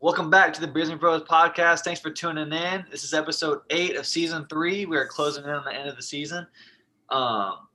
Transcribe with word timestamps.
Welcome 0.00 0.30
back 0.30 0.52
to 0.52 0.60
the 0.60 0.68
Beers 0.68 0.90
and 0.90 1.00
Bros 1.00 1.22
podcast. 1.22 1.80
Thanks 1.80 2.00
for 2.00 2.10
tuning 2.10 2.52
in. 2.52 2.84
This 2.88 3.02
is 3.02 3.14
episode 3.14 3.62
eight 3.70 3.96
of 3.96 4.06
season 4.06 4.46
three. 4.48 4.86
We 4.86 4.96
are 4.96 5.08
closing 5.08 5.42
in 5.42 5.50
on 5.50 5.64
the 5.64 5.74
end 5.74 5.88
of 5.88 5.96
the 5.96 6.02
season. 6.02 6.46
Um, 7.10 7.66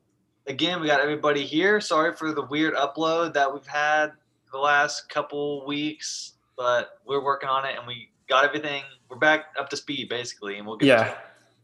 again, 0.48 0.80
we 0.80 0.88
got 0.88 1.02
everybody 1.02 1.46
here. 1.46 1.82
Sorry 1.82 2.16
for 2.16 2.32
the 2.32 2.46
weird 2.46 2.76
upload 2.76 3.34
that 3.34 3.54
we've 3.54 3.68
had 3.68 4.14
the 4.54 4.58
last 4.58 5.10
couple 5.10 5.66
weeks, 5.66 6.36
but 6.56 6.92
we're 7.06 7.22
working 7.22 7.50
on 7.50 7.66
it 7.66 7.78
and 7.78 7.86
we 7.86 8.10
got 8.30 8.46
everything. 8.46 8.84
We're 9.10 9.18
back 9.18 9.48
up 9.60 9.70
to 9.72 9.76
speed 9.76 10.08
basically, 10.08 10.58
and 10.58 10.66
we'll 10.66 10.78
get 10.78 10.88
Yeah. 10.88 11.16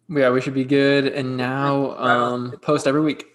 Yeah, 0.09 0.29
we 0.29 0.41
should 0.41 0.55
be 0.55 0.65
good. 0.65 1.07
And 1.07 1.37
now 1.37 1.91
um, 1.97 2.51
post 2.61 2.85
every 2.85 3.01
week. 3.01 3.27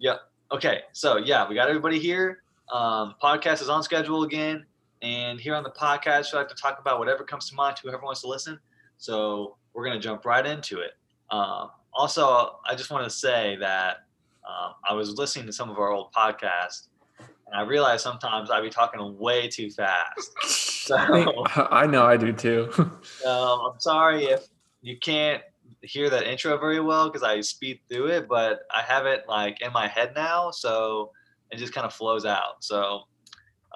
Yeah. 0.00 0.16
Okay, 0.50 0.80
so 0.92 1.16
yeah, 1.18 1.48
we 1.48 1.54
got 1.54 1.68
everybody 1.68 2.00
here. 2.00 2.42
Um, 2.72 3.14
podcast 3.22 3.62
is 3.62 3.68
on 3.68 3.84
schedule 3.84 4.24
again, 4.24 4.66
and 5.02 5.40
here 5.40 5.54
on 5.54 5.64
the 5.64 5.70
podcast, 5.70 6.32
we 6.32 6.38
like 6.38 6.48
to 6.48 6.54
talk 6.54 6.78
about 6.78 6.98
whatever 6.98 7.24
comes 7.24 7.48
to 7.50 7.54
mind 7.56 7.76
to 7.76 7.82
whoever 7.82 8.02
wants 8.02 8.20
to 8.22 8.28
listen. 8.28 8.58
So 8.98 9.56
we're 9.74 9.84
gonna 9.84 10.00
jump 10.00 10.24
right 10.24 10.46
into 10.46 10.80
it. 10.80 10.92
Um, 11.30 11.70
also, 11.92 12.60
I 12.68 12.74
just 12.74 12.90
want 12.90 13.04
to 13.04 13.10
say 13.10 13.56
that 13.60 14.04
um, 14.48 14.74
I 14.88 14.94
was 14.94 15.18
listening 15.18 15.46
to 15.46 15.52
some 15.52 15.70
of 15.70 15.78
our 15.78 15.90
old 15.90 16.12
podcasts, 16.12 16.88
and 17.18 17.54
I 17.54 17.62
realized 17.62 18.02
sometimes 18.02 18.50
I'd 18.50 18.62
be 18.62 18.70
talking 18.70 19.18
way 19.18 19.48
too 19.48 19.70
fast. 19.70 20.30
So 20.82 20.96
I 20.96 21.86
know 21.86 22.04
I 22.04 22.16
do 22.16 22.32
too. 22.32 22.68
um, 22.76 22.90
I'm 23.24 23.78
sorry 23.78 24.24
if 24.24 24.48
you 24.80 24.98
can't 24.98 25.40
hear 25.82 26.10
that 26.10 26.24
intro 26.24 26.58
very 26.58 26.80
well 26.80 27.08
because 27.08 27.22
I 27.22 27.40
speed 27.40 27.78
through 27.88 28.06
it, 28.06 28.26
but 28.28 28.62
I 28.74 28.82
have 28.82 29.06
it 29.06 29.24
like 29.28 29.60
in 29.60 29.72
my 29.72 29.86
head 29.86 30.12
now, 30.16 30.50
so 30.50 31.12
it 31.52 31.58
just 31.58 31.72
kind 31.72 31.86
of 31.86 31.94
flows 31.94 32.26
out. 32.26 32.64
So 32.64 33.02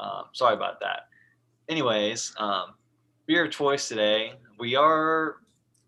um, 0.01 0.25
sorry 0.33 0.55
about 0.55 0.81
that. 0.81 1.03
Anyways, 1.69 2.33
um, 2.39 2.75
beer 3.27 3.45
of 3.47 3.51
choice 3.51 3.89
today. 3.89 4.35
We 4.59 4.77
are 4.77 5.37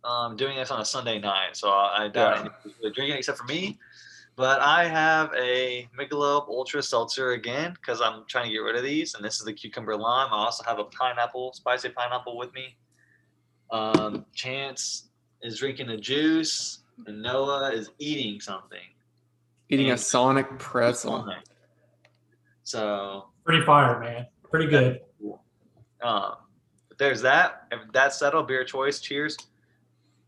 um, 0.05 0.37
doing 0.37 0.57
this 0.57 0.71
on 0.71 0.81
a 0.81 0.85
Sunday 0.85 1.19
night, 1.19 1.57
so 1.57 1.71
I 1.71 2.09
doubt 2.09 2.35
Yeah. 2.37 2.41
anybody's 2.41 2.73
really 2.81 2.93
drinking 2.93 3.17
except 3.19 3.39
for 3.39 3.45
me. 3.45 3.79
But 4.37 4.61
I 4.61 4.85
have 4.87 5.33
a 5.37 5.89
Michelob 5.99 6.49
Ultra 6.49 6.83
Seltzer 6.83 7.33
again 7.33 7.73
because 7.75 8.01
I'm 8.01 8.25
trying 8.29 8.47
to 8.47 8.53
get 8.53 8.59
rid 8.59 8.77
of 8.77 8.83
these, 8.85 9.15
and 9.15 9.25
this 9.25 9.39
is 9.39 9.45
the 9.45 9.53
cucumber 9.53 9.97
lime. 9.97 10.29
I 10.33 10.37
also 10.37 10.63
have 10.65 10.79
a 10.79 10.85
pineapple, 10.85 11.53
spicy 11.55 11.89
pineapple 11.91 12.37
with 12.37 12.53
me. 12.55 12.77
Um, 13.71 14.25
Chance 14.35 15.09
is 15.43 15.59
drinking 15.59 15.91
a 15.91 15.97
juice, 15.97 16.81
and 17.07 17.21
Noah 17.23 17.73
is 17.73 17.91
eating 17.99 18.41
something. 18.41 18.79
Eating 19.71 19.89
a 19.89 19.93
And- 19.93 20.01
Sonic 20.01 20.59
pretzel. 20.59 21.33
So 22.63 23.31
Pretty 23.45 23.65
fire, 23.65 23.99
man. 24.01 24.27
Pretty 24.51 24.67
good. 24.67 25.01
Um, 26.03 26.35
there's 26.99 27.23
that. 27.23 27.67
If 27.71 27.81
that's 27.93 28.19
settled, 28.19 28.49
beer 28.49 28.65
choice. 28.65 29.01
Cheers. 29.01 29.37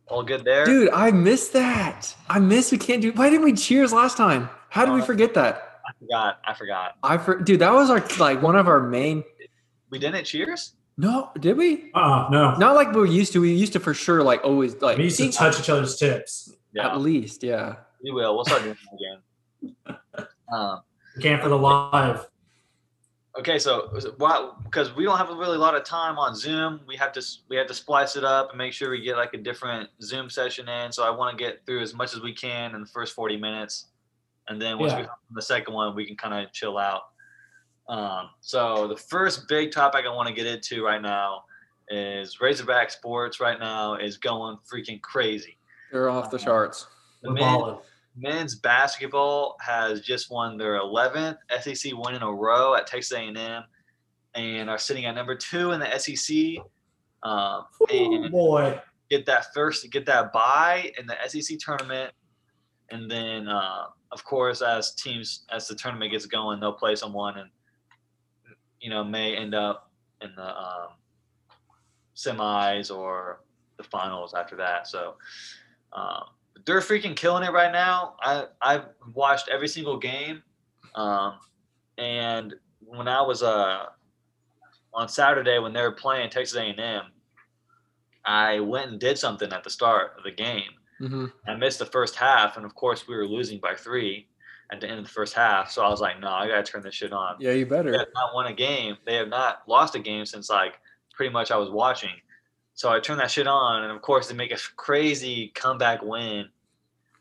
All 0.08 0.22
good 0.22 0.44
there. 0.44 0.64
Dude, 0.64 0.90
I 0.90 1.10
missed 1.12 1.52
that. 1.52 2.14
I 2.28 2.38
missed 2.40 2.72
we 2.72 2.78
can't 2.78 3.00
do 3.00 3.12
why 3.12 3.30
didn't 3.30 3.44
we 3.44 3.52
cheers 3.52 3.92
last 3.92 4.16
time? 4.16 4.48
How 4.68 4.84
did 4.84 4.94
we 4.94 5.00
Uh, 5.02 5.04
forget 5.04 5.34
that? 5.34 5.80
I 5.88 5.92
forgot. 5.98 6.40
I 6.44 6.54
forgot. 6.54 6.96
I 7.02 7.18
for, 7.18 7.38
dude, 7.40 7.60
that 7.60 7.72
was 7.72 7.90
our 7.90 8.04
like 8.18 8.42
one 8.42 8.56
of 8.56 8.66
our 8.68 8.80
main 8.80 9.24
We 9.90 9.98
didn't 9.98 10.24
cheers. 10.24 10.74
No, 10.96 11.30
did 11.38 11.56
we? 11.56 11.90
Uh, 11.94 12.28
no. 12.30 12.56
Not 12.56 12.74
like 12.74 12.92
we 12.92 13.08
used 13.10 13.32
to. 13.32 13.40
We 13.40 13.52
used 13.54 13.72
to 13.72 13.80
for 13.80 13.94
sure 13.94 14.22
like 14.22 14.44
always 14.44 14.80
like 14.82 14.98
we 14.98 15.04
used 15.04 15.18
to 15.18 15.30
touch 15.32 15.58
each 15.58 15.70
other's 15.70 15.96
tips. 15.96 16.52
Yeah, 16.72 16.88
at 16.92 17.00
least, 17.00 17.42
yeah. 17.42 17.76
we 18.02 18.12
will. 18.12 18.34
We'll 18.36 18.44
start 18.44 18.62
doing 18.62 18.76
it 18.92 19.72
again. 19.86 19.96
Um, 20.52 20.80
We 21.16 21.22
can't 21.22 21.40
for 21.42 21.48
the 21.48 21.56
live. 21.56 22.26
Okay, 23.38 23.58
so 23.60 23.88
why? 24.16 24.50
Because 24.64 24.94
we 24.94 25.04
don't 25.04 25.16
have 25.16 25.30
a 25.30 25.34
really 25.34 25.56
a 25.56 25.60
lot 25.60 25.76
of 25.76 25.84
time 25.84 26.18
on 26.18 26.34
Zoom, 26.34 26.80
we 26.88 26.96
have 26.96 27.12
to 27.12 27.22
we 27.48 27.56
have 27.56 27.68
to 27.68 27.74
splice 27.74 28.16
it 28.16 28.24
up 28.24 28.48
and 28.50 28.58
make 28.58 28.72
sure 28.72 28.90
we 28.90 29.00
get 29.00 29.16
like 29.16 29.32
a 29.34 29.38
different 29.38 29.88
Zoom 30.02 30.28
session 30.28 30.68
in. 30.68 30.90
So 30.90 31.04
I 31.04 31.10
want 31.10 31.36
to 31.38 31.42
get 31.44 31.64
through 31.64 31.80
as 31.80 31.94
much 31.94 32.12
as 32.14 32.20
we 32.22 32.32
can 32.32 32.74
in 32.74 32.80
the 32.80 32.88
first 32.88 33.14
forty 33.14 33.36
minutes, 33.36 33.86
and 34.48 34.60
then 34.60 34.78
once 34.78 34.92
we 34.94 35.00
Yeah. 35.00 35.06
come 35.06 35.16
the 35.32 35.42
second 35.42 35.74
one, 35.74 35.94
we 35.94 36.04
can 36.06 36.16
kind 36.16 36.44
of 36.44 36.52
chill 36.52 36.76
out. 36.76 37.02
Um, 37.88 38.30
so 38.40 38.88
the 38.88 38.96
first 38.96 39.46
big 39.48 39.70
topic 39.70 40.04
I 40.06 40.10
want 40.12 40.28
to 40.28 40.34
get 40.34 40.46
into 40.46 40.84
right 40.84 41.00
now 41.02 41.44
is 41.88 42.40
Razorback 42.40 42.90
sports. 42.90 43.38
Right 43.38 43.60
now 43.60 43.94
is 43.94 44.16
going 44.16 44.58
freaking 44.72 45.00
crazy. 45.02 45.56
They're 45.92 46.10
off 46.10 46.30
the 46.32 46.38
charts. 46.38 46.88
The 47.22 47.28
We're 47.28 47.34
men- 47.34 47.42
balling. 47.44 47.78
Men's 48.16 48.56
basketball 48.56 49.56
has 49.60 50.00
just 50.00 50.30
won 50.30 50.56
their 50.56 50.80
11th 50.80 51.36
SEC 51.60 51.92
win 51.96 52.14
in 52.14 52.22
a 52.22 52.32
row 52.32 52.74
at 52.74 52.86
Texas 52.86 53.16
A&M, 53.16 53.64
and 54.34 54.70
are 54.70 54.78
sitting 54.78 55.06
at 55.06 55.14
number 55.14 55.34
two 55.34 55.72
in 55.72 55.80
the 55.80 55.98
SEC. 55.98 56.62
Um, 57.22 57.64
Ooh, 57.92 58.28
boy. 58.30 58.80
get 59.10 59.26
that 59.26 59.52
first, 59.52 59.90
get 59.90 60.06
that 60.06 60.32
bye 60.32 60.92
in 60.98 61.06
the 61.06 61.16
SEC 61.26 61.58
tournament, 61.58 62.12
and 62.90 63.10
then 63.10 63.48
uh, 63.48 63.86
of 64.12 64.24
course 64.24 64.62
as 64.62 64.94
teams 64.94 65.44
as 65.50 65.68
the 65.68 65.74
tournament 65.74 66.12
gets 66.12 66.26
going, 66.26 66.60
they'll 66.60 66.72
play 66.72 66.94
someone, 66.94 67.38
and 67.38 67.50
you 68.80 68.90
know 68.90 69.04
may 69.04 69.36
end 69.36 69.54
up 69.54 69.90
in 70.22 70.30
the 70.36 70.58
um, 70.58 70.88
semis 72.16 72.94
or 72.94 73.42
the 73.76 73.84
finals 73.84 74.34
after 74.34 74.56
that. 74.56 74.86
So. 74.86 75.14
Um, 75.92 76.22
they're 76.70 76.80
freaking 76.80 77.16
killing 77.16 77.42
it 77.42 77.50
right 77.52 77.72
now. 77.72 78.14
I 78.22 78.46
I've 78.62 78.84
watched 79.12 79.48
every 79.48 79.66
single 79.66 79.98
game, 79.98 80.40
um, 80.94 81.34
and 81.98 82.54
when 82.80 83.08
I 83.08 83.20
was 83.22 83.42
uh 83.42 83.86
on 84.94 85.08
Saturday 85.08 85.58
when 85.58 85.72
they 85.72 85.82
were 85.82 85.90
playing 85.92 86.30
Texas 86.30 86.56
A&M, 86.56 87.02
I 88.24 88.60
went 88.60 88.90
and 88.90 89.00
did 89.00 89.18
something 89.18 89.52
at 89.52 89.64
the 89.64 89.70
start 89.70 90.12
of 90.16 90.22
the 90.24 90.30
game. 90.30 90.70
hmm 90.98 91.26
I 91.48 91.54
missed 91.56 91.80
the 91.80 91.86
first 91.86 92.14
half, 92.14 92.56
and 92.56 92.64
of 92.64 92.74
course 92.76 93.08
we 93.08 93.16
were 93.16 93.26
losing 93.26 93.58
by 93.58 93.74
three 93.74 94.28
at 94.72 94.80
the 94.80 94.88
end 94.88 95.00
of 95.00 95.04
the 95.04 95.10
first 95.10 95.34
half. 95.34 95.70
So 95.72 95.82
I 95.82 95.88
was 95.88 96.00
like, 96.00 96.20
no, 96.20 96.28
I 96.28 96.46
gotta 96.46 96.62
turn 96.62 96.82
this 96.82 96.94
shit 96.94 97.12
on. 97.12 97.34
Yeah, 97.40 97.50
you 97.52 97.64
They 97.64 97.70
better. 97.70 97.98
have 97.98 98.06
not 98.14 98.32
won 98.34 98.46
a 98.46 98.52
game. 98.54 98.96
They 99.04 99.16
have 99.16 99.28
not 99.28 99.62
lost 99.66 99.96
a 99.96 99.98
game 99.98 100.24
since 100.24 100.48
like 100.48 100.74
pretty 101.12 101.32
much 101.32 101.50
I 101.50 101.56
was 101.56 101.68
watching. 101.70 102.14
So 102.74 102.90
I 102.90 103.00
turned 103.00 103.18
that 103.20 103.30
shit 103.32 103.48
on, 103.48 103.82
and 103.82 103.92
of 103.92 104.00
course 104.00 104.28
they 104.28 104.34
make 104.34 104.52
a 104.52 104.58
crazy 104.76 105.50
comeback 105.56 106.02
win. 106.02 106.48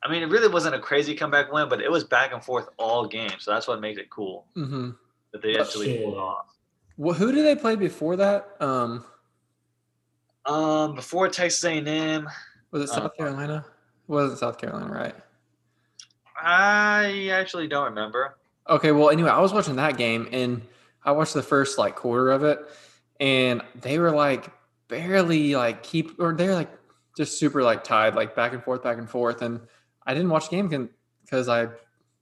I 0.04 0.10
mean, 0.12 0.24
it 0.24 0.28
really 0.30 0.48
wasn't 0.48 0.76
a 0.76 0.80
crazy 0.80 1.14
comeback 1.14 1.52
win, 1.52 1.68
but 1.68 1.82
it 1.82 1.92
was 1.92 2.04
back 2.04 2.32
and 2.34 2.44
forth 2.44 2.70
all 2.78 3.06
game. 3.06 3.32
So 3.40 3.52
that's 3.52 3.68
what 3.68 3.82
makes 3.82 4.00
it 4.00 4.10
cool 4.10 4.46
hmm 4.54 4.92
that 5.32 5.42
they 5.44 5.60
actually 5.60 6.02
pulled 6.02 6.18
off. 6.18 6.48
Well, 6.98 7.14
who 7.14 7.32
did 7.32 7.46
they 7.46 7.56
play 7.56 7.76
before 7.76 8.16
that? 8.16 8.56
Um, 8.60 9.06
Um, 10.46 10.96
before 10.96 11.30
Texas 11.30 11.64
A&M, 11.64 12.28
was 12.72 12.84
it 12.84 12.88
South 12.88 13.16
Carolina? 13.16 13.66
It 14.08 14.12
wasn't 14.12 14.40
South 14.40 14.58
Carolina, 14.58 14.92
right? 14.92 15.16
I 16.42 17.30
actually 17.32 17.68
don't 17.68 17.86
remember. 17.86 18.38
Okay, 18.70 18.92
well, 18.92 19.10
anyway, 19.10 19.30
I 19.30 19.40
was 19.40 19.54
watching 19.54 19.76
that 19.76 19.98
game 19.98 20.28
and 20.32 20.62
I 21.04 21.12
watched 21.12 21.34
the 21.34 21.44
first 21.44 21.78
like 21.78 21.96
quarter 21.96 22.32
of 22.32 22.44
it, 22.44 22.60
and 23.20 23.62
they 23.76 24.00
were 24.00 24.12
like 24.12 24.50
barely 24.88 25.56
like 25.56 25.84
keep 25.84 26.20
or 26.20 26.34
they're 26.34 26.56
like 26.56 26.70
just 27.18 27.40
super 27.40 27.62
like 27.64 27.84
tied, 27.84 28.16
like 28.16 28.36
back 28.36 28.54
and 28.54 28.64
forth, 28.64 28.84
back 28.84 28.98
and 28.98 29.10
forth. 29.10 29.42
And 29.42 29.62
I 30.10 30.14
didn't 30.16 30.30
watch 30.32 30.50
the 30.50 30.56
game 30.56 30.90
because 31.24 31.48
I 31.48 31.68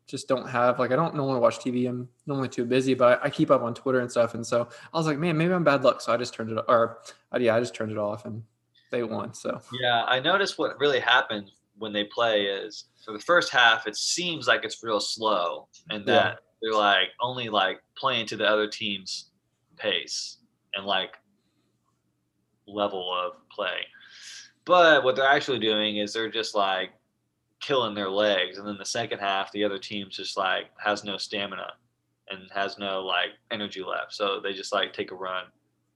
just 0.08 0.28
don't 0.28 0.46
have 0.50 0.78
like 0.78 0.92
I 0.92 0.98
don't 0.98 1.16
normally 1.16 1.40
watch 1.40 1.60
TV. 1.60 1.88
I'm 1.88 2.10
normally 2.26 2.50
too 2.50 2.66
busy, 2.66 2.94
but 2.94 3.22
I, 3.24 3.30
keep 3.30 3.50
up 3.50 3.62
on 3.62 3.74
Twitter 3.74 4.02
and 4.02 4.12
stuff. 4.12 4.34
And 4.34 4.46
so 4.46 4.68
I 4.94 4.98
was 4.98 5.08
like, 5.08 5.18
man, 5.18 5.38
maybe 5.38 5.54
I'm 5.54 5.64
bad 5.64 5.86
luck. 5.86 6.02
So 6.02 6.12
I 6.14 6.18
just 6.18 6.34
turned 6.34 6.52
it 6.52 6.62
or 6.68 6.98
uh, 7.34 7.40
yeah, 7.40 7.56
I 7.56 7.62
just 7.62 7.74
turned 7.74 7.94
it 7.94 7.98
off 7.98 8.26
and 8.26 8.44
they 8.92 9.04
won. 9.04 9.34
So 9.34 9.62
Yeah, 9.80 10.04
I 10.04 10.20
noticed 10.20 10.58
what 10.60 10.78
really 10.82 11.00
happens 11.00 11.52
when 11.78 11.94
they 11.94 12.04
play 12.04 12.44
is 12.48 12.86
for 13.06 13.14
the 13.14 13.20
first 13.20 13.52
half, 13.52 13.88
it 13.88 13.96
seems 13.96 14.48
like 14.48 14.66
it's 14.66 14.84
real 14.84 15.00
slow 15.00 15.70
and 15.90 16.06
Yeah. 16.06 16.14
that 16.14 16.40
they're 16.62 16.74
like 16.74 17.10
only 17.22 17.48
like 17.48 17.80
playing 17.98 18.26
to 18.28 18.36
the 18.36 18.46
other 18.46 18.68
team's 18.68 19.32
pace 19.78 20.40
and 20.76 20.86
like 20.86 21.12
level 22.68 23.14
of 23.14 23.34
play. 23.50 23.80
But 24.66 25.06
what 25.06 25.16
they're 25.16 25.26
actually 25.26 25.60
doing 25.60 25.98
is 25.98 26.12
they're 26.12 26.30
just 26.30 26.54
like 26.54 26.92
killing 27.60 27.96
their 27.96 28.10
legs. 28.10 28.58
And 28.58 28.68
then 28.68 28.78
the 28.78 28.86
second 28.86 29.20
half, 29.20 29.52
the 29.52 29.64
other 29.64 29.78
team's 29.80 30.16
just 30.16 30.38
like 30.38 30.66
has 30.84 31.04
no 31.04 31.18
stamina 31.18 31.74
and 32.30 32.42
has 32.54 32.78
no 32.78 33.02
like 33.02 33.30
energy 33.52 33.84
left. 33.84 34.14
So 34.14 34.40
they 34.40 34.54
just 34.54 34.74
like 34.74 34.94
take 34.94 35.12
a 35.12 35.16
run. 35.16 35.46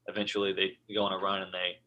Eventually 0.07 0.53
they 0.53 0.77
go 0.93 1.03
on 1.03 1.13
a 1.13 1.17
run 1.17 1.41
and 1.41 1.53
they 1.53 1.77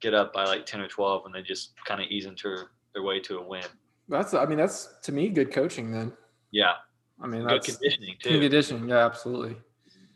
get 0.00 0.14
up 0.14 0.32
by 0.32 0.44
like 0.44 0.66
10 0.66 0.80
or 0.80 0.88
12 0.88 1.26
and 1.26 1.34
they 1.34 1.42
just 1.42 1.72
kind 1.84 2.00
of 2.00 2.06
ease 2.08 2.26
into 2.26 2.56
their 2.94 3.02
way 3.02 3.20
to 3.20 3.38
a 3.38 3.42
win. 3.42 3.62
that's 4.08 4.34
I 4.34 4.44
mean 4.46 4.58
that's 4.58 4.88
to 5.02 5.12
me 5.12 5.28
good 5.28 5.52
coaching 5.52 5.92
then. 5.92 6.12
Yeah. 6.50 6.74
I 7.22 7.26
mean 7.26 7.42
Good 7.42 7.50
that's 7.62 7.66
conditioning 7.76 8.16
good 8.22 8.28
too. 8.30 8.40
conditioning. 8.40 8.88
Yeah, 8.88 9.04
absolutely. 9.04 9.56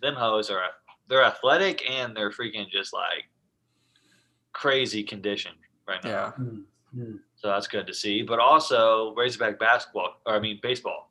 Them 0.02 0.14
hoes 0.14 0.50
are 0.50 0.62
they're 1.08 1.22
athletic 1.25 1.88
and 1.88 2.16
they're 2.16 2.31
freaking 2.31 2.69
just 2.70 2.92
like 2.92 3.25
crazy 4.52 5.02
conditioned 5.02 5.56
right 5.86 6.02
now. 6.02 6.10
Yeah. 6.10 6.31
Hmm, 6.31 6.60
hmm. 6.94 7.16
So 7.44 7.50
that's 7.50 7.67
good 7.67 7.87
to 7.88 7.93
see. 7.93 8.23
But 8.23 8.38
also 8.38 9.14
Razorback 9.17 9.58
basketball, 9.58 10.14
or 10.25 10.35
I 10.35 10.41
mean 10.41 10.61
baseball. 10.62 11.11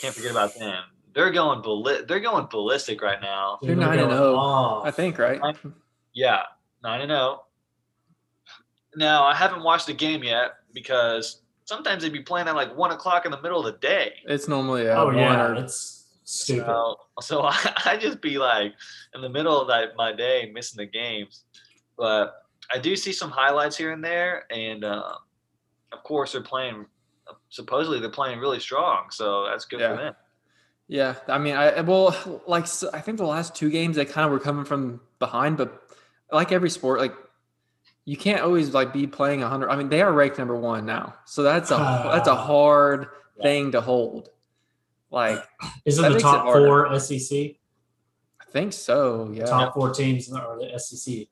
Can't 0.00 0.12
forget 0.12 0.32
about 0.32 0.58
them. 0.58 0.82
They're 1.14 1.30
going 1.30 1.62
balli- 1.62 2.04
they're 2.08 2.18
going 2.18 2.48
ballistic 2.50 3.00
right 3.00 3.20
now. 3.22 3.58
They're 3.62 3.76
Dude, 3.76 3.84
9 3.84 3.98
and 4.00 4.10
0. 4.10 4.34
off. 4.34 4.84
I 4.84 4.90
think, 4.90 5.18
right? 5.20 5.40
Yeah. 6.14 6.40
nine 6.82 7.02
and 7.02 7.10
zero. 7.10 7.44
Now 8.96 9.22
I 9.22 9.36
haven't 9.36 9.62
watched 9.62 9.86
the 9.86 9.92
game 9.92 10.24
yet 10.24 10.54
because 10.74 11.42
sometimes 11.64 12.02
they'd 12.02 12.12
be 12.12 12.22
playing 12.22 12.48
at 12.48 12.56
like 12.56 12.76
one 12.76 12.90
o'clock 12.90 13.24
in 13.24 13.30
the 13.30 13.40
middle 13.40 13.64
of 13.64 13.72
the 13.72 13.78
day. 13.78 14.14
It's 14.26 14.48
normally 14.48 14.88
oh 14.88 15.04
one 15.06 15.16
yeah, 15.16 15.46
or 15.46 15.54
it's 15.54 16.06
stupid. 16.24 16.66
So, 16.66 16.96
so 17.20 17.42
I, 17.44 17.72
I 17.86 17.96
just 17.96 18.20
be 18.20 18.36
like 18.36 18.74
in 19.14 19.20
the 19.20 19.30
middle 19.30 19.60
of 19.60 19.68
that, 19.68 19.94
my 19.96 20.12
day 20.12 20.50
missing 20.52 20.78
the 20.78 20.86
games. 20.86 21.44
But 21.96 22.34
I 22.74 22.78
do 22.78 22.96
see 22.96 23.12
some 23.12 23.30
highlights 23.30 23.76
here 23.76 23.92
and 23.92 24.02
there, 24.02 24.46
and 24.50 24.82
uh, 24.82 25.12
of 25.92 26.02
course 26.02 26.32
they're 26.32 26.40
playing. 26.42 26.86
Supposedly 27.50 28.00
they're 28.00 28.10
playing 28.10 28.38
really 28.40 28.60
strong, 28.60 29.04
so 29.10 29.46
that's 29.46 29.64
good 29.64 29.80
Yeah. 29.80 29.96
for 29.96 30.02
them. 30.02 30.14
Yeah, 30.88 31.14
I 31.28 31.38
mean, 31.38 31.54
I 31.54 31.80
well, 31.82 32.14
like 32.46 32.66
I 32.92 33.00
think 33.00 33.16
the 33.18 33.24
last 33.24 33.54
two 33.54 33.70
games 33.70 33.96
they 33.96 34.04
kind 34.04 34.26
of 34.26 34.32
were 34.32 34.40
coming 34.40 34.64
from 34.64 35.00
behind, 35.18 35.56
but 35.56 35.82
like 36.30 36.52
every 36.52 36.68
sport, 36.70 37.00
like 37.00 37.14
you 38.04 38.16
can't 38.16 38.42
always 38.42 38.74
like 38.74 38.92
be 38.92 39.06
playing 39.06 39.40
hundred. 39.40 39.70
I 39.70 39.76
mean, 39.76 39.88
they 39.88 40.02
are 40.02 40.12
ranked 40.12 40.38
number 40.38 40.56
one 40.56 40.84
now, 40.84 41.14
so 41.24 41.42
that's 41.42 41.70
a 41.70 41.76
that's 42.12 42.28
a 42.28 42.34
hard 42.34 43.06
Yeah. 43.36 43.42
thing 43.44 43.72
to 43.72 43.80
hold. 43.80 44.28
Like, 45.10 45.42
Is 45.84 45.98
it 45.98 46.02
the 46.02 46.10
makes 46.10 46.20
it 46.20 46.24
top 46.24 46.44
four 46.46 46.98
SEC? 46.98 47.38
I 48.40 48.44
think 48.50 48.72
so. 48.74 49.30
Yeah, 49.32 49.46
Top 49.46 49.74
four 49.74 49.90
teams 49.94 50.30
are 50.32 50.58
the 50.58 50.78
SEC. 50.78 51.28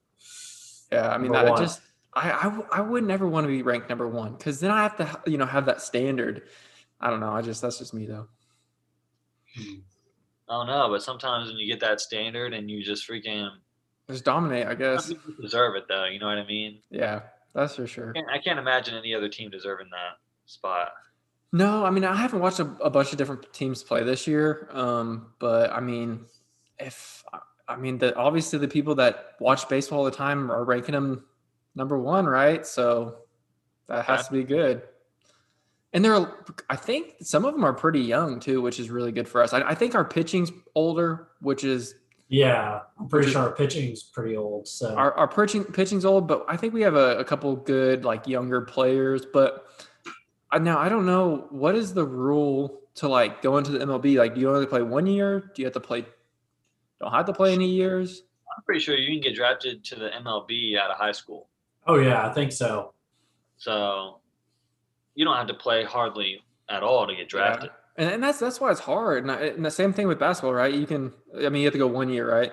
yeah. 0.93 1.09
I 1.11 1.19
mean, 1.19 1.33
Number 1.33 1.53
I 1.53 1.59
just 1.59 1.81
I 2.15 2.33
I, 2.33 2.43
w- 2.45 2.67
I 2.73 2.81
would 2.81 3.05
never 3.05 3.29
want 3.29 3.45
to 3.45 3.49
be 3.49 3.63
ranked 3.63 3.89
number 3.89 4.09
one 4.09 4.35
because 4.35 4.61
then 4.61 4.71
I 4.71 4.83
have 4.83 4.97
to 4.97 5.31
you 5.31 5.39
know 5.39 5.47
have 5.47 5.67
that 5.67 5.81
standard. 5.81 6.43
I 7.01 7.11
don't 7.11 7.21
know. 7.21 7.31
I 7.31 7.43
just 7.43 7.63
that's 7.63 7.79
just 7.79 7.95
me 7.95 8.07
though. 8.07 8.29
I 9.59 9.63
don't 10.49 10.67
know, 10.67 10.89
but 10.91 11.03
sometimes 11.03 11.49
when 11.49 11.59
you 11.59 11.67
get 11.67 11.81
that 11.81 12.01
standard 12.01 12.53
and 12.53 12.71
you 12.71 12.83
just 12.83 13.09
freaking 13.09 13.51
Just 14.09 14.25
dominate, 14.25 14.67
I 14.67 14.75
guess. 14.75 15.13
deserve 15.41 15.77
it 15.77 15.85
though. 15.89 16.07
You 16.07 16.19
know 16.19 16.27
what 16.27 16.39
I 16.39 16.47
mean? 16.47 16.81
Yeah, 16.91 17.23
that's 17.55 17.77
for 17.77 17.87
sure. 17.87 18.11
I 18.11 18.13
can't, 18.15 18.31
I 18.31 18.39
can't 18.39 18.59
imagine 18.59 18.95
any 18.95 19.15
other 19.15 19.29
team 19.29 19.51
deserving 19.51 19.89
that 19.91 20.19
spot. 20.47 20.93
No, 21.53 21.85
I 21.85 21.91
mean 21.91 22.05
I 22.05 22.15
haven't 22.17 22.41
watched 22.41 22.61
a, 22.61 22.71
a 22.81 22.91
bunch 22.91 23.13
of 23.13 23.19
different 23.19 23.53
teams 23.53 23.83
play 23.83 24.03
this 24.05 24.27
year, 24.27 24.69
um, 24.73 25.33
but 25.39 25.71
I 25.73 25.81
mean, 25.81 26.27
if 26.79 27.25
I 27.69 27.77
mean 27.77 27.99
the 27.99 28.15
obviously 28.17 28.59
the 28.59 28.69
people 28.69 28.97
that 28.97 29.35
watch 29.41 29.69
baseball 29.69 30.01
all 30.01 30.05
the 30.05 30.11
time 30.11 30.51
are 30.51 30.65
ranking 30.65 30.93
them 30.95 31.25
number 31.75 31.99
one, 31.99 32.27
right? 32.27 32.67
So 32.67 33.17
that 33.89 34.05
has 34.05 34.21
Okay. 34.21 34.27
to 34.29 34.33
be 34.35 34.45
good. 34.45 34.83
And 35.93 36.05
they're, 36.05 36.45
I 36.69 36.77
think 36.77 37.17
some 37.21 37.45
of 37.45 37.53
them 37.53 37.65
are 37.65 37.73
pretty 37.73 38.01
young 38.01 38.39
too, 38.39 38.61
which 38.63 38.79
is 38.79 38.91
really 38.91 39.11
good 39.13 39.29
for 39.29 39.43
us. 39.43 39.53
I, 39.53 39.63
I 39.63 39.75
think 39.75 39.95
our 39.95 40.05
pitching's 40.05 40.53
older, 40.77 41.29
which 41.41 41.65
is 41.65 41.97
Yeah, 42.29 42.83
I'm 42.99 43.09
pretty 43.09 43.23
Which 43.25 43.27
is- 43.29 43.33
sure 43.33 43.43
our 43.43 43.53
pitching's 43.53 44.03
pretty 44.05 44.37
old. 44.37 44.69
So 44.69 44.95
our, 44.95 45.13
our 45.15 45.27
pitching 45.27 45.65
pitching's 45.65 46.05
old, 46.05 46.29
but 46.29 46.45
I 46.49 46.57
think 46.57 46.75
we 46.75 46.83
have 46.83 46.95
a, 46.95 47.19
a 47.19 47.25
couple 47.25 47.57
good 47.57 48.05
like 48.05 48.29
younger 48.29 48.61
players. 48.61 49.27
But 49.27 49.67
I, 50.53 50.59
now 50.59 50.79
I 50.79 50.89
don't 50.89 51.07
know 51.07 51.49
what 51.51 51.75
is 51.75 51.93
the 51.93 52.05
rule 52.05 52.83
to 52.97 53.09
like 53.09 53.43
go 53.43 53.57
into 53.59 53.73
the 53.73 53.79
MLB. 53.81 54.17
Like, 54.17 54.35
do 54.37 54.41
you 54.41 54.49
only 54.55 54.67
play 54.67 54.83
one 54.83 55.07
year? 55.07 55.51
Do 55.55 55.63
you 55.63 55.67
have 55.67 55.75
to 55.75 55.81
play? 55.81 56.05
Don't 57.01 57.11
have 57.13 57.27
to 57.27 57.33
play 57.33 57.53
any 57.53 57.69
years. 57.69 58.23
I'm 58.57 58.63
pretty 58.65 58.81
sure 58.81 58.97
you 58.97 59.09
can 59.09 59.21
get 59.21 59.35
drafted 59.35 59.83
to 59.87 59.97
the 59.97 60.11
MLB 60.23 60.77
out 60.79 60.91
of 60.93 60.99
high 60.99 61.13
school. 61.13 61.49
Oh 61.91 61.99
yeah, 61.99 62.27
I 62.27 62.33
think 62.33 62.53
so. 62.53 62.93
So 63.59 64.21
you 65.15 65.25
don't 65.25 65.37
have 65.37 65.49
to 65.49 65.55
play 65.55 65.85
hardly 65.85 66.41
at 66.69 66.83
all 66.83 67.07
to 67.07 67.15
get 67.15 67.29
drafted. 67.29 67.71
And, 67.97 68.11
and 68.11 68.23
that's 68.23 68.39
that's 68.39 68.61
why 68.61 68.71
it's 68.71 68.81
hard. 68.81 69.25
And, 69.25 69.33
I, 69.33 69.41
and 69.47 69.65
the 69.65 69.71
same 69.71 69.93
thing 69.93 70.07
with 70.07 70.19
basketball, 70.19 70.55
right? 70.55 70.73
You 70.73 70.87
can. 70.87 71.13
I 71.37 71.49
mean, 71.49 71.63
you 71.63 71.67
have 71.67 71.73
to 71.73 71.79
go 71.79 71.89
one 71.89 72.09
year, 72.09 72.31
right? 72.31 72.53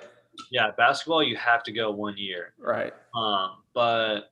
Yeah, 0.52 0.72
basketball 0.76 1.24
you 1.24 1.36
have 1.38 1.64
to 1.64 1.72
go 1.72 1.92
one 1.92 2.18
year. 2.18 2.54
Right. 2.60 2.94
Um, 3.16 3.64
but 3.74 4.32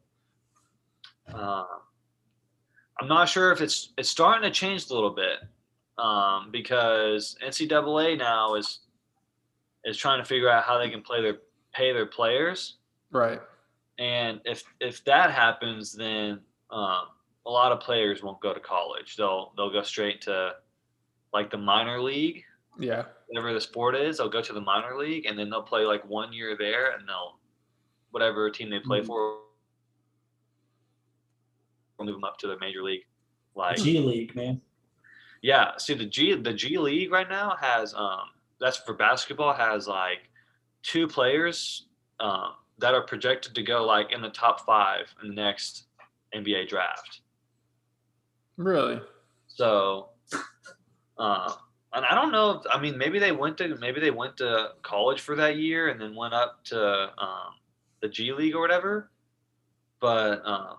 um, 1.34 1.66
I'm 3.00 3.08
not 3.08 3.30
sure 3.30 3.52
if 3.52 3.62
it's 3.62 3.94
it's 3.98 4.10
starting 4.10 4.44
to 4.44 4.52
change 4.52 4.90
a 4.90 4.94
little 4.94 5.12
bit 5.12 5.40
um, 5.98 6.50
because 6.52 7.36
NCAA 7.44 8.18
now 8.18 8.56
is 8.56 8.80
is 9.84 9.98
trying 9.98 10.20
to 10.20 10.26
figure 10.26 10.50
out 10.50 10.64
how 10.64 10.80
they 10.80 10.90
can 10.90 11.02
play 11.02 11.22
their 11.22 11.38
pay 11.74 11.94
their 11.94 12.08
players, 12.08 12.78
Right. 13.12 13.40
And 13.98 14.42
if 14.46 14.64
if 14.80 15.04
that 15.06 15.32
happens, 15.32 15.94
then 15.94 16.42
um, 16.72 17.06
a 17.46 17.50
lot 17.50 17.72
of 17.72 17.80
players 17.80 18.22
won't 18.24 18.42
go 18.42 18.54
to 18.54 18.60
college. 18.60 19.16
They'll 19.16 19.54
they'll 19.56 19.72
go 19.72 19.82
straight 19.84 20.22
to 20.22 20.56
like 21.34 21.50
the 21.52 21.58
minor 21.58 22.02
league 22.02 22.44
Yeah. 22.80 23.06
whatever 23.28 23.54
the 23.54 23.62
sport 23.62 23.96
is, 23.96 24.18
they'll 24.18 24.30
go 24.30 24.42
to 24.42 24.54
the 24.54 24.62
minor 24.62 24.98
league 24.98 25.26
and 25.26 25.38
then 25.38 25.50
they'll 25.50 25.62
play 25.64 25.86
like 25.86 26.04
one 26.10 26.32
year 26.34 26.56
there 26.58 26.92
and 26.92 27.08
they'll 27.08 27.40
whatever 28.12 28.50
team 28.50 28.70
they 28.70 28.80
play 28.80 29.02
Mhm. 29.02 29.06
for 29.08 29.42
will 31.98 32.06
move 32.06 32.16
them 32.16 32.24
up 32.24 32.38
to 32.40 32.48
the 32.48 32.58
major 32.60 32.84
league. 32.84 33.06
Like 33.56 33.78
G 33.78 34.00
League, 34.00 34.36
man. 34.36 34.62
yeah, 35.42 35.78
see 35.78 35.94
the 35.94 36.06
G 36.06 36.36
the 36.36 36.54
G 36.54 36.78
League 36.78 37.12
right 37.12 37.30
now 37.30 37.56
has 37.60 37.94
um 37.94 38.30
that's 38.60 38.78
for 38.78 38.94
basketball 38.94 39.54
has 39.54 39.88
like 39.88 40.30
two 40.84 41.08
players 41.08 41.88
um 42.20 42.54
that 42.78 42.94
are 42.94 43.02
projected 43.02 43.56
to 43.56 43.64
go 43.64 43.86
like 43.86 44.12
in 44.12 44.22
the 44.22 44.30
top 44.30 44.66
five 44.66 45.14
in 45.22 45.30
the 45.30 45.34
next 45.34 45.86
NBA 46.36 46.68
draft. 46.68 47.22
Really. 48.58 49.02
So, 49.48 50.10
uh, 51.18 51.54
and 51.94 52.06
I 52.06 52.14
don't 52.14 52.32
know. 52.32 52.62
I 52.72 52.80
mean, 52.80 52.98
maybe 52.98 53.20
they 53.20 53.32
went 53.32 53.58
to 53.60 53.76
maybe 53.76 54.02
they 54.02 54.12
went 54.12 54.38
to 54.38 54.72
college 54.82 55.22
for 55.22 55.36
that 55.38 55.58
year 55.58 55.88
and 55.88 56.00
then 56.00 56.16
went 56.16 56.34
up 56.34 56.64
to 56.66 57.10
um, 57.18 57.54
the 58.02 58.10
G 58.10 58.34
League 58.34 58.56
or 58.56 58.62
whatever. 58.62 59.12
But 60.02 60.46
um, 60.46 60.78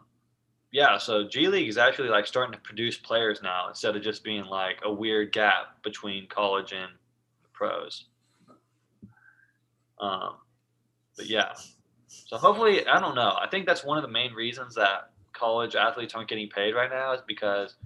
yeah, 0.72 0.98
so 0.98 1.26
G 1.26 1.48
League 1.48 1.68
is 1.68 1.78
actually 1.78 2.10
like 2.10 2.26
starting 2.26 2.52
to 2.52 2.58
produce 2.58 2.98
players 2.98 3.40
now 3.42 3.68
instead 3.68 3.96
of 3.96 4.02
just 4.02 4.22
being 4.22 4.44
like 4.44 4.80
a 4.84 4.92
weird 4.92 5.32
gap 5.32 5.82
between 5.82 6.26
college 6.28 6.72
and 6.72 6.92
the 7.42 7.48
pros. 7.52 8.04
Um, 9.98 10.34
but 11.16 11.26
yeah, 11.26 11.54
so 12.26 12.36
hopefully, 12.36 12.86
I 12.86 13.00
don't 13.00 13.14
know. 13.14 13.36
I 13.40 13.46
think 13.50 13.66
that's 13.66 13.84
one 13.84 13.98
of 13.98 14.02
the 14.02 14.10
main 14.10 14.32
reasons 14.32 14.74
that 14.76 15.10
college 15.32 15.76
athletes 15.76 16.14
aren't 16.14 16.28
getting 16.28 16.48
paid 16.48 16.74
right 16.74 16.90
now 16.90 17.12
is 17.12 17.20
because 17.26 17.76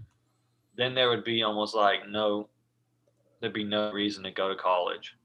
then 0.77 0.95
there 0.95 1.09
would 1.09 1.25
be 1.25 1.43
almost 1.43 1.75
like 1.75 2.09
no, 2.09 2.49
there'd 3.41 3.53
be 3.53 3.65
no 3.65 3.93
reason 3.93 4.23
to 4.25 4.31
go 4.31 4.49
to 4.49 4.55
college 4.55 5.17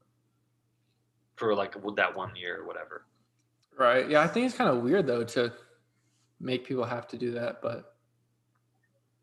for 1.36 1.54
like 1.54 1.74
that 1.96 2.16
one 2.16 2.34
year 2.34 2.60
or 2.60 2.66
whatever. 2.66 3.04
Right. 3.78 4.08
Yeah, 4.08 4.22
I 4.22 4.26
think 4.26 4.46
it's 4.46 4.56
kind 4.56 4.70
of 4.70 4.82
weird 4.82 5.06
though 5.06 5.24
to 5.24 5.52
make 6.40 6.66
people 6.66 6.84
have 6.84 7.06
to 7.08 7.18
do 7.18 7.32
that, 7.32 7.62
but 7.62 7.94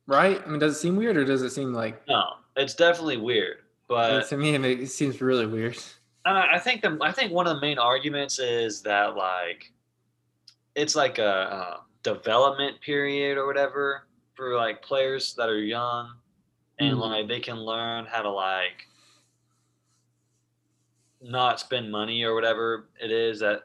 right? 0.07 0.41
I 0.45 0.49
mean, 0.49 0.59
does 0.59 0.75
it 0.75 0.79
seem 0.79 0.95
weird 0.95 1.17
or 1.17 1.25
does 1.25 1.41
it 1.41 1.51
seem 1.51 1.73
like 1.73 2.07
No, 2.07 2.23
it's 2.55 2.75
definitely 2.75 3.17
weird, 3.17 3.57
but 3.87 4.27
to 4.29 4.37
me 4.37 4.55
it, 4.55 4.87
seems 4.89 5.21
really 5.21 5.47
weird. 5.47 5.77
I 6.25 6.55
I 6.55 6.59
think 6.59 6.81
the 6.81 6.97
I 7.01 7.11
think 7.11 7.31
one 7.31 7.47
of 7.47 7.55
the 7.55 7.61
main 7.61 7.79
arguments 7.79 8.39
is 8.39 8.81
that 8.83 9.15
like 9.15 9.72
it's 10.75 10.95
like 10.95 11.17
a, 11.19 11.25
uh 11.25 11.77
development 12.03 12.81
period 12.81 13.37
or 13.37 13.45
whatever 13.47 14.03
for 14.35 14.55
like 14.57 14.81
players 14.81 15.33
that 15.35 15.47
are 15.49 15.59
young, 15.61 16.15
and 16.79 16.97
Mhm. 16.97 16.99
like 17.11 17.27
they 17.27 17.39
can 17.39 17.57
learn 17.57 18.05
how 18.05 18.21
to 18.21 18.29
like 18.29 18.87
not 21.21 21.59
spend 21.59 21.89
money 21.91 22.23
or 22.23 22.35
whatever 22.35 22.89
it 22.99 23.09
is 23.11 23.39
that 23.39 23.63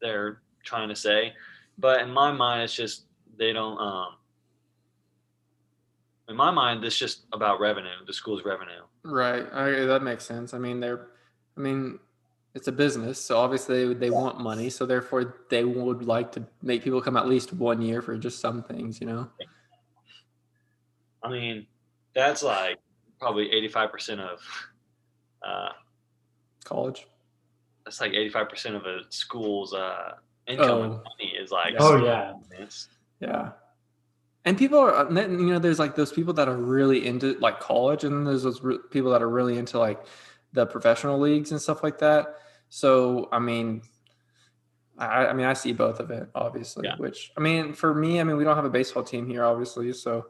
they're 0.00 0.42
trying 0.62 0.88
to 0.90 0.96
say. 0.96 1.32
But 1.78 2.02
in 2.02 2.10
my 2.10 2.30
mind, 2.32 2.62
it's 2.62 2.74
just 2.74 3.04
they 3.36 3.52
don't. 3.52 3.78
um 3.78 4.14
In 6.28 6.36
my 6.36 6.50
mind, 6.50 6.84
it's 6.84 6.98
just 6.98 7.24
about 7.32 7.58
revenue. 7.58 8.04
The 8.06 8.12
school's 8.12 8.44
revenue. 8.44 8.82
Right. 9.02 9.46
I, 9.50 9.70
that 9.86 10.02
makes 10.02 10.24
sense. 10.26 10.52
I 10.52 10.58
mean, 10.58 10.78
they're 10.80 11.08
I 11.56 11.60
mean, 11.60 11.98
it's 12.54 12.66
a 12.68 12.72
business, 12.72 13.20
so 13.22 13.38
obviously 13.38 13.86
they, 13.88 13.94
they 13.94 14.10
want 14.10 14.40
money, 14.40 14.70
so 14.70 14.86
therefore 14.86 15.36
they 15.50 15.64
would 15.64 16.02
like 16.04 16.32
to 16.32 16.44
make 16.62 16.82
people 16.82 17.00
come 17.00 17.16
at 17.16 17.28
least 17.28 17.52
one 17.52 17.80
year 17.82 18.02
for 18.02 18.16
just 18.16 18.40
some 18.40 18.62
things, 18.62 19.00
you 19.00 19.06
know. 19.06 19.28
I 21.22 21.28
mean, 21.30 21.66
that's 22.14 22.42
like 22.42 22.78
probably 23.20 23.48
85% 23.70 24.20
of, 24.20 24.40
uh, 25.46 25.68
College. 26.64 27.06
that's 27.84 28.00
like 28.00 28.12
85% 28.12 28.76
of 28.76 28.86
a 28.86 29.00
school's 29.10 29.72
uh, 29.74 30.14
income 30.46 30.82
and 30.82 30.92
Oh. 30.94 31.02
money 31.18 31.32
is 31.40 31.50
like, 31.50 31.74
Oh 31.78 32.02
yeah. 32.04 32.32
it's- 32.52 32.88
Yeah. 33.20 33.52
And 34.44 34.56
people 34.56 34.78
are, 34.78 35.06
you 35.12 35.26
know, 35.52 35.58
there's 35.58 35.78
like 35.78 35.94
those 35.96 36.12
people 36.12 36.32
that 36.34 36.48
are 36.48 36.56
really 36.56 37.06
into 37.06 37.36
like 37.40 37.60
college, 37.60 38.04
and 38.04 38.14
then 38.14 38.24
there's 38.24 38.44
those 38.44 38.62
re- 38.62 38.78
people 38.90 39.10
that 39.10 39.20
are 39.22 39.28
really 39.28 39.58
into 39.58 39.78
like 39.78 40.02
the 40.52 40.66
professional 40.66 41.18
leagues 41.18 41.50
and 41.50 41.60
stuff 41.60 41.82
like 41.82 41.98
that. 41.98 42.36
So, 42.68 43.28
I 43.32 43.38
mean, 43.38 43.82
I, 44.98 45.26
I 45.26 45.32
mean, 45.32 45.46
I 45.46 45.52
see 45.52 45.72
both 45.72 46.00
of 46.00 46.10
it, 46.10 46.28
obviously. 46.34 46.86
Yeah. 46.86 46.96
Which, 46.96 47.32
I 47.36 47.40
mean, 47.40 47.72
for 47.72 47.94
me, 47.94 48.20
I 48.20 48.24
mean, 48.24 48.36
we 48.36 48.44
don't 48.44 48.56
have 48.56 48.64
a 48.64 48.70
baseball 48.70 49.02
team 49.02 49.26
here, 49.26 49.44
obviously. 49.44 49.92
So, 49.92 50.26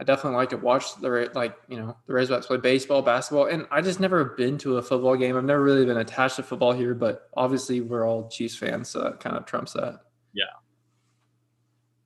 I 0.00 0.02
definitely 0.02 0.36
like 0.36 0.50
to 0.50 0.56
watch 0.56 0.96
the 1.00 1.30
like 1.34 1.56
you 1.68 1.76
know 1.76 1.96
the 2.06 2.14
Razorbacks 2.14 2.46
play 2.46 2.56
baseball, 2.56 3.00
basketball, 3.00 3.46
and 3.46 3.66
I 3.70 3.80
just 3.80 4.00
never 4.00 4.24
been 4.24 4.58
to 4.58 4.78
a 4.78 4.82
football 4.82 5.14
game. 5.16 5.36
I've 5.36 5.44
never 5.44 5.62
really 5.62 5.84
been 5.84 5.98
attached 5.98 6.36
to 6.36 6.42
football 6.42 6.72
here, 6.72 6.94
but 6.94 7.28
obviously 7.36 7.80
we're 7.80 8.06
all 8.06 8.28
Chiefs 8.28 8.56
fans, 8.56 8.88
so 8.88 9.04
that 9.04 9.20
kind 9.20 9.36
of 9.36 9.46
trumps 9.46 9.72
that. 9.74 10.00
Yeah. 10.32 10.44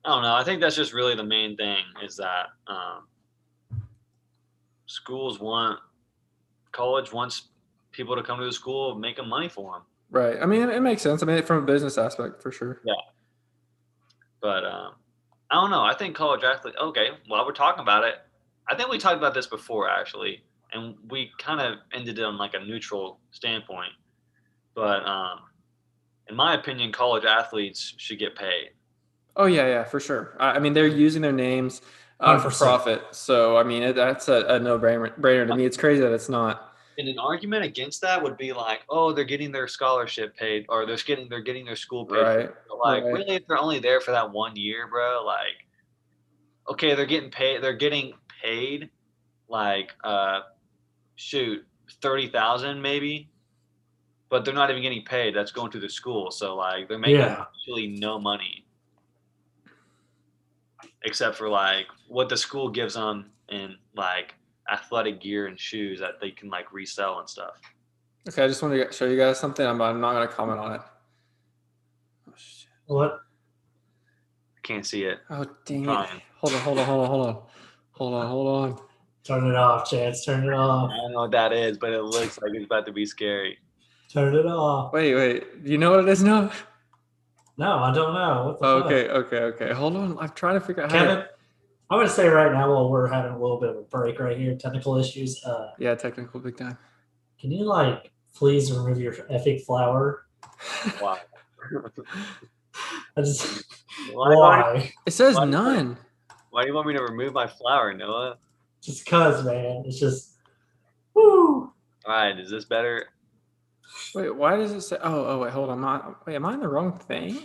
I 0.05 0.09
don't 0.09 0.21
know. 0.21 0.35
I 0.35 0.43
think 0.43 0.61
that's 0.61 0.75
just 0.75 0.93
really 0.93 1.15
the 1.15 1.23
main 1.23 1.57
thing 1.57 1.83
is 2.03 2.15
that 2.17 2.47
um, 2.67 3.07
schools 4.85 5.39
want 5.39 5.79
college 6.71 7.11
wants 7.11 7.49
people 7.91 8.15
to 8.15 8.23
come 8.23 8.39
to 8.39 8.45
the 8.45 8.51
school, 8.51 8.95
making 8.95 9.27
money 9.27 9.49
for 9.49 9.73
them. 9.73 9.81
Right. 10.11 10.37
I 10.41 10.45
mean, 10.45 10.61
it, 10.61 10.69
it 10.69 10.81
makes 10.81 11.01
sense. 11.01 11.21
I 11.21 11.25
mean, 11.25 11.41
from 11.43 11.63
a 11.63 11.65
business 11.65 11.97
aspect, 11.97 12.41
for 12.41 12.51
sure. 12.51 12.81
Yeah. 12.85 12.93
But 14.41 14.65
um, 14.65 14.93
I 15.51 15.55
don't 15.55 15.71
know. 15.71 15.83
I 15.83 15.93
think 15.93 16.15
college 16.15 16.43
athlete. 16.43 16.75
Okay, 16.81 17.09
while 17.27 17.45
we're 17.45 17.51
talking 17.51 17.81
about 17.81 18.03
it, 18.03 18.15
I 18.67 18.75
think 18.75 18.89
we 18.89 18.97
talked 18.97 19.17
about 19.17 19.33
this 19.33 19.47
before 19.47 19.89
actually, 19.89 20.43
and 20.71 20.95
we 21.09 21.31
kind 21.39 21.59
of 21.59 21.79
ended 21.93 22.19
it 22.19 22.23
on 22.23 22.37
like 22.37 22.53
a 22.53 22.59
neutral 22.59 23.19
standpoint. 23.31 23.91
But 24.75 25.05
um, 25.05 25.39
in 26.29 26.35
my 26.35 26.53
opinion, 26.53 26.91
college 26.91 27.25
athletes 27.25 27.95
should 27.97 28.19
get 28.19 28.35
paid. 28.35 28.69
Oh 29.35 29.45
yeah, 29.45 29.67
yeah, 29.67 29.83
for 29.83 29.99
sure. 29.99 30.35
I, 30.39 30.51
I 30.51 30.59
mean, 30.59 30.73
they're 30.73 30.87
using 30.87 31.21
their 31.21 31.33
names 31.33 31.81
uh, 32.19 32.39
for 32.39 32.51
profit, 32.51 33.03
so 33.11 33.57
I 33.57 33.63
mean, 33.63 33.83
it, 33.83 33.95
that's 33.95 34.27
a, 34.27 34.45
a 34.47 34.59
no-brainer 34.59 35.47
to 35.47 35.55
me. 35.55 35.65
It's 35.65 35.77
crazy 35.77 36.01
that 36.01 36.11
it's 36.11 36.29
not. 36.29 36.73
And 36.97 37.07
an 37.07 37.17
argument 37.17 37.63
against 37.63 38.01
that 38.01 38.21
would 38.21 38.35
be 38.35 38.51
like, 38.51 38.81
oh, 38.89 39.13
they're 39.13 39.23
getting 39.23 39.53
their 39.53 39.69
scholarship 39.69 40.35
paid, 40.35 40.65
or 40.67 40.85
they're 40.85 40.97
getting 40.97 41.29
they're 41.29 41.39
getting 41.39 41.65
their 41.65 41.77
school 41.77 42.05
paid. 42.05 42.21
Right. 42.21 42.49
Like, 42.83 43.03
right. 43.03 43.13
really, 43.13 43.35
if 43.35 43.47
they're 43.47 43.57
only 43.57 43.79
there 43.79 44.01
for 44.01 44.11
that 44.11 44.31
one 44.31 44.55
year, 44.57 44.87
bro, 44.87 45.23
like, 45.25 45.65
okay, 46.69 46.95
they're 46.95 47.05
getting 47.05 47.31
paid. 47.31 47.63
They're 47.63 47.73
getting 47.73 48.13
paid, 48.43 48.89
like, 49.47 49.93
uh, 50.03 50.41
shoot, 51.15 51.65
thirty 52.01 52.27
thousand 52.27 52.81
maybe, 52.81 53.29
but 54.29 54.43
they're 54.43 54.53
not 54.53 54.69
even 54.69 54.81
getting 54.81 55.03
paid. 55.05 55.33
That's 55.33 55.53
going 55.53 55.71
to 55.71 55.79
the 55.79 55.89
school, 55.89 56.31
so 56.31 56.55
like, 56.55 56.89
they're 56.89 56.99
making 56.99 57.17
Yeah. 57.17 57.45
actually 57.47 57.87
no 57.87 58.19
money, 58.19 58.65
except 61.03 61.37
for 61.37 61.49
like 61.49 61.85
what 62.07 62.29
the 62.29 62.37
school 62.37 62.69
gives 62.69 62.93
them 62.93 63.31
in 63.49 63.75
like 63.95 64.35
athletic 64.71 65.21
gear 65.21 65.47
and 65.47 65.59
shoes 65.59 65.99
that 65.99 66.19
they 66.21 66.31
can 66.31 66.49
like 66.49 66.71
resell 66.71 67.19
and 67.19 67.29
stuff. 67.29 67.59
Okay, 68.27 68.43
I 68.43 68.47
just 68.47 68.61
wanted 68.61 68.85
to 68.85 68.93
show 68.93 69.05
you 69.05 69.17
guys 69.17 69.39
something. 69.39 69.65
I'm, 69.65 69.81
I'm 69.81 70.01
not 70.01 70.13
going 70.13 70.27
to 70.27 70.33
comment 70.33 70.59
on 70.59 70.75
it. 70.75 70.81
Oh, 72.27 72.33
shit. 72.35 72.69
What? 72.85 73.21
I 74.57 74.59
can't 74.63 74.85
see 74.85 75.03
it. 75.03 75.19
Oh 75.29 75.45
dang 75.65 75.83
it! 75.83 75.87
Hold 76.37 76.53
on, 76.53 76.59
hold 76.61 76.79
on, 76.79 76.85
hold 76.85 76.99
on, 77.01 77.07
hold 77.07 77.25
on, 77.25 77.41
hold 77.91 78.13
on, 78.13 78.27
hold 78.27 78.47
on. 78.47 78.79
Turn 79.23 79.45
it 79.47 79.55
off, 79.55 79.89
Chance. 79.89 80.25
Turn 80.25 80.43
it 80.45 80.53
off. 80.53 80.91
I 80.91 80.97
don't 80.97 81.11
know 81.13 81.21
what 81.21 81.31
that 81.31 81.53
is, 81.53 81.77
but 81.77 81.91
it 81.91 82.03
looks 82.03 82.39
like 82.41 82.51
it's 82.53 82.65
about 82.65 82.85
to 82.85 82.91
be 82.91 83.05
scary. 83.05 83.57
Turn 84.11 84.35
it 84.35 84.45
off. 84.45 84.91
Wait, 84.93 85.13
wait. 85.13 85.43
You 85.63 85.77
know 85.77 85.91
what 85.91 85.99
it 85.99 86.09
is 86.09 86.23
now? 86.23 86.51
No, 87.59 87.79
I 87.79 87.93
don't 87.93 88.13
know. 88.13 88.45
What 88.47 88.59
the 88.59 88.65
Oh, 88.65 88.77
fuck? 88.79 88.85
okay, 88.85 89.09
okay, 89.09 89.37
okay. 89.65 89.73
Hold 89.73 89.97
on. 89.97 90.17
I'm 90.17 90.29
trying 90.29 90.53
to 90.57 90.61
figure 90.65 90.83
out 90.83 90.91
how. 90.93 90.97
Kevin, 90.99 91.17
To, 91.17 91.27
I'm 91.89 91.97
going 91.97 92.07
to 92.07 92.13
say 92.13 92.29
right 92.29 92.53
now 92.53 92.73
while 92.73 92.89
we're 92.89 93.07
having 93.07 93.33
a 93.33 93.37
little 93.37 93.59
bit 93.59 93.69
of 93.71 93.75
a 93.75 93.81
break 93.81 94.17
right 94.21 94.37
here, 94.37 94.55
technical 94.55 94.95
issues. 94.97 95.43
Uh, 95.43 95.71
yeah, 95.77 95.93
technical 95.93 96.39
big 96.39 96.55
time. 96.57 96.77
can 97.39 97.51
you 97.51 97.65
like 97.65 98.11
please 98.33 98.71
remove 98.71 98.99
your 99.01 99.13
epic 99.29 99.61
flower? 99.65 100.25
Wow. 101.01 101.17
I 103.17 103.21
just 103.21 103.65
Why, 104.13 104.29
why, 104.35 104.35
why? 104.35 104.93
It 105.05 105.11
says 105.11 105.35
Why- 105.35 105.43
none. 105.45 105.97
why 106.51 106.61
do 106.63 106.69
you 106.69 106.73
want 106.73 106.87
me 106.87 106.93
to 106.93 107.03
remove 107.03 107.33
my 107.33 107.47
flower, 107.47 107.93
Noah? 107.93 108.37
Just 108.81 109.05
cause, 109.05 109.43
man. 109.43 109.83
It's 109.85 109.99
just 109.99 110.37
woo. 111.13 111.73
All 112.05 112.13
right, 112.15 112.39
is 112.39 112.49
this 112.49 112.63
better? 112.63 113.07
Wait, 114.13 114.35
why 114.35 114.55
does 114.57 114.71
it 114.71 114.81
say? 114.81 114.97
Oh, 115.01 115.25
oh, 115.25 115.39
wait, 115.39 115.51
hold 115.51 115.69
on. 115.69 115.79
Am 115.79 115.85
I, 115.85 116.01
wait, 116.25 116.35
am 116.35 116.45
I 116.45 116.53
in 116.53 116.59
the 116.59 116.67
wrong 116.67 116.97
thing? 116.99 117.37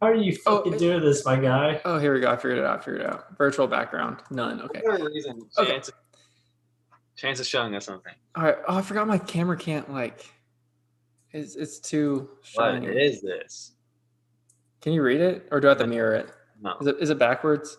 How 0.00 0.08
are 0.08 0.14
you 0.14 0.36
Oh, 0.46 0.58
fucking 0.58 0.74
it- 0.74 0.78
doing 0.78 1.00
this, 1.00 1.24
my 1.26 1.36
guy? 1.36 1.80
Oh, 1.84 1.98
here 1.98 2.14
we 2.14 2.20
go. 2.20 2.30
I 2.30 2.36
figured 2.36 2.58
it 2.58 2.64
out. 2.64 2.78
I 2.80 2.82
figured 2.82 3.02
it 3.02 3.06
out. 3.06 3.36
Virtual 3.36 3.66
background, 3.66 4.18
none. 4.30 4.62
Okay. 4.62 4.80
For 4.80 4.92
whatever 4.92 5.10
reason, 5.10 5.42
Okay. 5.58 5.72
Chance, 5.72 5.90
Chance 7.16 7.40
is 7.40 7.46
showing 7.48 7.74
us 7.74 7.84
something. 7.84 8.14
All 8.34 8.44
right. 8.44 8.56
Oh, 8.66 8.76
I 8.76 8.82
forgot 8.82 9.06
my 9.06 9.18
camera 9.18 9.56
can't 9.56 9.90
like. 9.92 10.24
It's 11.32 11.54
it's 11.54 11.78
too 11.78 12.30
What 12.54 12.72
shiny. 12.72 12.86
is 12.86 13.20
this? 13.20 13.72
Can 14.80 14.94
you 14.94 15.02
read 15.02 15.20
it, 15.20 15.46
or 15.52 15.60
do 15.60 15.68
I 15.68 15.72
have 15.72 15.78
to 15.78 15.86
mirror 15.86 16.14
it? 16.14 16.30
No, 16.62 16.76
Is 16.80 16.86
it 16.86 16.96
is 16.98 17.10
it 17.10 17.18
backwards? 17.18 17.76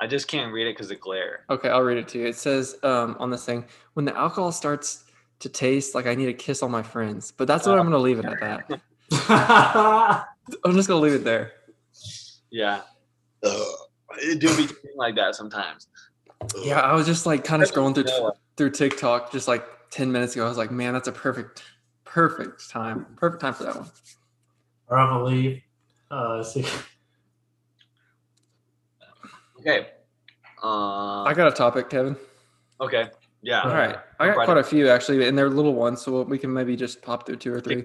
I 0.00 0.06
just 0.06 0.26
can't 0.28 0.52
read 0.52 0.66
it 0.68 0.74
because 0.76 0.90
of 0.90 1.00
glare. 1.00 1.44
Okay, 1.50 1.68
I'll 1.68 1.82
read 1.82 1.98
it 1.98 2.08
to 2.08 2.18
you. 2.18 2.26
It 2.26 2.36
says 2.36 2.76
um, 2.82 3.16
on 3.18 3.30
this 3.30 3.44
thing, 3.44 3.66
when 3.94 4.04
the 4.04 4.16
alcohol 4.16 4.52
starts 4.52 5.04
to 5.40 5.48
taste 5.48 5.94
like 5.94 6.06
I 6.06 6.14
need 6.14 6.26
to 6.26 6.32
kiss 6.34 6.62
all 6.62 6.68
my 6.68 6.82
friends. 6.82 7.32
But 7.32 7.46
that's 7.48 7.66
what 7.66 7.78
I'm 7.78 7.88
going 7.88 7.92
to 7.92 7.98
leave 7.98 8.18
it 8.18 8.24
at 8.24 8.40
that. 8.40 8.80
I'm 10.64 10.74
just 10.74 10.88
going 10.88 11.00
to 11.00 11.04
leave 11.10 11.14
it 11.20 11.24
there. 11.24 11.52
Yeah. 12.50 12.82
It 13.42 14.40
do 14.40 14.56
be 14.56 14.68
like 14.96 15.14
that 15.16 15.34
sometimes. 15.34 15.86
Yeah, 16.62 16.80
I 16.80 16.94
was 16.94 17.06
just 17.06 17.26
like 17.26 17.44
kind 17.44 17.62
of 17.62 17.70
scrolling 17.70 17.94
through 17.94 18.04
Noah. 18.04 18.32
through 18.56 18.70
TikTok 18.70 19.30
just 19.32 19.48
like 19.48 19.64
10 19.90 20.10
minutes 20.10 20.34
ago. 20.34 20.44
I 20.44 20.48
was 20.48 20.58
like, 20.58 20.70
man, 20.70 20.92
that's 20.92 21.08
a 21.08 21.12
perfect, 21.12 21.62
perfect 22.04 22.68
time. 22.70 23.06
Perfect 23.16 23.40
time 23.40 23.54
for 23.54 23.64
that 23.64 23.76
one. 23.76 23.90
or 24.88 24.98
I'm 24.98 25.08
gonna 25.10 25.24
leave. 25.24 25.62
Uh, 26.10 26.42
see. 26.42 26.64
Okay. 29.60 29.88
Uh, 30.62 31.24
I 31.24 31.34
got 31.34 31.48
a 31.48 31.52
topic, 31.54 31.90
Kevin. 31.90 32.16
okay. 32.80 33.08
Yeah. 33.42 33.62
All 33.62 33.70
right. 33.70 33.96
I 34.18 34.26
got 34.26 34.36
Right. 34.36 34.44
quite 34.46 34.58
a 34.58 34.64
few 34.64 34.88
actually, 34.88 35.26
and 35.28 35.38
they're 35.38 35.48
little 35.50 35.74
ones. 35.74 36.02
So 36.02 36.22
we 36.22 36.38
can 36.38 36.52
maybe 36.52 36.76
just 36.76 37.02
pop 37.02 37.26
through 37.26 37.36
two 37.36 37.52
or 37.52 37.60
three. 37.60 37.84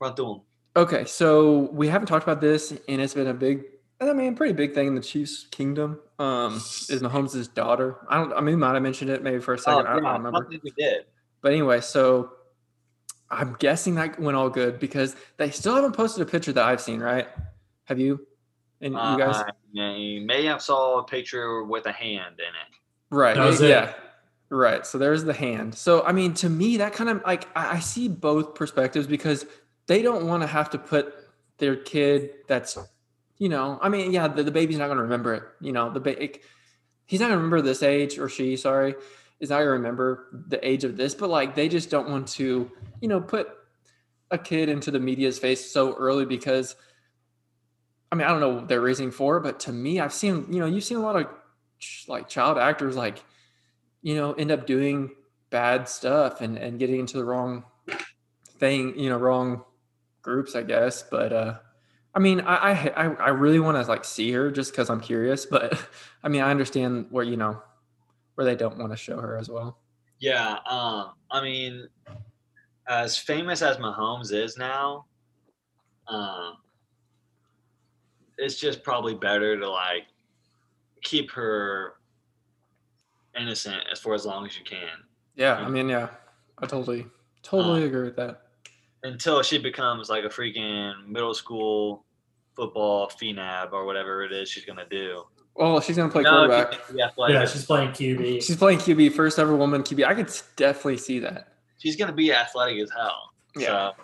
Run 0.00 0.14
through 0.14 0.34
'em. 0.34 0.40
Okay, 0.76 1.04
so 1.06 1.70
we 1.72 1.88
haven't 1.88 2.06
talked 2.06 2.22
about 2.22 2.40
this, 2.40 2.70
and 2.70 3.00
it's 3.00 3.14
been 3.14 3.26
a 3.26 3.34
big, 3.34 3.64
I 4.00 4.12
mean, 4.12 4.36
pretty 4.36 4.52
big 4.52 4.74
thing 4.74 4.86
in 4.86 4.94
the 4.94 5.00
Chiefs' 5.00 5.46
kingdom. 5.50 5.98
Um, 6.20 6.54
is 6.54 7.00
Mahomes' 7.02 7.52
daughter? 7.52 7.96
I 8.08 8.16
don't. 8.18 8.32
I 8.32 8.36
mean, 8.36 8.54
we 8.54 8.56
might 8.56 8.74
have 8.74 8.82
mentioned 8.82 9.10
it 9.10 9.22
maybe 9.22 9.40
for 9.40 9.54
a 9.54 9.58
second. 9.58 9.86
I, 9.86 9.90
I 9.90 9.94
Oh, 9.94 9.96
yeah, 9.96 10.02
don't 10.02 10.22
remember. 10.24 10.46
don't 10.50 10.62
we 10.62 10.70
did. 10.78 11.06
But 11.40 11.52
anyway, 11.52 11.80
so 11.80 12.32
I'm 13.30 13.56
guessing 13.58 13.96
that 13.96 14.20
went 14.20 14.36
all 14.36 14.50
good 14.50 14.78
because 14.78 15.16
they 15.36 15.50
still 15.50 15.74
haven't 15.74 15.92
posted 15.92 16.22
a 16.22 16.30
picture 16.30 16.52
that 16.52 16.64
I've 16.64 16.80
seen. 16.80 17.00
Right? 17.00 17.28
Have 17.84 17.98
you? 17.98 18.24
And 18.80 18.92
you 18.94 18.98
guys? 19.18 19.36
Uh, 19.36 19.50
may, 19.72 20.20
may 20.20 20.44
have 20.44 20.62
saw 20.62 20.98
a 21.00 21.04
picture 21.04 21.64
with 21.64 21.86
a 21.86 21.92
hand 21.92 22.36
in 22.38 22.44
it. 22.46 22.78
Right. 23.10 23.34
That 23.34 23.46
was 23.46 23.60
yeah. 23.60 23.90
it. 23.90 23.96
Right. 24.50 24.86
So 24.86 24.96
there's 24.96 25.24
the 25.24 25.34
hand. 25.34 25.74
So 25.74 26.02
I 26.04 26.12
mean, 26.12 26.32
to 26.34 26.48
me, 26.48 26.78
that 26.78 26.94
kind 26.94 27.10
of 27.10 27.22
like 27.26 27.46
I, 27.54 27.80
see 27.80 28.08
both 28.08 28.54
perspectives 28.54 29.06
because 29.06 29.44
they 29.86 30.00
don't 30.00 30.26
want 30.26 30.42
to 30.42 30.46
have 30.46 30.70
to 30.70 30.78
put 30.78 31.14
their 31.58 31.76
kid 31.76 32.30
that's, 32.46 32.78
you 33.36 33.48
know, 33.50 33.78
I 33.82 33.88
mean, 33.90 34.12
yeah, 34.12 34.28
the, 34.28 34.42
the 34.42 34.50
baby's 34.50 34.78
not 34.78 34.86
going 34.86 34.96
to 34.96 35.02
remember 35.02 35.34
it. 35.34 35.42
You 35.60 35.72
know, 35.72 35.90
the 35.90 36.00
ba- 36.00 36.22
it- 36.22 36.40
he's 37.04 37.20
not 37.20 37.26
going 37.26 37.38
to 37.38 37.44
remember 37.44 37.60
this 37.62 37.82
age 37.82 38.18
or 38.18 38.28
she, 38.30 38.56
sorry, 38.56 38.94
is 39.40 39.50
not 39.50 39.56
going 39.56 39.66
to 39.66 39.72
remember 39.72 40.28
the 40.48 40.66
age 40.66 40.84
of 40.84 40.96
this. 40.96 41.14
But 41.14 41.28
like, 41.28 41.54
they 41.54 41.68
just 41.68 41.90
don't 41.90 42.08
want 42.08 42.28
to, 42.28 42.70
you 43.02 43.08
know, 43.08 43.20
put 43.20 43.48
a 44.30 44.38
kid 44.38 44.68
into 44.70 44.90
the 44.90 45.00
media's 45.00 45.38
face 45.38 45.70
so 45.70 45.94
early 45.94 46.24
because. 46.24 46.74
I 48.10 48.16
mean, 48.16 48.26
I 48.26 48.30
don't 48.30 48.40
know 48.40 48.48
what 48.54 48.68
they're 48.68 48.80
raising 48.80 49.10
for, 49.10 49.38
but 49.38 49.60
to 49.60 49.72
me, 49.72 50.00
I've 50.00 50.14
seen, 50.14 50.46
you 50.50 50.60
know, 50.60 50.64
you've 50.64 50.82
seen 50.84 50.96
a 50.96 51.02
lot 51.02 51.16
of 51.16 51.26
ch- 51.78 52.06
like 52.08 52.26
child 52.26 52.56
actors 52.56 52.96
like 52.96 53.22
you 54.02 54.14
know 54.14 54.32
end 54.32 54.50
up 54.50 54.66
doing 54.66 55.10
bad 55.50 55.88
stuff 55.88 56.40
and 56.40 56.56
and 56.56 56.78
getting 56.78 57.00
into 57.00 57.16
the 57.16 57.24
wrong 57.24 57.64
thing 58.58 58.98
you 58.98 59.08
know 59.08 59.16
wrong 59.16 59.64
groups 60.22 60.54
i 60.54 60.62
guess 60.62 61.02
but 61.02 61.32
uh 61.32 61.54
i 62.14 62.18
mean 62.18 62.40
i 62.42 62.72
i 62.72 63.04
i, 63.04 63.28
really 63.28 63.60
want 63.60 63.76
to 63.76 63.88
like 63.88 64.04
see 64.04 64.30
her 64.32 64.50
just 64.50 64.72
because 64.72 64.90
i'm 64.90 65.00
curious 65.00 65.46
but 65.46 65.88
i 66.22 66.28
mean 66.28 66.42
i 66.42 66.50
understand 66.50 67.06
where 67.10 67.24
you 67.24 67.36
know 67.36 67.62
where 68.34 68.44
they 68.44 68.56
don't 68.56 68.78
want 68.78 68.90
to 68.90 68.96
show 68.96 69.20
her 69.20 69.36
as 69.36 69.48
well 69.48 69.78
Yeah. 70.20 70.58
Um. 70.68 71.12
I 71.30 71.42
mean, 71.42 71.88
as 72.88 73.16
famous 73.16 73.62
as 73.62 73.76
Mahomes 73.76 74.32
is 74.32 74.56
now, 74.56 75.04
um, 76.08 76.54
it's 78.36 78.56
just 78.56 78.82
probably 78.82 79.14
better 79.14 79.58
to 79.58 79.68
like 79.68 80.06
keep 81.02 81.30
her 81.32 81.94
innocent 83.38 83.82
as 83.90 83.98
for 84.00 84.14
as 84.14 84.24
long 84.24 84.46
as 84.46 84.56
you 84.58 84.64
can 84.64 84.88
yeah 85.36 85.54
i 85.56 85.68
mean 85.68 85.88
yeah 85.88 86.08
i 86.58 86.66
totally 86.66 87.06
totally 87.42 87.82
Uh, 87.82 87.86
agree 87.86 88.02
with 88.04 88.16
that 88.16 88.42
until 89.02 89.42
she 89.42 89.58
becomes 89.58 90.08
like 90.08 90.24
a 90.24 90.28
freaking 90.28 91.06
middle 91.06 91.34
school 91.34 92.04
football 92.56 93.08
phenab 93.08 93.72
or 93.72 93.84
whatever 93.84 94.24
it 94.24 94.32
is 94.32 94.48
she's 94.48 94.64
gonna 94.64 94.88
do. 94.90 95.22
well 95.54 95.80
she's 95.80 95.96
gonna 95.96 96.10
play 96.10 96.22
No, 96.24 96.30
quarterback 96.30 96.72
she's 96.72 96.80
gonna 96.86 96.94
be 96.96 97.02
athletic. 97.02 97.34
Yeah, 97.34 97.44
she's 97.46 97.64
playing 97.64 97.90
QB. 97.90 98.42
she's 98.42 98.56
playing 98.56 98.78
qb 98.80 99.12
first 99.12 99.38
ever 99.38 99.54
woman 99.54 99.82
qb 99.82 100.04
i 100.04 100.14
could 100.14 100.30
definitely 100.56 100.96
see 100.96 101.20
that 101.20 101.52
she's 101.78 101.94
gonna 101.96 102.12
be 102.12 102.32
athletic 102.32 102.80
as 102.82 102.90
hell. 102.90 103.30
Yeah. 103.56 103.92
So 103.92 104.02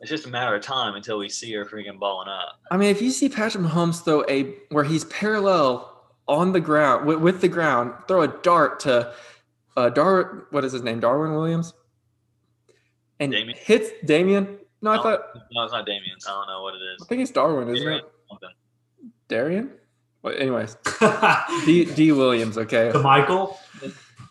it's 0.00 0.10
just 0.10 0.26
a 0.26 0.30
matter 0.30 0.54
of 0.56 0.62
time 0.62 0.94
until 0.96 1.18
we 1.18 1.28
see 1.28 1.52
her 1.52 1.64
freaking 1.64 1.98
balling 1.98 2.28
up. 2.28 2.58
I 2.72 2.76
mean, 2.76 2.88
if 2.90 3.00
you 3.00 3.10
see 3.12 3.28
Patrick 3.28 3.62
Mahomes 3.62 4.02
throw 4.02 4.24
a 4.28 4.54
where 4.70 4.82
he's 4.82 5.04
parallel 5.04 5.91
on 6.28 6.52
the 6.52 6.60
ground 6.60 7.06
with, 7.06 7.18
with 7.18 7.40
the 7.40 7.48
ground, 7.48 7.92
throw 8.08 8.22
a 8.22 8.28
dart 8.28 8.80
to 8.80 9.12
uh, 9.76 9.88
Dar. 9.90 10.46
What 10.50 10.64
is 10.64 10.72
his 10.72 10.82
name? 10.82 11.00
Darwin 11.00 11.32
Williams, 11.34 11.74
and 13.20 13.32
Damien? 13.32 13.56
hits 13.60 13.90
Damien. 14.04 14.58
No, 14.80 14.90
I 14.92 14.96
No. 14.96 15.02
thought 15.02 15.20
No, 15.52 15.62
it's 15.64 15.72
not 15.72 15.86
Damien. 15.86 16.16
I 16.26 16.30
don't 16.30 16.46
know 16.48 16.62
what 16.62 16.74
it 16.74 16.78
is. 16.94 17.02
I 17.02 17.06
think 17.06 17.22
it's 17.22 17.30
Darwin, 17.30 17.68
isn't 17.68 17.84
Darien, 17.84 18.00
it? 18.04 18.12
something. 18.28 18.48
Darian. 19.28 19.70
Well, 20.22 20.34
anyways, 20.36 20.76
D 21.64 21.84
D 21.84 22.12
Williams. 22.12 22.56
Okay. 22.58 22.92
To 22.92 22.98
Michael. 23.00 23.58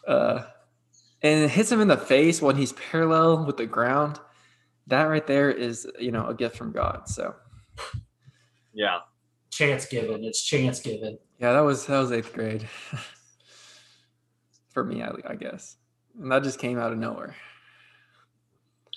uh, 0.08 0.44
and 1.22 1.44
it 1.44 1.50
hits 1.52 1.72
him 1.72 1.82
in 1.82 1.88
the 1.88 1.98
face 1.98 2.42
when 2.42 2.56
he's 2.56 2.74
parallel 2.74 3.46
with 3.46 3.58
the 3.58 3.66
ground. 3.66 4.20
That 4.88 5.04
right 5.04 5.26
there 5.28 5.52
is, 5.52 5.88
you 6.00 6.12
know, 6.12 6.28
a 6.28 6.34
gift 6.34 6.56
from 6.58 6.72
God. 6.72 7.08
So 7.10 7.36
Yeah. 8.74 9.00
Chance 9.52 9.88
given. 9.88 10.24
It's 10.24 10.42
chance 10.42 10.80
given. 10.80 11.18
Yeah, 11.42 11.54
that 11.54 11.62
was 11.62 11.86
that 11.88 12.00
was 12.00 12.12
eighth 12.12 12.34
grade 12.34 12.68
for 14.70 14.84
me, 14.84 15.02
I, 15.02 15.12
I 15.28 15.36
guess, 15.36 15.76
and 16.20 16.32
that 16.32 16.44
just 16.44 16.60
came 16.60 16.78
out 16.78 16.92
of 16.92 16.98
nowhere. 16.98 17.36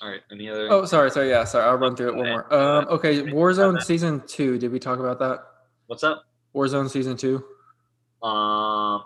All 0.03 0.11
right. 0.11 0.21
Any 0.31 0.51
other? 0.51 0.69
Oh, 0.71 0.85
sorry, 0.85 1.11
sorry, 1.11 1.31
yeah, 1.31 1.45
sorry. 1.45 1.65
I'll 1.65 1.77
run 1.77 1.97
through 1.97 2.09
it 2.09 2.17
one 2.17 2.27
more. 2.29 2.53
Um, 2.55 2.87
okay, 2.89 3.23
Warzone 3.23 3.81
season 3.83 4.23
two. 4.27 4.59
Did 4.59 4.71
we 4.73 4.79
talk 4.79 4.99
about 4.99 5.19
that? 5.21 5.39
What's 5.87 6.05
up? 6.05 6.25
Warzone 6.55 6.91
season 6.91 7.17
two. 7.17 7.43
Um. 8.23 9.05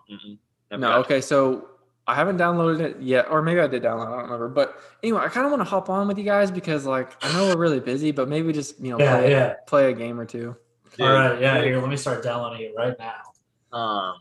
No, 0.71 0.99
okay, 1.01 1.21
so 1.21 1.69
I 2.07 2.15
haven't 2.15 2.39
downloaded 2.39 2.81
it 2.81 3.01
yet, 3.01 3.27
or 3.31 3.43
maybe 3.43 3.61
I 3.61 3.67
did 3.67 3.83
download. 3.83 4.09
I 4.09 4.11
don't 4.17 4.23
remember. 4.25 4.49
But 4.49 4.77
anyway, 5.03 5.21
I 5.21 5.29
kind 5.29 5.45
of 5.47 5.53
want 5.53 5.61
to 5.61 5.65
hop 5.69 5.89
on 5.89 6.09
with 6.09 6.19
you 6.19 6.25
guys 6.25 6.51
because, 6.51 6.87
like, 6.87 7.13
I 7.23 7.33
know 7.33 7.47
we're 7.47 7.61
really 7.61 7.81
busy, 7.81 8.11
but 8.11 8.29
maybe 8.29 8.53
just 8.53 8.81
you 8.81 8.91
know 8.91 8.99
Yeah, 8.99 9.17
play, 9.19 9.31
yeah. 9.31 9.55
play 9.67 9.91
a 9.91 9.95
game 9.95 10.19
or 10.19 10.25
two. 10.25 10.57
Dude, 10.99 11.07
All 11.07 11.13
right, 11.13 11.41
yeah. 11.41 11.63
Here, 11.63 11.81
let 11.81 11.89
me 11.89 11.97
start 11.97 12.25
downloading 12.25 12.63
it 12.63 12.75
right 12.77 12.97
now. 12.99 13.77
Um. 13.79 14.17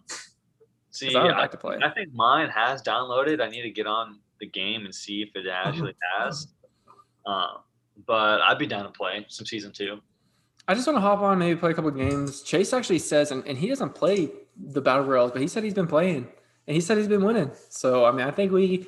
see, 0.91 1.15
I 1.15 1.23
would 1.23 1.31
I, 1.31 1.39
like 1.39 1.51
to 1.51 1.57
play. 1.57 1.77
I 1.81 1.89
think 1.89 2.13
mine 2.13 2.49
has 2.49 2.83
downloaded. 2.83 3.41
I 3.41 3.49
need 3.49 3.63
to 3.63 3.71
get 3.71 3.87
on 3.87 4.19
the 4.39 4.45
game 4.45 4.85
and 4.85 4.93
see 4.93 5.23
if 5.23 5.29
it 5.35 5.49
actually 5.49 5.95
has. 6.19 6.47
Um. 7.25 7.57
But 8.05 8.41
I'd 8.41 8.59
be 8.59 8.67
down 8.67 8.83
to 8.83 8.91
play 8.91 9.25
some 9.27 9.47
season 9.47 9.71
two. 9.71 9.99
I 10.67 10.75
just 10.75 10.85
want 10.85 10.97
to 10.97 11.01
hop 11.01 11.19
on, 11.21 11.39
maybe 11.39 11.59
play 11.59 11.71
a 11.71 11.73
couple 11.73 11.89
games. 11.89 12.43
Chase 12.43 12.73
actually 12.73 12.99
says, 12.99 13.31
and, 13.31 13.43
and 13.47 13.57
he 13.57 13.67
doesn't 13.67 13.95
play 13.95 14.29
the 14.55 14.81
battle 14.81 15.05
royals, 15.05 15.31
but 15.31 15.41
he 15.41 15.47
said 15.47 15.63
he's 15.63 15.73
been 15.73 15.87
playing, 15.87 16.27
and 16.67 16.75
he 16.75 16.81
said 16.81 16.97
he's 16.97 17.07
been 17.07 17.23
winning. 17.23 17.49
So 17.69 18.05
I 18.05 18.11
mean, 18.11 18.27
I 18.27 18.31
think 18.31 18.51
we 18.51 18.85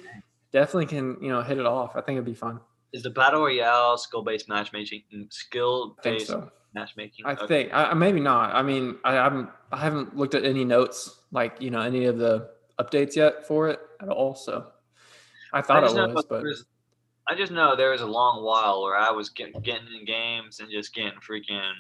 definitely 0.52 0.86
can, 0.86 1.18
you 1.24 1.30
know, 1.30 1.42
hit 1.42 1.58
it 1.58 1.66
off. 1.66 1.96
I 1.96 2.02
think 2.02 2.18
it'd 2.18 2.26
be 2.26 2.36
fun. 2.36 2.60
Is 2.94 3.04
the 3.04 3.10
battle 3.12 3.42
royale 3.42 3.98
skill 3.98 4.24
based 4.24 4.50
matchmaking? 4.50 5.04
skill 5.30 5.96
based 6.04 6.28
so. 6.28 6.52
matchmaking. 6.74 7.26
I 7.26 7.34
Okay. 7.34 7.48
think 7.48 7.74
I, 7.74 7.92
I- 7.92 7.94
maybe 7.94 8.20
not. 8.20 8.54
I 8.56 8.62
mean, 8.64 8.98
I 9.04 9.14
haven't 9.14 9.50
I 9.72 9.78
haven't 9.78 10.16
looked 10.16 10.34
at 10.36 10.44
any 10.46 10.66
notes 10.66 11.22
like 11.32 11.62
you 11.62 11.70
know 11.70 11.82
any 11.82 12.06
of 12.06 12.18
the 12.18 12.50
updates 12.80 13.16
yet 13.16 13.46
for 13.48 13.70
it 13.70 13.80
at 14.02 14.10
all. 14.10 14.34
So 14.36 14.68
I 15.54 15.60
I 15.60 15.62
thought 15.62 15.84
it 15.84 15.94
was, 16.14 16.26
but 16.30 16.42
there's- 16.42 16.66
I 17.28 17.36
just 17.36 17.52
know 17.52 17.76
there 17.76 17.92
was 17.92 18.02
a 18.02 18.08
long 18.08 18.44
while 18.44 18.82
where 18.82 18.96
I 18.98 19.12
was 19.12 19.30
getting 19.30 19.62
getting 19.62 19.88
in 20.00 20.04
games 20.06 20.60
and 20.62 20.72
just 20.72 20.96
getting 20.96 21.20
freaking 21.20 21.74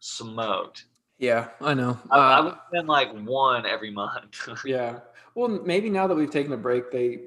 smoked. 0.00 0.86
yeah, 1.18 1.48
I 1.60 1.74
know. 1.74 1.98
I, 2.10 2.18
I 2.18 2.38
Uh, 2.38 2.44
would 2.44 2.54
spend 2.68 2.88
like 2.88 3.12
one 3.12 3.64
every 3.66 3.90
month. 3.90 4.48
Yeah. 4.64 5.00
Well, 5.34 5.48
maybe 5.48 5.88
now 5.88 6.08
that 6.08 6.16
we've 6.16 6.30
taken 6.30 6.52
a 6.52 6.56
break, 6.56 6.90
they 6.90 7.20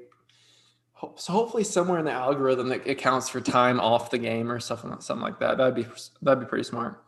so 1.16 1.32
hopefully 1.32 1.64
somewhere 1.64 1.98
in 1.98 2.04
the 2.04 2.12
algorithm 2.12 2.68
that 2.68 2.88
accounts 2.88 3.28
for 3.28 3.40
time 3.40 3.80
off 3.80 4.10
the 4.10 4.18
game 4.18 4.50
or 4.50 4.60
something 4.60 5.00
something 5.00 5.22
like 5.22 5.38
that. 5.40 5.58
That'd 5.58 5.74
be 5.74 5.86
that'd 6.22 6.40
be 6.40 6.46
pretty 6.46 6.64
smart. 6.64 7.02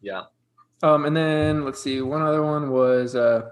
yeah. 0.00 0.24
Um, 0.82 1.04
and 1.04 1.14
then 1.14 1.64
let's 1.64 1.82
see, 1.82 2.00
one 2.00 2.22
other 2.22 2.42
one 2.42 2.70
was 2.70 3.14
uh, 3.14 3.50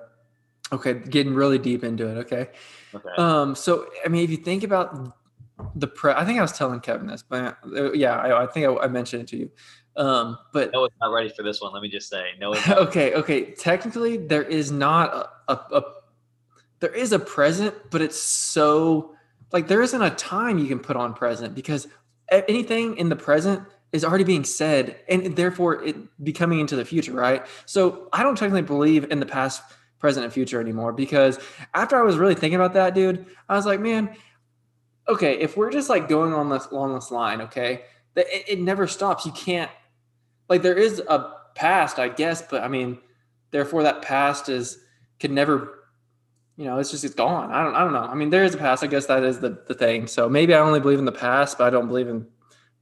okay, 0.72 0.94
getting 0.94 1.34
really 1.34 1.58
deep 1.58 1.84
into 1.84 2.06
it. 2.06 2.18
Okay. 2.18 2.48
Okay. 2.94 3.08
Um, 3.18 3.54
so 3.54 3.86
I 4.04 4.08
mean, 4.08 4.24
if 4.24 4.30
you 4.30 4.38
think 4.38 4.62
about 4.62 5.14
the 5.74 5.86
pre, 5.86 6.12
I 6.12 6.24
think 6.24 6.38
I 6.38 6.42
was 6.42 6.52
telling 6.52 6.80
Kevin 6.80 7.06
this, 7.06 7.22
but 7.22 7.58
uh, 7.76 7.92
yeah, 7.92 8.16
I, 8.16 8.44
I 8.44 8.46
think 8.46 8.66
I, 8.66 8.84
I 8.84 8.88
mentioned 8.88 9.22
it 9.22 9.28
to 9.28 9.36
you. 9.36 9.50
Um, 9.96 10.38
but 10.52 10.72
Noah's 10.72 10.92
not 11.00 11.12
ready 11.12 11.28
for 11.28 11.42
this 11.42 11.60
one. 11.60 11.72
Let 11.72 11.82
me 11.82 11.88
just 11.88 12.08
say, 12.08 12.30
no. 12.40 12.54
okay, 12.68 13.14
okay. 13.14 13.50
Technically, 13.52 14.16
there 14.16 14.44
is 14.44 14.70
not 14.70 15.12
a, 15.48 15.52
a, 15.52 15.76
a 15.76 15.82
there 16.80 16.94
is 16.94 17.12
a 17.12 17.18
present, 17.18 17.74
but 17.90 18.00
it's 18.00 18.18
so 18.18 19.16
like 19.52 19.68
there 19.68 19.82
isn't 19.82 20.02
a 20.02 20.10
time 20.10 20.58
you 20.58 20.66
can 20.66 20.78
put 20.78 20.96
on 20.96 21.14
present 21.14 21.54
because 21.54 21.86
anything 22.30 22.96
in 22.96 23.08
the 23.08 23.16
present 23.16 23.62
is 23.92 24.04
already 24.04 24.24
being 24.24 24.44
said 24.44 24.96
and 25.08 25.34
therefore 25.34 25.82
it 25.82 25.96
becoming 26.22 26.60
into 26.60 26.76
the 26.76 26.84
future, 26.84 27.12
right? 27.12 27.46
So 27.64 28.08
I 28.12 28.22
don't 28.22 28.36
technically 28.36 28.62
believe 28.62 29.10
in 29.10 29.20
the 29.20 29.26
past, 29.26 29.62
present, 29.98 30.24
and 30.24 30.32
future 30.32 30.60
anymore 30.60 30.92
because 30.92 31.38
after 31.74 31.96
I 31.96 32.02
was 32.02 32.16
really 32.16 32.34
thinking 32.34 32.56
about 32.56 32.74
that, 32.74 32.94
dude, 32.94 33.26
I 33.48 33.56
was 33.56 33.64
like, 33.64 33.80
man, 33.80 34.14
okay, 35.08 35.38
if 35.38 35.56
we're 35.56 35.70
just 35.70 35.88
like 35.88 36.08
going 36.08 36.34
on 36.34 36.50
this 36.50 36.66
along 36.66 36.94
this 36.94 37.10
line, 37.10 37.40
okay, 37.42 37.84
that 38.14 38.26
it, 38.28 38.44
it 38.48 38.60
never 38.60 38.86
stops. 38.86 39.24
You 39.24 39.32
can't 39.32 39.70
like 40.48 40.62
there 40.62 40.76
is 40.76 41.00
a 41.08 41.32
past, 41.54 41.98
I 41.98 42.08
guess, 42.08 42.42
but 42.42 42.62
I 42.62 42.68
mean, 42.68 42.98
therefore 43.50 43.84
that 43.84 44.02
past 44.02 44.48
is 44.48 44.78
could 45.18 45.30
never 45.30 45.77
you 46.58 46.64
know, 46.64 46.78
it's 46.78 46.90
just 46.90 47.04
it's 47.04 47.14
gone. 47.14 47.52
I 47.52 47.62
don't 47.62 47.74
I 47.76 47.84
don't 47.84 47.92
know. 47.92 48.00
I 48.02 48.14
mean, 48.14 48.30
there 48.30 48.42
is 48.42 48.52
a 48.52 48.58
past. 48.58 48.82
I 48.82 48.88
guess 48.88 49.06
that 49.06 49.22
is 49.22 49.38
the, 49.38 49.62
the 49.68 49.74
thing. 49.74 50.08
So 50.08 50.28
maybe 50.28 50.54
I 50.54 50.58
only 50.58 50.80
believe 50.80 50.98
in 50.98 51.04
the 51.04 51.12
past, 51.12 51.56
but 51.56 51.68
I 51.68 51.70
don't 51.70 51.86
believe 51.86 52.08
in 52.08 52.26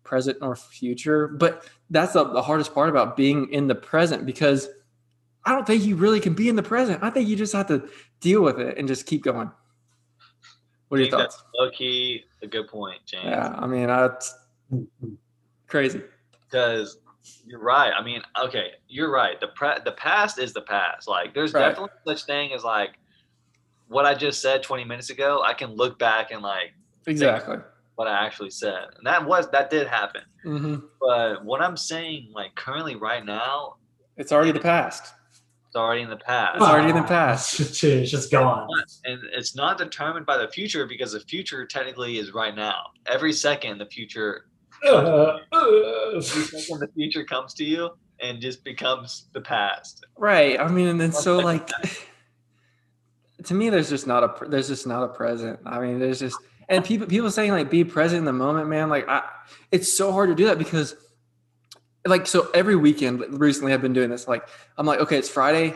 present 0.03 0.39
or 0.41 0.57
future. 0.57 1.29
But 1.29 1.67
that's 1.91 2.15
the, 2.15 2.25
the 2.25 2.41
hardest 2.41 2.73
part 2.73 2.89
about 2.89 3.19
being 3.19 3.53
in 3.53 3.67
the 3.67 3.75
present 3.75 4.25
because 4.25 4.69
I 5.45 5.53
don't 5.53 5.67
think 5.67 5.85
you 5.85 5.95
really 5.95 6.21
can 6.21 6.33
be 6.33 6.49
in 6.49 6.57
the 6.57 6.63
present. 6.63 7.03
I 7.03 7.11
think 7.11 7.29
you 7.29 7.37
just 7.37 7.53
have 7.53 7.69
to 7.69 7.87
deal 8.21 8.41
with 8.41 8.59
it 8.59 8.79
and 8.79 8.89
just 8.89 9.05
keep 9.05 9.23
going. 9.23 9.51
What 10.89 10.99
are 10.99 11.03
your 11.03 11.11
think 11.11 11.21
that's 11.23 11.37
thoughts? 11.37 11.49
low 11.59 11.71
key 11.71 12.25
a 12.43 12.47
good 12.47 12.69
point, 12.69 13.01
James. 13.05 13.25
Yeah, 13.27 13.55
I 13.59 13.67
mean, 13.67 13.89
that's 13.89 14.35
crazy. 15.67 16.03
Because 16.49 16.99
you're 17.45 17.61
right. 17.61 17.93
I 17.95 18.03
mean, 18.03 18.23
okay, 18.43 18.71
you're 18.89 19.13
right. 19.13 19.39
The 19.39 19.49
pre- 19.49 19.81
the 19.85 19.93
past 19.93 20.39
is 20.39 20.53
the 20.55 20.63
past. 20.63 21.09
Like, 21.09 21.35
there's 21.35 21.53
Right. 21.53 21.69
definitely 21.69 21.91
such 22.07 22.25
thing 22.25 22.53
as 22.53 22.65
like 22.65 22.93
what 23.89 24.05
I 24.05 24.15
just 24.15 24.41
said 24.43 24.63
20 24.63 24.85
minutes 24.85 25.11
ago. 25.11 25.43
I 25.45 25.55
can 25.55 25.71
look 25.71 25.99
back 25.99 26.31
and 26.33 26.43
like 26.43 26.75
Exactly. 27.07 27.57
what 27.95 28.09
I 28.09 28.25
actually 28.27 28.51
said, 28.51 28.85
and 28.97 29.07
that 29.07 29.25
was 29.25 29.49
that 29.51 29.71
did 29.71 29.87
happen. 29.87 30.23
hmm 30.43 30.77
But 31.01 31.45
what 31.45 31.61
I'm 31.63 31.77
saying, 31.77 32.31
like 32.35 32.55
currently, 32.55 32.97
right 32.97 33.25
now, 33.25 33.77
It's 34.17 34.33
already 34.33 34.53
the 34.53 34.61
past. 34.61 35.13
it's 35.69 35.77
already 35.77 36.03
in 36.03 36.11
the 36.11 36.17
past. 36.17 36.57
It's 36.57 36.65
already 36.65 36.91
in 36.91 36.97
the 36.97 37.03
past. 37.03 37.61
It's 37.61 37.71
just, 37.81 37.85
it's 37.85 38.11
just 38.11 38.31
gone. 38.33 38.69
and 39.05 39.21
it's 39.33 39.55
not 39.55 39.79
determined 39.79 40.27
by 40.27 40.37
the 40.39 40.49
future 40.49 40.87
because 40.87 41.13
the 41.13 41.21
future 41.21 41.65
technically 41.67 42.19
is 42.19 42.33
right 42.35 42.55
now. 42.57 42.79
Every 43.07 43.33
second, 43.33 43.79
the 43.79 43.87
future, 43.87 44.47
Uh, 44.85 44.91
uh, 45.53 45.69
every 46.17 46.21
second 46.23 46.81
the 46.81 46.89
future 46.95 47.25
comes 47.25 47.55
to 47.55 47.65
you 47.65 47.91
and 48.21 48.41
just 48.41 48.65
becomes 48.65 49.29
the 49.33 49.41
past. 49.41 50.05
Right. 50.17 50.59
I 50.59 50.69
mean, 50.69 50.89
and 50.89 51.01
then 51.01 51.13
so 51.13 51.39
like 51.39 51.69
to 53.45 53.55
me, 53.55 53.71
there's 53.71 53.89
just 53.89 54.07
not 54.07 54.25
a 54.25 54.49
there's 54.49 54.69
just 54.69 54.87
not 54.87 55.03
a 55.03 55.09
present. 55.09 55.61
I 55.67 55.81
mean, 55.81 55.99
there's 55.99 56.21
just 56.21 56.39
and 56.69 56.85
people 56.85 57.07
people 57.07 57.31
saying 57.31 57.53
like 57.53 57.71
be 57.71 57.85
present 57.85 58.21
in 58.21 58.25
the 58.25 58.33
moment, 58.33 58.69
man. 58.69 58.89
Like 58.89 59.09
I, 59.09 59.23
it's 59.71 59.93
so 59.93 60.13
hard 60.13 60.29
to 60.31 60.35
do 60.35 60.47
that 60.47 60.59
because 60.59 60.97
like 62.07 62.27
so 62.27 62.49
every 62.55 62.77
weekend 62.77 63.41
recently 63.41 63.73
I've 63.73 63.83
been 63.83 63.93
doing 63.93 64.11
this. 64.11 64.27
Like 64.27 64.49
I'm 64.77 64.87
like, 64.87 65.01
okay, 65.01 65.19
it's 65.19 65.29
Friday, 65.29 65.75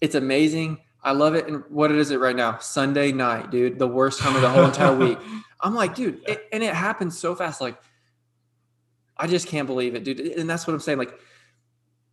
it's 0.00 0.14
amazing. 0.14 0.78
I 1.02 1.12
love 1.12 1.34
it. 1.34 1.48
And 1.48 1.64
what 1.68 1.90
is 1.90 2.10
it 2.10 2.20
right 2.20 2.36
now? 2.36 2.58
Sunday 2.58 3.10
night, 3.10 3.50
dude. 3.50 3.78
The 3.78 3.88
worst 3.88 4.20
time 4.20 4.36
of 4.36 4.42
the 4.42 4.50
whole 4.50 4.64
entire 4.64 4.94
week. 4.94 5.18
I'm 5.60 5.74
like, 5.74 5.94
dude, 5.94 6.20
it, 6.26 6.46
and 6.52 6.62
it 6.62 6.74
happens 6.74 7.18
so 7.18 7.34
fast. 7.34 7.60
Like, 7.60 7.76
I 9.16 9.26
just 9.26 9.46
can't 9.46 9.66
believe 9.66 9.94
it, 9.94 10.04
dude. 10.04 10.20
And 10.20 10.48
that's 10.48 10.66
what 10.66 10.74
I'm 10.74 10.80
saying. 10.80 10.98
Like, 10.98 11.18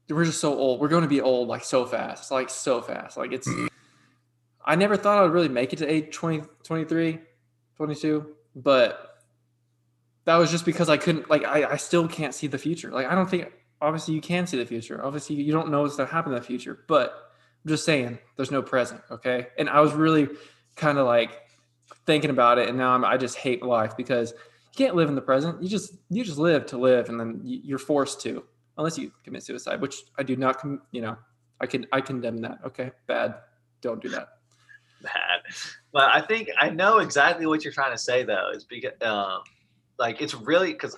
we're 0.09 0.25
just 0.25 0.39
so 0.39 0.57
old. 0.57 0.79
We're 0.79 0.87
going 0.87 1.03
to 1.03 1.09
be 1.09 1.21
old 1.21 1.47
like 1.47 1.63
so 1.63 1.85
fast, 1.85 2.31
like 2.31 2.49
so 2.49 2.81
fast. 2.81 3.17
Like 3.17 3.33
it's. 3.33 3.47
Mm-hmm. 3.47 3.67
I 4.67 4.75
never 4.75 4.97
thought 4.97 5.17
I 5.17 5.21
would 5.23 5.31
really 5.31 5.49
make 5.49 5.71
it 5.73 5.77
to 5.77 5.87
age 5.91 6.13
20, 6.13 6.43
23, 6.63 7.19
22, 7.77 8.35
but 8.55 9.23
that 10.25 10.35
was 10.35 10.51
just 10.51 10.65
because 10.65 10.89
I 10.89 10.97
couldn't. 10.97 11.29
Like, 11.29 11.45
I, 11.45 11.63
I 11.71 11.75
still 11.77 12.07
can't 12.07 12.33
see 12.35 12.47
the 12.47 12.57
future. 12.57 12.91
Like, 12.91 13.07
I 13.07 13.15
don't 13.15 13.29
think. 13.29 13.51
Obviously, 13.79 14.15
you 14.15 14.21
can 14.21 14.45
see 14.47 14.57
the 14.57 14.65
future. 14.65 15.03
Obviously, 15.05 15.35
you 15.35 15.53
don't 15.53 15.69
know 15.69 15.81
what's 15.83 15.95
going 15.95 16.07
to 16.09 16.13
happen 16.13 16.33
in 16.33 16.39
the 16.39 16.43
future, 16.45 16.79
but 16.87 17.31
I'm 17.63 17.69
just 17.69 17.85
saying, 17.85 18.17
there's 18.35 18.49
no 18.51 18.61
present. 18.61 19.01
Okay, 19.11 19.47
and 19.57 19.69
I 19.69 19.79
was 19.81 19.93
really 19.93 20.27
kind 20.75 20.97
of 20.97 21.05
like 21.07 21.43
thinking 22.05 22.29
about 22.31 22.57
it, 22.57 22.67
and 22.69 22.77
now 22.77 22.89
I'm, 22.91 23.05
I 23.05 23.17
just 23.17 23.37
hate 23.37 23.63
life 23.63 23.95
because 23.95 24.31
you 24.31 24.85
can't 24.85 24.95
live 24.95 25.07
in 25.09 25.15
the 25.15 25.21
present. 25.21 25.61
You 25.63 25.69
just 25.69 25.93
you 26.09 26.23
just 26.25 26.39
live 26.39 26.65
to 26.67 26.77
live, 26.77 27.07
and 27.09 27.19
then 27.19 27.39
you- 27.43 27.61
you're 27.63 27.77
forced 27.79 28.19
to, 28.21 28.43
unless 28.77 28.97
you 28.97 29.11
commit 29.23 29.43
suicide, 29.43 29.79
which 29.79 29.95
I 30.17 30.23
do 30.23 30.35
not. 30.35 30.57
Com- 30.59 30.81
you 30.91 31.01
know, 31.01 31.15
I 31.61 31.67
can 31.67 31.85
I 31.93 32.01
condemn 32.01 32.37
that. 32.39 32.57
Okay, 32.65 32.91
bad. 33.05 33.35
Don't 33.81 34.01
do 34.01 34.09
that. 34.09 34.36
Bad. 35.01 35.41
But 35.91 36.09
I 36.13 36.21
think 36.21 36.49
I 36.59 36.69
know 36.69 36.99
exactly 36.99 37.45
what 37.45 37.63
you're 37.63 37.73
trying 37.73 37.91
to 37.91 37.97
say 37.97 38.23
though. 38.23 38.51
Is 38.53 38.63
because 38.63 38.93
um, 39.01 39.41
like 39.99 40.21
it's 40.21 40.33
really 40.33 40.73
because, 40.73 40.97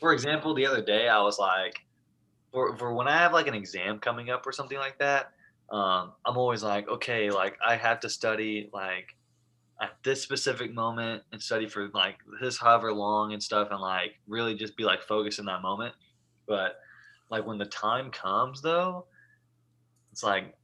for 0.00 0.12
example, 0.12 0.54
the 0.54 0.66
other 0.66 0.82
day 0.82 1.08
I 1.08 1.20
was 1.20 1.38
like, 1.38 1.80
for 2.52 2.76
for 2.76 2.94
when 2.94 3.08
I 3.08 3.16
have 3.16 3.32
like 3.32 3.46
an 3.46 3.54
exam 3.54 3.98
coming 3.98 4.30
up 4.30 4.46
or 4.46 4.52
something 4.52 4.78
like 4.78 4.98
that, 4.98 5.32
um, 5.70 6.12
I'm 6.24 6.36
always 6.36 6.62
like, 6.62 6.88
okay, 6.88 7.30
like 7.30 7.56
I 7.66 7.76
have 7.76 8.00
to 8.00 8.08
study 8.08 8.70
like 8.72 9.16
at 9.80 9.96
this 10.04 10.22
specific 10.22 10.72
moment 10.72 11.22
and 11.32 11.42
study 11.42 11.66
for 11.66 11.88
like 11.88 12.16
this 12.40 12.58
however 12.58 12.92
long 12.92 13.32
and 13.32 13.42
stuff 13.42 13.68
and 13.70 13.80
like 13.80 14.14
really 14.28 14.54
just 14.54 14.76
be 14.76 14.84
like 14.84 15.02
focused 15.02 15.40
in 15.40 15.46
that 15.46 15.62
moment. 15.62 15.94
But 16.46 16.76
like 17.30 17.46
when 17.46 17.58
the 17.58 17.66
time 17.66 18.10
comes 18.10 18.62
though, 18.62 19.06
it's 20.12 20.22
like 20.22 20.54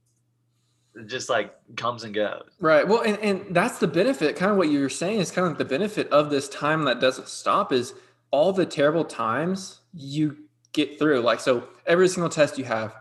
just 1.05 1.29
like 1.29 1.53
comes 1.75 2.03
and 2.03 2.13
goes. 2.13 2.49
Right. 2.59 2.87
Well, 2.87 3.01
and, 3.01 3.17
and 3.19 3.55
that's 3.55 3.79
the 3.79 3.87
benefit. 3.87 4.35
Kind 4.35 4.51
of 4.51 4.57
what 4.57 4.69
you're 4.69 4.89
saying 4.89 5.19
is 5.19 5.31
kind 5.31 5.47
of 5.47 5.57
the 5.57 5.65
benefit 5.65 6.09
of 6.09 6.29
this 6.29 6.49
time 6.49 6.85
that 6.85 6.99
doesn't 6.99 7.27
stop 7.27 7.71
is 7.71 7.93
all 8.31 8.53
the 8.53 8.65
terrible 8.65 9.05
times 9.05 9.81
you 9.93 10.37
get 10.71 10.99
through. 10.99 11.21
Like 11.21 11.39
so, 11.39 11.67
every 11.85 12.07
single 12.07 12.29
test 12.29 12.57
you 12.57 12.65
have, 12.65 12.93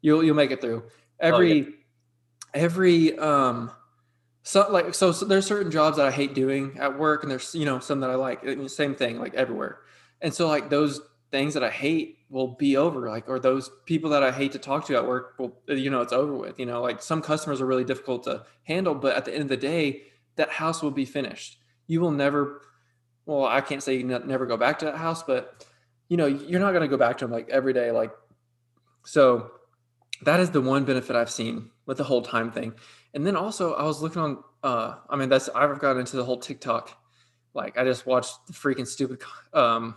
you'll 0.00 0.22
you'll 0.22 0.36
make 0.36 0.50
it 0.50 0.60
through. 0.60 0.84
Every 1.20 1.58
yeah. 1.58 1.64
every 2.54 3.18
um, 3.18 3.70
so 4.42 4.70
like 4.70 4.94
so, 4.94 5.12
so 5.12 5.24
there's 5.24 5.46
certain 5.46 5.70
jobs 5.70 5.96
that 5.96 6.06
I 6.06 6.10
hate 6.10 6.34
doing 6.34 6.76
at 6.78 6.98
work, 6.98 7.22
and 7.22 7.30
there's 7.30 7.54
you 7.54 7.64
know 7.64 7.78
some 7.78 8.00
that 8.00 8.10
I 8.10 8.14
like. 8.14 8.42
Same 8.68 8.94
thing, 8.94 9.18
like 9.18 9.34
everywhere. 9.34 9.80
And 10.20 10.32
so 10.32 10.48
like 10.48 10.70
those 10.70 11.00
things 11.30 11.54
that 11.54 11.64
I 11.64 11.70
hate 11.70 12.15
will 12.28 12.48
be 12.48 12.76
over 12.76 13.08
like 13.08 13.28
or 13.28 13.38
those 13.38 13.70
people 13.84 14.10
that 14.10 14.22
I 14.22 14.32
hate 14.32 14.52
to 14.52 14.58
talk 14.58 14.86
to 14.86 14.96
at 14.96 15.06
work 15.06 15.34
will 15.38 15.56
you 15.68 15.90
know 15.90 16.00
it's 16.00 16.12
over 16.12 16.34
with 16.34 16.58
you 16.58 16.66
know 16.66 16.82
like 16.82 17.00
some 17.00 17.22
customers 17.22 17.60
are 17.60 17.66
really 17.66 17.84
difficult 17.84 18.24
to 18.24 18.44
handle 18.64 18.94
but 18.94 19.14
at 19.16 19.24
the 19.24 19.32
end 19.32 19.42
of 19.42 19.48
the 19.48 19.56
day 19.56 20.02
that 20.34 20.50
house 20.50 20.82
will 20.82 20.90
be 20.90 21.04
finished. 21.04 21.58
You 21.86 22.00
will 22.00 22.10
never 22.10 22.62
well 23.26 23.44
I 23.44 23.60
can't 23.60 23.82
say 23.82 23.96
you 23.96 24.04
never 24.04 24.46
go 24.46 24.56
back 24.56 24.80
to 24.80 24.86
that 24.86 24.96
house 24.96 25.22
but 25.22 25.64
you 26.08 26.16
know 26.16 26.26
you're 26.26 26.60
not 26.60 26.72
going 26.72 26.82
to 26.82 26.88
go 26.88 26.96
back 26.96 27.18
to 27.18 27.24
them 27.24 27.32
like 27.32 27.48
every 27.48 27.72
day 27.72 27.90
like 27.90 28.12
so 29.04 29.52
that 30.22 30.40
is 30.40 30.50
the 30.50 30.60
one 30.60 30.84
benefit 30.84 31.14
I've 31.14 31.30
seen 31.30 31.70
with 31.84 31.98
the 31.98 32.04
whole 32.04 32.22
time 32.22 32.50
thing. 32.50 32.74
And 33.14 33.26
then 33.26 33.36
also 33.36 33.74
I 33.74 33.84
was 33.84 34.02
looking 34.02 34.22
on 34.22 34.42
uh 34.62 34.96
I 35.08 35.16
mean 35.16 35.28
that's 35.28 35.48
I've 35.50 35.78
gotten 35.78 36.00
into 36.00 36.16
the 36.16 36.24
whole 36.24 36.38
TikTok 36.38 36.90
like 37.54 37.78
I 37.78 37.84
just 37.84 38.04
watched 38.04 38.46
the 38.48 38.52
freaking 38.52 38.86
stupid 38.86 39.22
um 39.52 39.94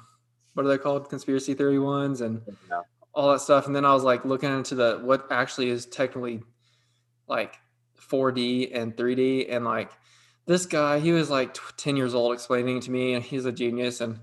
what 0.59 0.65
are 0.65 0.69
they 0.69 0.77
called? 0.77 1.09
Conspiracy 1.09 1.53
theory 1.53 1.79
ones 1.79 2.19
and 2.19 2.41
Yeah. 2.69 2.81
all 3.13 3.31
that 3.31 3.39
stuff. 3.39 3.65
And 3.65 3.73
then 3.73 3.85
i 3.85 3.93
was 3.93 4.03
like 4.03 4.25
looking 4.25 4.51
into 4.53 4.75
the 4.75 4.99
what 5.01 5.25
actually 5.31 5.69
is 5.69 5.85
technically 5.85 6.43
like 7.27 7.55
4d 7.97 8.69
and 8.73 8.93
3d 8.93 9.47
and 9.49 9.63
like 9.63 9.89
this 10.47 10.65
guy 10.65 10.99
he 10.99 11.13
was 11.13 11.29
like 11.29 11.55
10 11.77 11.95
years 11.95 12.13
old 12.13 12.33
explaining 12.33 12.81
to 12.81 12.91
me 12.91 13.13
and 13.13 13.23
he's 13.23 13.45
a 13.45 13.53
genius. 13.53 14.01
And 14.01 14.19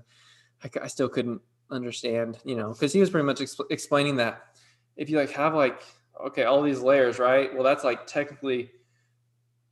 I 0.79 0.85
still 0.87 1.09
couldn't 1.09 1.41
understand 1.71 2.37
you 2.45 2.55
know 2.55 2.71
because 2.71 2.93
he 2.93 2.99
was 2.99 3.09
pretty 3.09 3.25
much 3.25 3.39
exp- 3.39 3.71
explaining 3.71 4.17
that 4.17 4.41
if 4.95 5.09
you 5.09 5.17
like 5.17 5.31
have 5.31 5.55
like 5.55 5.81
okay 6.27 6.43
all 6.43 6.61
these 6.61 6.81
layers 6.81 7.17
right? 7.17 7.51
Well 7.51 7.63
that's 7.63 7.83
like 7.83 8.05
technically 8.05 8.69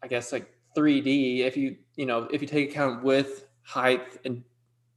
i 0.01 0.07
guess 0.07 0.31
like 0.31 0.47
3d 0.75 1.41
if 1.41 1.55
you 1.57 1.77
you 1.95 2.07
know 2.07 2.27
if 2.33 2.41
you 2.41 2.47
take 2.47 2.71
account 2.71 3.03
width 3.03 3.45
height 3.61 4.17
and 4.25 4.43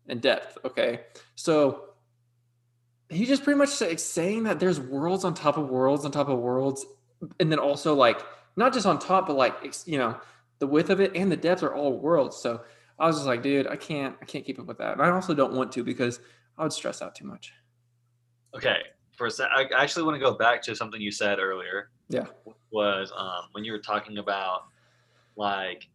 and 0.08 0.20
depth 0.20 0.58
okay 0.64 1.00
so 1.34 1.88
he 3.10 3.24
just 3.24 3.42
pretty 3.42 3.58
much 3.58 3.70
say, 3.70 3.96
saying 3.96 4.44
that 4.44 4.60
there's 4.60 4.80
worlds 4.80 5.24
on 5.24 5.34
top 5.34 5.56
of 5.56 5.68
worlds 5.68 6.04
on 6.04 6.10
top 6.10 6.28
of 6.28 6.38
worlds, 6.38 6.84
and 7.40 7.50
then 7.50 7.58
also 7.58 7.94
like 7.94 8.20
not 8.56 8.72
just 8.72 8.86
on 8.86 8.98
top, 8.98 9.26
but 9.26 9.36
like 9.36 9.54
you 9.86 9.98
know 9.98 10.18
the 10.58 10.66
width 10.66 10.90
of 10.90 11.00
it 11.00 11.12
and 11.14 11.30
the 11.30 11.36
depth 11.36 11.62
are 11.62 11.74
all 11.74 11.98
worlds. 11.98 12.36
So 12.36 12.62
I 12.98 13.06
was 13.06 13.16
just 13.16 13.26
like, 13.26 13.42
dude, 13.42 13.66
I 13.66 13.76
can't, 13.76 14.16
I 14.20 14.24
can't 14.24 14.44
keep 14.44 14.58
up 14.58 14.66
with 14.66 14.78
that, 14.78 14.92
and 14.92 15.02
I 15.02 15.10
also 15.10 15.34
don't 15.34 15.54
want 15.54 15.72
to 15.72 15.84
because 15.84 16.20
I 16.56 16.62
would 16.62 16.72
stress 16.72 17.00
out 17.00 17.14
too 17.14 17.26
much. 17.26 17.52
Okay. 18.54 18.78
For 19.12 19.26
a 19.26 19.30
sec, 19.32 19.48
I 19.52 19.64
actually 19.76 20.04
want 20.04 20.14
to 20.14 20.20
go 20.20 20.34
back 20.34 20.62
to 20.62 20.76
something 20.76 21.00
you 21.00 21.10
said 21.10 21.40
earlier. 21.40 21.90
Yeah. 22.08 22.26
Was 22.70 23.12
um, 23.16 23.48
when 23.50 23.64
you 23.64 23.72
were 23.72 23.80
talking 23.80 24.18
about 24.18 24.66
like 25.36 25.88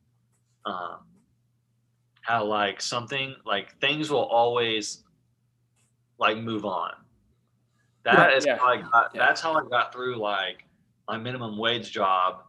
um, 0.65 0.99
how 2.24 2.44
like 2.46 2.82
something 2.82 3.36
like 3.46 3.78
things 3.80 4.10
will 4.10 4.26
always 4.26 5.04
like 6.18 6.38
move 6.38 6.66
on. 6.66 6.92
That 8.06 8.16
Right, 8.18 8.38
is 8.38 8.46
yeah, 8.46 8.58
how 8.58 8.68
I 8.68 8.78
got. 8.82 9.12
yeah. 9.14 9.26
That's 9.26 9.42
how 9.42 9.54
I 9.54 9.64
got 9.70 9.94
through 9.94 10.16
like 10.18 10.66
my 11.08 11.18
minimum 11.18 11.58
wage 11.58 11.92
job, 11.92 12.44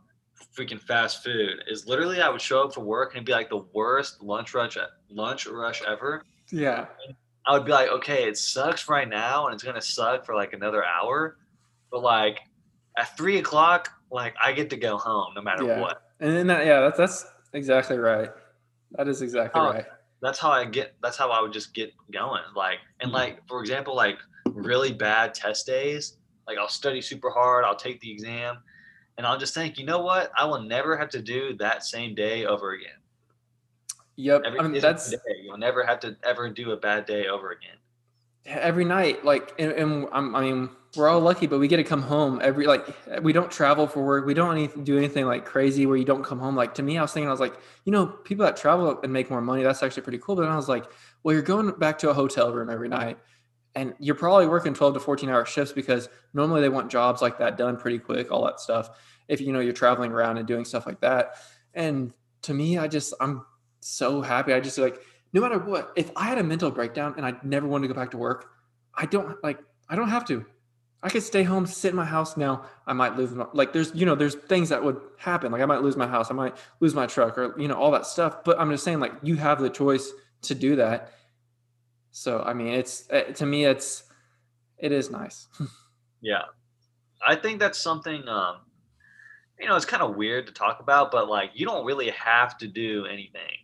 freaking 0.56 0.80
fast 0.80 1.22
food. 1.22 1.62
Is 1.68 1.86
literally 1.86 2.20
I 2.22 2.28
would 2.28 2.40
show 2.40 2.62
up 2.64 2.74
for 2.74 2.80
work 2.80 3.10
and 3.10 3.18
it'd 3.18 3.26
be 3.26 3.32
like 3.32 3.50
the 3.50 3.64
worst 3.72 4.22
lunch 4.22 4.54
rush 4.54 4.76
lunch 5.10 5.46
rush 5.46 5.82
ever. 5.86 6.22
Yeah, 6.50 6.86
I 7.46 7.52
would 7.52 7.64
be 7.64 7.72
like, 7.72 7.88
okay, 7.88 8.28
it 8.28 8.38
sucks 8.38 8.88
right 8.88 9.08
now, 9.08 9.46
and 9.46 9.54
it's 9.54 9.62
gonna 9.64 9.80
suck 9.80 10.24
for 10.24 10.34
like 10.36 10.52
another 10.52 10.84
hour, 10.84 11.36
but 11.90 12.02
like 12.02 12.38
at 12.96 13.16
three 13.16 13.38
o'clock, 13.38 13.90
like 14.10 14.34
I 14.42 14.52
get 14.52 14.70
to 14.70 14.76
go 14.76 14.96
home 14.98 15.34
no 15.34 15.42
matter 15.42 15.64
Yeah. 15.66 15.80
what. 15.80 16.02
and 16.20 16.36
then 16.36 16.46
that, 16.46 16.64
yeah, 16.64 16.80
that's 16.80 16.98
that's 16.98 17.26
exactly 17.52 17.98
right. 17.98 18.30
That 18.94 19.08
is 19.08 19.22
exactly 19.22 19.60
right. 19.60 19.84
That's 20.22 20.38
how 20.38 20.50
I 20.50 20.64
get. 20.64 20.94
That's 21.02 21.16
how 21.16 21.30
I 21.30 21.40
would 21.42 21.52
just 21.52 21.74
get 21.74 21.92
going. 22.12 22.42
Like, 22.56 22.78
and 23.00 23.08
Mm-hmm. 23.08 23.14
like 23.14 23.48
for 23.48 23.60
example, 23.60 23.94
like 23.94 24.18
really 24.46 24.92
bad 24.92 25.34
test 25.34 25.66
days, 25.66 26.16
like 26.46 26.58
I'll 26.58 26.68
study 26.68 27.00
super 27.00 27.30
hard, 27.30 27.64
I'll 27.64 27.76
take 27.76 28.00
the 28.00 28.10
exam, 28.10 28.58
and 29.18 29.26
I'll 29.26 29.38
just 29.38 29.54
think, 29.54 29.78
you 29.78 29.84
know 29.84 30.00
what, 30.00 30.30
I 30.38 30.44
will 30.46 30.62
never 30.62 30.96
have 30.96 31.10
to 31.10 31.20
do 31.22 31.56
that 31.58 31.84
same 31.84 32.14
day 32.14 32.46
over 32.46 32.72
again. 32.72 32.98
Yep. 34.16 34.42
Every 34.46 34.60
I 34.60 34.62
mean, 34.62 34.80
that's 34.80 35.10
day. 35.10 35.16
You'll 35.42 35.58
never 35.58 35.84
have 35.84 36.00
to 36.00 36.16
ever 36.24 36.48
do 36.48 36.70
a 36.72 36.76
bad 36.76 37.04
day 37.04 37.26
over 37.26 37.50
again. 37.50 37.76
every 38.46 38.84
night 38.84 39.24
like 39.24 39.54
and, 39.58 39.72
and 39.72 40.06
I'm, 40.12 40.34
i 40.36 40.40
mean 40.42 40.68
we're 40.96 41.08
all 41.08 41.20
lucky 41.20 41.46
but 41.46 41.58
we 41.58 41.68
get 41.68 41.76
to 41.78 41.84
come 41.84 42.02
home 42.02 42.40
every 42.42 42.66
like 42.66 42.86
we 43.22 43.32
don't 43.32 43.50
travel 43.50 43.86
for 43.86 44.04
work. 44.04 44.26
We 44.26 44.34
don't 44.34 44.84
do 44.84 44.96
anything 44.98 45.26
like 45.26 45.44
crazy 45.44 45.86
where 45.86 45.96
you 45.96 46.04
don't 46.04 46.24
come 46.24 46.38
home. 46.38 46.56
Like 46.56 46.74
to 46.74 46.82
me 46.82 46.98
i 46.98 47.02
was 47.02 47.12
thinking 47.12 47.28
i 47.28 47.32
was 47.32 47.40
like 47.40 47.54
you 47.84 47.92
know 47.92 48.06
people 48.06 48.44
that 48.44 48.56
travel 48.56 49.00
and 49.02 49.12
make 49.12 49.30
more 49.30 49.40
money 49.40 49.62
that's 49.62 49.82
actually 49.82 50.02
pretty 50.02 50.18
cool. 50.18 50.36
But 50.36 50.42
then 50.42 50.50
i 50.52 50.56
was 50.56 50.68
like 50.68 50.86
well 51.22 51.32
you're 51.32 51.42
going 51.42 51.70
back 51.78 51.98
to 51.98 52.10
a 52.10 52.14
hotel 52.14 52.52
room 52.52 52.70
every 52.70 52.88
night 52.88 53.18
and 53.74 53.94
you're 53.98 54.14
probably 54.14 54.46
working 54.46 54.74
12 54.74 54.94
to 54.94 55.00
14 55.00 55.28
hour 55.28 55.44
shifts 55.44 55.72
because 55.72 56.08
normally 56.32 56.60
they 56.60 56.68
want 56.68 56.90
jobs 56.90 57.20
like 57.22 57.38
that 57.38 57.56
done 57.56 57.76
pretty 57.76 57.98
quick 57.98 58.30
all 58.30 58.44
that 58.44 58.60
stuff 58.60 58.90
if 59.28 59.40
you 59.40 59.52
know 59.52 59.60
you're 59.60 59.72
traveling 59.72 60.12
around 60.12 60.38
and 60.38 60.46
doing 60.46 60.64
stuff 60.64 60.86
like 60.86 61.00
that. 61.00 61.36
And 61.74 62.12
to 62.42 62.54
me 62.54 62.78
i 62.78 62.86
just 62.86 63.14
i'm 63.20 63.44
so 63.84 64.22
happy. 64.22 64.52
I 64.52 64.60
just 64.60 64.78
like 64.78 65.00
no 65.32 65.40
matter 65.40 65.58
what, 65.58 65.92
if 65.96 66.10
I 66.16 66.24
had 66.24 66.38
a 66.38 66.44
mental 66.44 66.70
breakdown 66.70 67.14
and 67.16 67.26
I 67.26 67.34
never 67.42 67.66
wanted 67.66 67.88
to 67.88 67.94
go 67.94 68.00
back 68.00 68.12
to 68.12 68.16
work, 68.16 68.50
I 68.94 69.06
don't 69.06 69.42
like 69.42 69.58
I 69.88 69.96
don't 69.96 70.08
have 70.08 70.24
to. 70.26 70.46
I 71.04 71.10
could 71.10 71.22
stay 71.22 71.42
home, 71.42 71.66
sit 71.66 71.90
in 71.90 71.96
my 71.96 72.04
house 72.06 72.34
now. 72.38 72.64
I 72.86 72.94
might 72.94 73.14
lose 73.14 73.30
my 73.32 73.44
like 73.52 73.74
there's 73.74 73.94
you 73.94 74.06
know, 74.06 74.14
there's 74.14 74.36
things 74.36 74.70
that 74.70 74.82
would 74.82 74.98
happen. 75.18 75.52
Like 75.52 75.60
I 75.60 75.66
might 75.66 75.82
lose 75.82 75.98
my 75.98 76.06
house, 76.06 76.30
I 76.30 76.34
might 76.34 76.56
lose 76.80 76.94
my 76.94 77.06
truck 77.06 77.36
or 77.36 77.54
you 77.60 77.68
know, 77.68 77.74
all 77.74 77.90
that 77.90 78.06
stuff. 78.06 78.42
But 78.42 78.58
I'm 78.58 78.70
just 78.70 78.84
saying, 78.84 79.00
like, 79.00 79.12
you 79.22 79.36
have 79.36 79.60
the 79.60 79.68
choice 79.68 80.10
to 80.42 80.54
do 80.54 80.76
that. 80.76 81.12
So 82.10 82.42
I 82.42 82.54
mean 82.54 82.68
it's 82.68 83.10
uh, 83.10 83.24
to 83.34 83.44
me 83.44 83.66
it's 83.66 84.04
it 84.78 84.92
is 84.92 85.10
nice. 85.10 85.46
Yeah. 86.20 86.44
I 87.26 87.36
think 87.36 87.60
that's 87.60 87.78
something 87.78 88.26
um 88.28 88.60
you 89.60 89.68
know, 89.68 89.76
it's 89.76 89.84
kind 89.84 90.02
of 90.02 90.16
weird 90.16 90.46
to 90.46 90.54
talk 90.54 90.80
about, 90.80 91.12
but 91.12 91.28
like 91.28 91.50
you 91.52 91.66
don't 91.66 91.84
really 91.84 92.08
have 92.10 92.56
to 92.58 92.66
do 92.66 93.04
anything. 93.04 93.58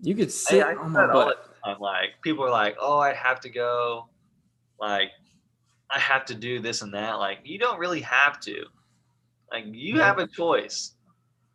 You 0.00 0.14
could 0.14 0.30
sit 0.30 0.64
I 0.64 0.76
on 0.76 0.92
my 0.92 1.08
butt. 1.08 1.56
I'm 1.64 1.80
like 1.80 2.22
people 2.22 2.44
are 2.44 2.50
like, 2.50 2.76
"Oh, 2.80 3.00
I 3.00 3.12
have 3.12 3.40
to 3.40 3.48
go 3.48 4.08
like 4.78 5.10
I 5.90 5.98
have 5.98 6.24
to 6.26 6.34
do 6.34 6.60
this 6.60 6.82
and 6.82 6.92
that." 6.94 7.14
Like 7.14 7.40
you 7.44 7.58
don't 7.58 7.78
really 7.78 8.00
have 8.00 8.40
to. 8.40 8.64
Like 9.50 9.64
you 9.68 10.00
have 10.00 10.18
a 10.18 10.26
choice. 10.26 10.92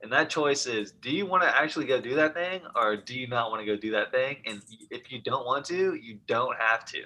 And 0.04 0.12
that 0.12 0.30
choice 0.30 0.66
is 0.66 0.94
do 0.94 1.12
you 1.12 1.26
want 1.26 1.44
to 1.44 1.56
actually 1.56 1.86
go 1.86 2.02
do 2.02 2.16
that 2.16 2.34
thing 2.34 2.62
or 2.76 2.98
do 2.98 3.18
you 3.20 3.28
not 3.28 3.52
want 3.52 3.62
to 3.62 3.66
go 3.66 3.76
do 3.76 3.92
that 3.92 4.12
thing? 4.12 4.38
And 4.46 4.62
if 4.90 5.12
you 5.12 5.22
don't 5.22 5.46
want 5.46 5.66
to, 5.66 5.96
you 5.96 6.18
don't 6.26 6.58
have 6.58 6.86
to. 6.86 7.04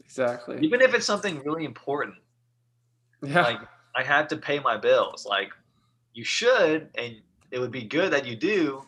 Exactly. 0.00 0.58
Even 0.62 0.80
if 0.80 0.94
it's 0.94 1.04
something 1.04 1.42
really 1.44 1.64
important. 1.64 2.14
Yeah. 3.22 3.42
like 3.42 3.60
I 3.94 4.02
had 4.02 4.28
to 4.30 4.36
pay 4.36 4.58
my 4.60 4.76
bills. 4.76 5.26
Like 5.26 5.50
you 6.14 6.24
should, 6.24 6.88
and 6.94 7.16
it 7.50 7.58
would 7.58 7.72
be 7.72 7.82
good 7.82 8.12
that 8.12 8.26
you 8.26 8.36
do, 8.36 8.82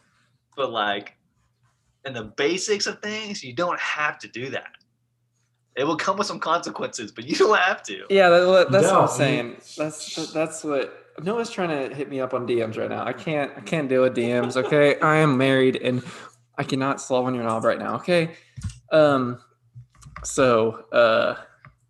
but 0.57 0.71
like 0.71 1.17
in 2.07 2.15
the 2.15 2.25
basics 2.25 2.87
of 2.87 3.01
things, 3.01 3.43
you 3.43 3.53
don't 3.53 3.79
have 3.79 4.19
to 4.21 4.29
do 4.29 4.51
that. 4.51 4.71
It 5.77 5.85
will 5.85 5.97
come 5.97 6.19
with 6.19 6.27
some 6.27 6.41
consequences, 6.41 7.13
but 7.13 7.25
you 7.25 7.37
don't 7.37 7.57
have 7.57 7.83
to. 7.85 8.05
Yeah, 8.11 8.29
that, 8.29 8.69
that's 8.71 8.87
No, 8.87 9.01
what 9.01 9.11
I'm 9.11 9.17
saying. 9.17 9.57
That's 9.77 10.33
that's 10.33 10.65
what 10.65 11.01
Noah's 11.23 11.51
trying 11.51 11.69
to 11.69 11.95
hit 11.95 12.09
me 12.09 12.21
up 12.21 12.35
on 12.35 12.47
DMs 12.47 12.77
right 12.77 12.89
now. 12.89 13.05
I 13.05 13.13
can't 13.13 13.53
I 13.57 13.61
can't 13.61 13.89
deal 13.89 14.03
with 14.03 14.17
DMs. 14.17 14.57
Okay, 14.57 14.99
I 15.01 15.17
am 15.17 15.37
married 15.39 15.77
and 15.77 16.03
I 16.59 16.65
cannot 16.65 17.01
slow 17.01 17.25
on 17.25 17.35
your 17.35 17.45
knob 17.45 17.65
right 17.65 17.79
now. 17.79 17.95
Okay, 17.97 18.33
um, 18.91 19.41
so 20.25 20.85
uh, 20.93 21.37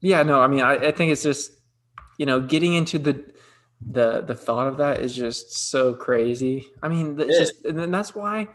yeah, 0.01 0.23
no, 0.23 0.41
I 0.41 0.47
mean, 0.47 0.61
I, 0.61 0.75
I 0.75 0.93
think 0.93 1.13
it's 1.13 1.23
just 1.23 1.53
you 2.19 2.27
know 2.27 2.41
getting 2.41 2.75
into 2.75 2.99
the 2.99 3.25
the 3.81 4.21
the 4.21 4.35
thought 4.35 4.67
of 4.67 4.77
that 4.77 5.01
is 5.01 5.15
just 5.15 5.71
so 5.71 5.95
crazy. 5.95 6.67
I 6.83 6.89
mean, 6.89 7.19
it's 7.19 7.39
just 7.39 7.65
and 7.65 7.79
then 7.79 7.91
that's 7.91 8.15
why. 8.15 8.49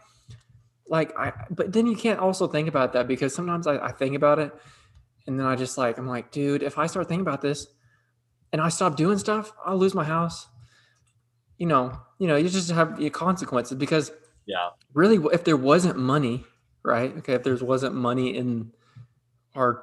Like 0.88 1.18
I, 1.18 1.32
but 1.50 1.72
then 1.72 1.86
you 1.88 1.96
can't 1.96 2.20
also 2.20 2.46
think 2.46 2.68
about 2.68 2.92
that 2.92 3.08
because 3.08 3.34
sometimes 3.34 3.66
I, 3.66 3.76
I 3.78 3.90
think 3.90 4.14
about 4.14 4.38
it, 4.38 4.54
and 5.26 5.38
then 5.38 5.46
I 5.46 5.56
just 5.56 5.78
like 5.78 5.98
I'm 5.98 6.06
like, 6.06 6.30
dude, 6.30 6.62
if 6.62 6.78
I 6.78 6.86
start 6.86 7.08
thinking 7.08 7.26
about 7.26 7.40
this, 7.42 7.66
and 8.52 8.60
I 8.60 8.68
stop 8.68 8.96
doing 8.96 9.18
stuff, 9.18 9.52
I'll 9.64 9.78
lose 9.78 9.94
my 9.94 10.04
house. 10.04 10.46
You 11.58 11.66
know, 11.66 11.98
you 12.18 12.26
know, 12.28 12.36
you 12.36 12.48
just 12.48 12.70
have 12.70 13.00
your 13.00 13.10
consequences 13.10 13.76
because 13.78 14.12
Yeah. 14.46 14.70
really 14.94 15.18
if 15.32 15.44
there 15.44 15.56
wasn't 15.56 15.98
money, 15.98 16.44
right? 16.82 17.16
Okay, 17.18 17.34
if 17.34 17.42
there 17.42 17.56
wasn't 17.56 17.94
money 17.94 18.36
in 18.36 18.72
our 19.54 19.82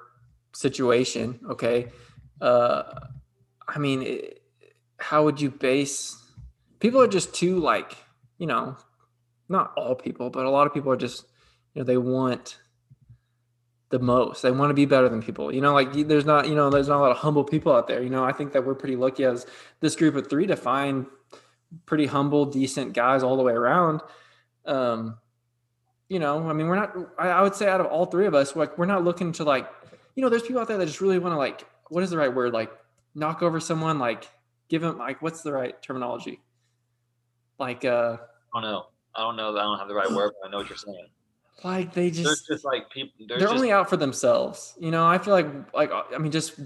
situation, 0.54 1.40
okay, 1.50 1.92
uh 2.42 2.84
I 3.68 3.80
mean, 3.80 4.04
it, 4.04 4.42
how 5.00 5.24
would 5.24 5.42
you 5.42 5.50
base 5.52 6.20
people 6.80 7.02
are 7.02 7.08
just 7.08 7.34
too 7.34 7.60
like, 7.60 7.96
you 8.38 8.48
know, 8.48 8.78
not 9.50 9.74
all 9.78 9.96
people, 9.96 10.30
but 10.30 10.46
a 10.46 10.50
lot 10.50 10.68
of 10.68 10.74
people 10.74 10.92
are 10.92 10.98
just, 10.98 11.26
you 11.74 11.82
know, 11.82 11.86
they 11.86 11.98
want 11.98 12.58
the 13.94 14.00
most. 14.00 14.42
They 14.42 14.50
want 14.50 14.72
to 14.72 14.74
be 14.74 14.86
better 14.86 15.08
than 15.08 15.22
people. 15.22 15.54
You 15.54 15.62
know, 15.62 15.72
like 15.72 15.94
there's 15.94 16.26
not, 16.26 16.48
you 16.48 16.56
know, 16.56 16.72
there's 16.72 16.88
not 16.88 16.98
a 16.98 17.00
lot 17.00 17.12
of 17.12 17.18
humble 17.18 17.44
people 17.44 17.72
out 17.72 17.88
there. 17.88 18.02
You 18.02 18.10
know, 18.10 18.24
I 18.24 18.32
think 18.32 18.52
that 18.54 18.66
we're 18.66 18.74
pretty 18.74 18.96
lucky 18.96 19.24
as 19.24 19.46
this 19.82 19.96
group 19.96 20.16
of 20.16 20.28
three 20.32 20.48
to 20.48 20.56
find 20.56 21.06
pretty 21.86 22.08
humble, 22.08 22.48
decent 22.48 22.94
guys 22.94 23.22
all 23.22 23.38
the 23.38 23.44
way 23.44 23.54
around. 23.54 24.02
Um, 24.66 25.20
you 26.10 26.18
know, 26.18 26.50
I 26.50 26.54
mean, 26.54 26.70
we're 26.70 26.76
not. 26.76 26.96
I, 27.20 27.28
I 27.28 27.42
would 27.44 27.54
say 27.54 27.70
out 27.70 27.82
of 27.82 27.86
all 27.86 28.08
three 28.08 28.26
of 28.26 28.34
us, 28.34 28.56
like 28.56 28.80
we're 28.80 28.88
not 28.88 29.04
looking 29.04 29.32
to 29.34 29.44
like, 29.44 29.70
you 30.16 30.24
know, 30.24 30.30
there's 30.30 30.42
people 30.42 30.60
out 30.60 30.68
there 30.68 30.80
that 30.80 30.88
just 30.88 31.00
really 31.00 31.20
want 31.20 31.34
to 31.34 31.38
like, 31.38 31.64
what 31.90 32.04
is 32.04 32.10
the 32.10 32.18
right 32.18 32.34
word? 32.34 32.52
Like 32.52 32.72
knock 33.14 33.44
over 33.44 33.60
someone, 33.60 34.00
like 34.00 34.28
give 34.70 34.82
them 34.82 34.98
like 34.98 35.22
what's 35.22 35.44
the 35.44 35.54
right 35.54 35.80
terminology? 35.84 36.42
Like 37.60 37.86
uh 37.86 38.18
I 38.56 38.62
don't 38.62 38.64
know. 38.64 38.86
I 39.16 39.22
don't 39.22 39.36
know. 39.36 39.56
I 39.56 39.62
don't 39.62 39.78
have 39.78 39.88
the 39.88 39.94
right 39.94 40.10
word, 40.10 40.32
but 40.42 40.48
I 40.48 40.52
know 40.52 40.58
what 40.58 40.70
you're 40.70 40.78
saying. 40.78 41.10
Like 41.64 41.94
they 41.94 42.12
just 42.12 42.48
just 42.48 42.66
like 42.66 42.90
people. 42.90 43.14
There's 43.20 43.40
they're 43.40 43.48
just, 43.48 43.54
only 43.54 43.72
out 43.72 43.90
for 43.90 43.98
themselves. 43.98 44.76
You 44.80 44.92
know, 44.92 45.06
I 45.06 45.18
feel 45.18 45.34
like 45.34 45.48
like 45.74 45.92
uh, 45.92 46.04
I 46.14 46.18
mean, 46.18 46.32
just 46.32 46.60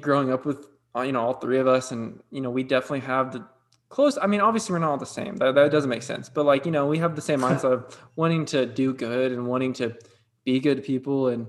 growing 0.00 0.32
up 0.32 0.44
with 0.44 0.66
uh, 0.96 1.02
you 1.02 1.12
know 1.12 1.20
all 1.20 1.34
three 1.34 1.58
of 1.58 1.66
us, 1.66 1.92
and 1.92 2.20
you 2.30 2.40
know 2.40 2.50
we 2.50 2.62
definitely 2.62 3.00
have 3.00 3.32
the 3.32 3.44
close. 3.88 4.18
I 4.20 4.26
mean, 4.26 4.40
obviously 4.40 4.72
we're 4.72 4.80
not 4.80 4.90
all 4.90 4.98
the 4.98 5.06
same. 5.06 5.36
That 5.36 5.54
that 5.54 5.70
doesn't 5.70 5.90
make 5.90 6.02
sense. 6.02 6.28
But 6.28 6.46
like 6.46 6.66
you 6.66 6.72
know, 6.72 6.86
we 6.86 6.98
have 6.98 7.16
the 7.16 7.22
same 7.22 7.40
mindset 7.40 7.72
of 7.72 7.98
wanting 8.16 8.44
to 8.46 8.66
do 8.66 8.94
good 8.94 9.32
and 9.32 9.46
wanting 9.46 9.72
to 9.74 9.96
be 10.44 10.60
good 10.60 10.84
people, 10.84 11.28
and 11.28 11.46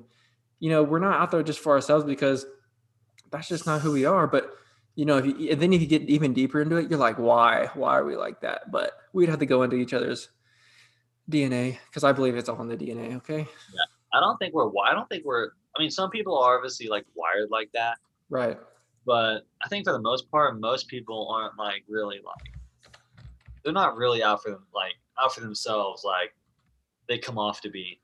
you 0.60 0.70
know, 0.70 0.84
we're 0.84 1.00
not 1.00 1.20
out 1.20 1.32
there 1.32 1.44
just 1.44 1.60
for 1.60 1.74
ourselves 1.74 2.06
because 2.06 2.46
that's 3.32 3.48
just 3.48 3.66
not 3.66 3.82
who 3.82 3.92
we 3.92 4.06
are. 4.06 4.28
But 4.28 4.52
you 4.96 5.06
know, 5.06 5.18
if 5.18 5.26
you, 5.26 5.52
and 5.52 5.62
then 5.62 5.74
if 5.74 5.82
you 5.82 5.88
get 5.88 6.04
even 6.04 6.34
deeper 6.34 6.62
into 6.62 6.78
it, 6.78 6.90
you're 6.90 7.00
like, 7.00 7.20
why? 7.20 7.70
Why 7.74 7.98
are 7.98 8.06
we 8.06 8.16
like 8.16 8.42
that? 8.42 8.72
But 8.72 8.94
we'd 9.14 9.30
have 9.30 9.40
to 9.40 9.46
go 9.46 9.64
into 9.64 9.76
each 9.76 9.94
other's 9.94 10.30
DNA 11.30 11.78
because 11.88 12.04
I 12.04 12.12
believe 12.12 12.36
it's 12.36 12.50
all 12.50 12.62
in 12.62 12.68
the 12.68 12.78
DNA. 12.78 13.16
Okay, 13.18 13.40
Yeah. 13.40 13.82
I 14.14 14.20
don't 14.20 14.38
think 14.38 14.54
we're. 14.54 14.70
I 14.86 14.94
don't 14.94 15.10
think 15.10 15.26
we're. 15.26 15.50
I 15.78 15.82
mean, 15.82 15.90
some 15.90 16.10
people 16.10 16.38
are 16.38 16.56
obviously 16.56 16.88
like 16.88 17.06
wired 17.16 17.50
like 17.52 17.70
that, 17.74 17.98
right. 18.30 18.58
but 19.06 19.42
I 19.64 19.68
think 19.68 19.86
for 19.86 19.92
the 19.92 20.02
most 20.02 20.32
part, 20.32 20.60
most 20.60 20.88
people 20.88 21.30
aren't 21.30 21.58
like 21.58 21.84
really 21.88 22.22
like. 22.26 22.94
They're 23.64 23.74
not 23.74 23.98
really 23.98 24.24
out 24.24 24.42
for 24.42 24.52
them 24.52 24.66
like 24.74 24.94
out 25.22 25.34
for 25.34 25.42
themselves 25.42 26.04
like 26.04 26.34
they 27.10 27.18
come 27.18 27.38
off 27.38 27.62
to 27.62 27.70
be. 27.70 28.00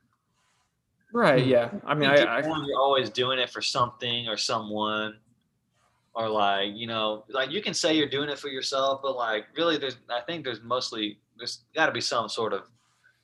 Right. 1.13 1.43
Hmm. 1.43 1.49
Yeah. 1.49 1.69
I 1.85 1.93
mean, 1.93 2.09
I, 2.09 2.23
I 2.23 2.39
you're 2.39 2.79
always 2.79 3.09
doing 3.09 3.39
it 3.39 3.49
for 3.49 3.61
something 3.61 4.27
or 4.27 4.37
someone, 4.37 5.17
or 6.13 6.27
like 6.27 6.71
you 6.73 6.87
know, 6.87 7.23
like 7.29 7.51
you 7.51 7.61
can 7.61 7.73
say 7.73 7.95
you're 7.95 8.09
doing 8.09 8.29
it 8.29 8.39
for 8.39 8.49
yourself, 8.49 9.01
but 9.01 9.15
like 9.15 9.45
really, 9.55 9.77
there's. 9.77 9.97
I 10.09 10.21
think 10.21 10.43
there's 10.43 10.61
mostly 10.61 11.19
there's 11.37 11.63
got 11.75 11.85
to 11.85 11.91
be 11.91 12.01
some 12.01 12.27
sort 12.27 12.53
of 12.53 12.63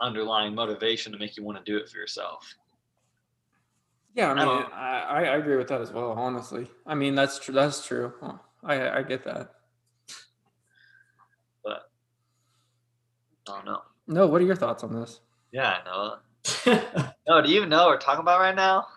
underlying 0.02 0.54
motivation 0.56 1.12
to 1.12 1.18
make 1.18 1.38
you 1.38 1.44
want 1.44 1.58
to 1.58 1.72
do 1.72 1.78
it 1.78 1.90
for 1.90 1.98
yourself. 1.98 2.54
yeah. 4.16 4.32
I 4.32 4.36
mean, 4.36 4.66
I, 4.74 5.00
I 5.10 5.24
I 5.24 5.36
agree 5.38 5.58
with 5.58 5.68
that 5.70 5.82
as 5.82 5.92
well. 5.92 6.12
Honestly, 6.12 6.70
I 6.86 6.96
mean, 6.96 7.16
that's 7.16 7.40
true. 7.40 7.54
That's 7.54 7.86
true. 7.86 8.14
Huh. 8.22 8.34
I 8.64 9.00
I 9.00 9.04
get 9.04 9.24
that. 9.26 9.52
But 11.64 11.90
I 13.48 13.52
don't 13.56 13.66
know. 13.66 13.82
No. 14.08 14.28
What 14.28 14.42
are 14.42 14.46
your 14.46 14.56
thoughts 14.56 14.84
on 14.84 14.94
this? 14.94 15.20
Yeah, 15.52 15.78
I 15.78 15.84
know. 15.86 16.16
No, 17.28 17.42
do 17.42 17.50
you 17.50 17.58
even 17.58 17.70
know 17.70 17.88
what 17.88 17.90
we're 17.90 17.98
talking 18.00 18.22
about 18.22 18.40
right 18.40 18.56
now? 18.56 18.88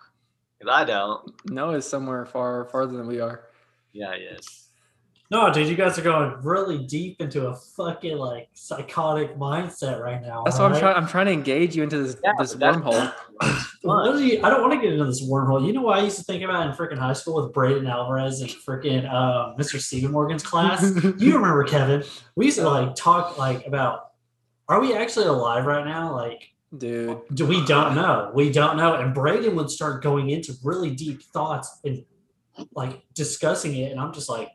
Because 0.57 0.73
I 0.73 0.85
don't. 0.85 1.33
Noah 1.49 1.73
is 1.77 1.85
somewhere 1.87 2.25
far 2.25 2.65
farther 2.65 2.95
than 2.95 3.07
we 3.07 3.19
are. 3.19 3.45
Yeah, 3.93 4.15
he 4.15 4.23
is. 4.23 4.69
No, 5.31 5.51
dude, 5.51 5.69
you 5.69 5.75
guys 5.75 5.97
are 5.97 6.01
going 6.01 6.35
really 6.43 6.79
deep 6.79 7.21
into 7.21 7.47
a 7.47 7.55
fucking 7.55 8.17
like 8.17 8.49
psychotic 8.53 9.37
mindset 9.37 10.01
right 10.01 10.21
now. 10.21 10.43
That's 10.43 10.59
why 10.59 10.65
I'm 10.65 10.77
trying. 10.77 10.95
I'm 10.97 11.07
trying 11.07 11.27
to 11.27 11.31
engage 11.31 11.73
you 11.73 11.83
into 11.83 12.03
this 12.03 12.17
Yeah, 12.21 12.33
this 12.37 12.53
wormhole. 12.55 13.13
Literally, 13.83 14.43
I 14.43 14.49
don't 14.49 14.61
want 14.61 14.73
to 14.73 14.81
get 14.81 14.91
into 14.91 15.05
this 15.05 15.23
wormhole. 15.23 15.65
You 15.65 15.71
know 15.71 15.83
what 15.83 15.99
I 15.99 16.03
used 16.03 16.17
to 16.17 16.23
think 16.25 16.43
about 16.43 16.67
in 16.67 16.73
freaking 16.73 16.97
high 16.97 17.13
school 17.13 17.41
with 17.41 17.53
Braden 17.53 17.87
Alvarez 17.87 18.41
and 18.41 18.49
freaking 18.49 19.09
uh, 19.09 19.55
Mr. 19.55 19.79
Stephen 19.79 20.11
Morgan's 20.11 20.43
class? 20.43 20.81
you 21.17 21.35
remember 21.35 21.63
Kevin? 21.63 22.03
We 22.35 22.47
used 22.47 22.57
to 22.59 22.69
like 22.69 22.93
talk 22.95 23.37
like 23.37 23.65
about 23.65 24.11
are 24.67 24.81
we 24.81 24.93
actually 24.93 25.27
alive 25.27 25.65
right 25.65 25.85
now? 25.85 26.13
Like 26.13 26.43
dude. 26.77 27.21
do 27.33 27.45
we 27.45 27.65
don't 27.65 27.95
know. 27.95 28.31
We 28.33 28.51
don't 28.51 28.75
know. 28.75 28.95
And 28.95 29.13
Braden 29.13 29.55
would 29.55 29.69
start 29.69 30.03
going 30.03 30.29
into 30.29 30.53
really 30.61 30.91
deep 30.91 31.23
thoughts 31.23 31.79
and 31.85 32.03
like 32.75 33.01
discussing 33.13 33.77
it. 33.77 33.93
And 33.93 33.99
I'm 33.99 34.11
just 34.11 34.27
like, 34.27 34.49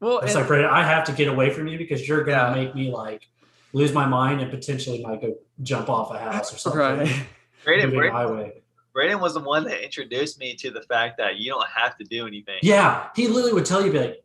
Well, 0.00 0.18
it's 0.20 0.34
like 0.34 0.46
Braden, 0.46 0.66
I 0.68 0.82
have 0.82 1.04
to 1.04 1.12
get 1.12 1.28
away 1.28 1.50
from 1.50 1.66
you 1.68 1.78
because 1.78 2.06
you're 2.06 2.22
gonna 2.24 2.54
Yeah. 2.56 2.64
make 2.64 2.74
me 2.74 2.90
like 2.90 3.22
lose 3.72 3.92
my 3.92 4.06
mind 4.06 4.40
and 4.40 4.50
potentially 4.50 5.02
might 5.02 5.20
go 5.20 5.34
jump 5.62 5.88
off 5.88 6.12
a 6.14 6.18
house 6.18 6.52
or 6.54 6.58
something. 6.58 6.80
right. 6.80 7.26
Braden, 7.64 7.90
Moving 7.94 8.12
highway. 8.12 8.62
Braden 8.92 9.20
was 9.20 9.34
the 9.34 9.40
one 9.40 9.64
that 9.64 9.82
introduced 9.82 10.38
me 10.38 10.54
to 10.56 10.70
the 10.70 10.82
fact 10.82 11.18
that 11.18 11.36
you 11.36 11.50
don't 11.50 11.66
have 11.68 11.96
to 11.98 12.04
do 12.04 12.26
anything. 12.26 12.58
Yeah, 12.62 13.08
he 13.16 13.26
literally 13.28 13.52
would 13.52 13.66
tell 13.66 13.84
you, 13.84 13.90
be 13.92 13.98
like, 13.98 14.24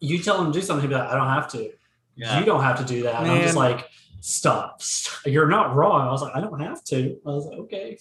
you 0.00 0.22
tell 0.22 0.40
him 0.40 0.52
to 0.52 0.58
do 0.58 0.64
something, 0.64 0.82
he'd 0.88 0.94
be 0.94 0.98
like, 1.00 1.08
I 1.10 1.14
don't 1.16 1.28
have 1.28 1.48
to. 1.52 1.70
Yeah. 2.14 2.38
You 2.38 2.46
don't 2.46 2.62
have 2.62 2.78
to 2.78 2.84
do 2.84 3.02
that. 3.02 3.20
And 3.22 3.30
I'm 3.30 3.42
just 3.42 3.56
like, 3.56 3.86
stop. 4.20 4.80
stop. 4.80 5.26
You're 5.26 5.48
not 5.48 5.74
wrong. 5.74 6.06
I 6.08 6.10
was 6.12 6.22
like, 6.22 6.34
I 6.34 6.40
don't 6.40 6.60
have 6.60 6.82
to. 6.84 7.18
I 7.26 7.30
was 7.30 7.44
like, 7.46 7.58
okay. 7.60 7.98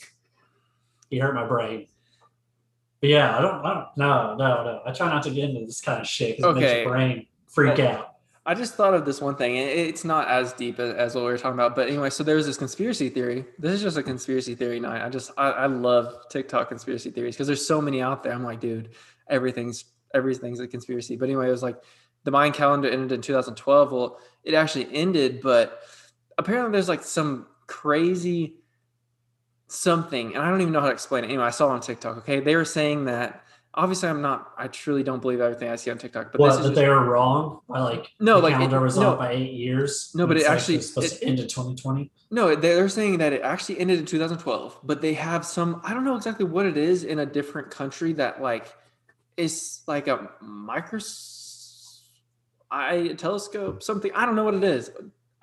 He 1.10 1.18
hurt 1.20 1.34
my 1.36 1.46
brain. 1.46 1.88
Yeah, 3.08 3.38
I 3.38 3.42
don't, 3.42 3.66
I 3.66 3.74
don't, 3.74 3.88
no, 3.98 4.36
no, 4.36 4.64
no. 4.64 4.82
I 4.86 4.92
try 4.92 5.08
not 5.10 5.24
to 5.24 5.30
get 5.32 5.50
into 5.50 5.66
this 5.66 5.82
kind 5.82 6.02
of 6.02 6.08
shit 6.08 6.38
because 6.38 6.56
it 6.56 6.60
makes 6.60 6.72
Okay. 6.72 6.82
your 6.84 6.92
brain 6.92 7.28
freak 7.48 7.78
Well, 7.78 7.88
out. 7.98 8.12
I 8.48 8.54
just 8.54 8.76
thought 8.76 8.94
of 8.94 9.06
this 9.06 9.22
one 9.22 9.36
thing. 9.36 9.58
and 9.58 9.68
It's 9.70 10.06
not 10.06 10.28
as 10.28 10.54
deep 10.54 10.80
as, 10.80 10.94
as 10.94 11.16
what 11.16 11.24
we 11.26 11.32
were 11.32 11.38
talking 11.38 11.56
about, 11.56 11.76
but 11.76 11.88
anyway. 11.88 12.12
So 12.12 12.24
there's 12.24 12.46
this 12.46 12.58
conspiracy 12.58 13.10
theory. 13.10 13.44
This 13.58 13.72
is 13.74 13.82
just 13.82 13.98
a 13.98 14.04
conspiracy 14.04 14.54
theory 14.54 14.80
night. 14.80 15.04
I 15.04 15.10
just 15.10 15.32
I, 15.36 15.50
I 15.50 15.66
love 15.66 16.14
TikTok 16.30 16.70
conspiracy 16.70 17.10
theories 17.10 17.36
because 17.36 17.48
there's 17.48 17.66
so 17.66 17.82
many 17.82 18.02
out 18.04 18.24
there. 18.24 18.34
I'm 18.34 18.44
like, 18.44 18.60
dude, 18.60 18.90
everything's 19.30 19.86
everything's 20.14 20.60
a 20.60 20.68
conspiracy. 20.68 21.16
But 21.16 21.26
anyway, 21.30 21.48
it 21.48 21.52
was 21.52 21.64
like 21.64 21.78
the 22.24 22.30
Mayan 22.32 22.54
calendar 22.54 22.88
ended 22.88 23.12
in 23.14 23.22
2012. 23.22 23.92
Well, 23.92 24.20
it 24.44 24.54
actually 24.54 24.94
ended, 24.94 25.42
but 25.42 25.82
apparently 26.38 26.72
there's 26.72 26.88
like 26.90 27.04
some 27.04 27.48
crazy 27.66 28.58
something, 29.68 30.36
and 30.36 30.44
I 30.44 30.50
don't 30.50 30.62
even 30.62 30.74
know 30.74 30.82
how 30.82 30.88
to 30.88 30.94
explain 30.94 31.24
it. 31.24 31.28
Anyway, 31.28 31.44
I 31.44 31.50
saw 31.50 31.70
it 31.70 31.74
on 31.74 31.82
TikTok. 31.82 32.18
Okay, 32.20 32.40
they 32.40 32.56
were 32.56 32.66
saying 32.66 33.06
that. 33.06 33.42
Obviously, 33.78 34.08
I'm 34.08 34.22
not. 34.22 34.54
I 34.58 34.70
truly 34.70 35.04
don't 35.04 35.22
believe 35.22 35.42
everything 35.42 35.70
I 35.70 35.76
see 35.76 35.92
on 35.92 35.98
TikTok. 35.98 36.32
But 36.32 36.40
What, 36.40 36.48
this 36.52 36.58
is 36.60 36.62
that 36.64 36.70
just- 36.70 36.82
they 36.82 36.88
were 36.88 37.04
wrong 37.04 37.60
by 37.68 37.80
like, 37.82 38.10
No, 38.22 38.36
the 38.36 38.44
like, 38.44 38.52
it- 38.54 38.56
calendar 38.56 38.80
was 38.80 38.98
no. 38.98 39.10
off 39.12 39.20
by 39.20 39.34
eight 39.34 39.52
years. 39.52 40.12
No, 40.16 40.26
but 40.26 40.38
it 40.38 40.44
like 40.44 40.52
actually- 40.54 40.78
was 40.78 40.88
supposed 40.88 41.16
it- 41.16 41.20
to 41.20 41.26
end 41.26 41.40
in 41.42 41.48
2020. 41.50 42.10
No, 42.32 42.56
they're 42.56 42.88
saying 42.88 43.18
that 43.18 43.34
it 43.34 43.42
actually 43.42 43.80
ended 43.80 44.00
in 44.00 44.06
2012, 44.06 44.80
but 44.82 45.02
they 45.02 45.14
have 45.16 45.46
some, 45.46 45.82
I 45.84 45.94
don't 45.94 46.06
know 46.06 46.16
exactly 46.16 46.46
what 46.46 46.66
it 46.66 46.78
is 46.78 47.04
in 47.04 47.20
a 47.20 47.26
different 47.26 47.70
country 47.70 48.14
that 48.14 48.42
like 48.42 48.74
is 49.36 49.82
like 49.88 50.08
a 50.08 50.30
micros 50.42 52.00
I 52.72 53.10
telescope, 53.18 53.84
something. 53.84 54.12
I 54.16 54.26
don't 54.26 54.36
know 54.36 54.44
what 54.46 54.56
it 54.56 54.64
is. 54.64 54.90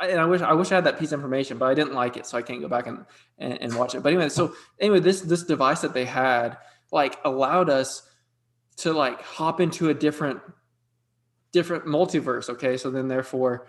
And 0.01 0.21
I 0.21 0.25
wish 0.25 0.41
I 0.41 0.53
wish 0.53 0.73
I 0.73 0.77
had 0.77 0.85
that 0.85 0.99
piece 0.99 1.13
of 1.13 1.21
information, 1.21 1.59
but 1.59 1.67
I 1.67 1.75
didn't 1.75 1.95
like 1.95 2.17
it, 2.17 2.27
so 2.27 2.37
I 2.37 2.43
can't 2.43 2.61
go 2.61 2.69
back 2.69 2.87
and, 2.87 3.05
and, 3.39 3.61
and 3.61 3.75
watch 3.77 3.95
it. 3.95 4.03
But 4.03 4.13
anyway, 4.13 4.29
so 4.31 4.55
anyway, 4.81 5.01
this 5.01 5.21
this 5.21 5.45
device 5.45 5.81
that 5.83 5.95
they 5.95 6.05
had 6.05 6.59
like 6.91 7.19
allowed 7.25 7.71
us 7.71 8.03
to 8.79 8.93
like 8.93 9.21
hop 9.23 9.61
into 9.61 9.91
a 9.91 9.95
different 9.95 10.41
different 11.53 11.85
multiverse. 11.85 12.49
Okay. 12.51 12.77
So 12.77 12.91
then 12.91 13.07
therefore 13.07 13.67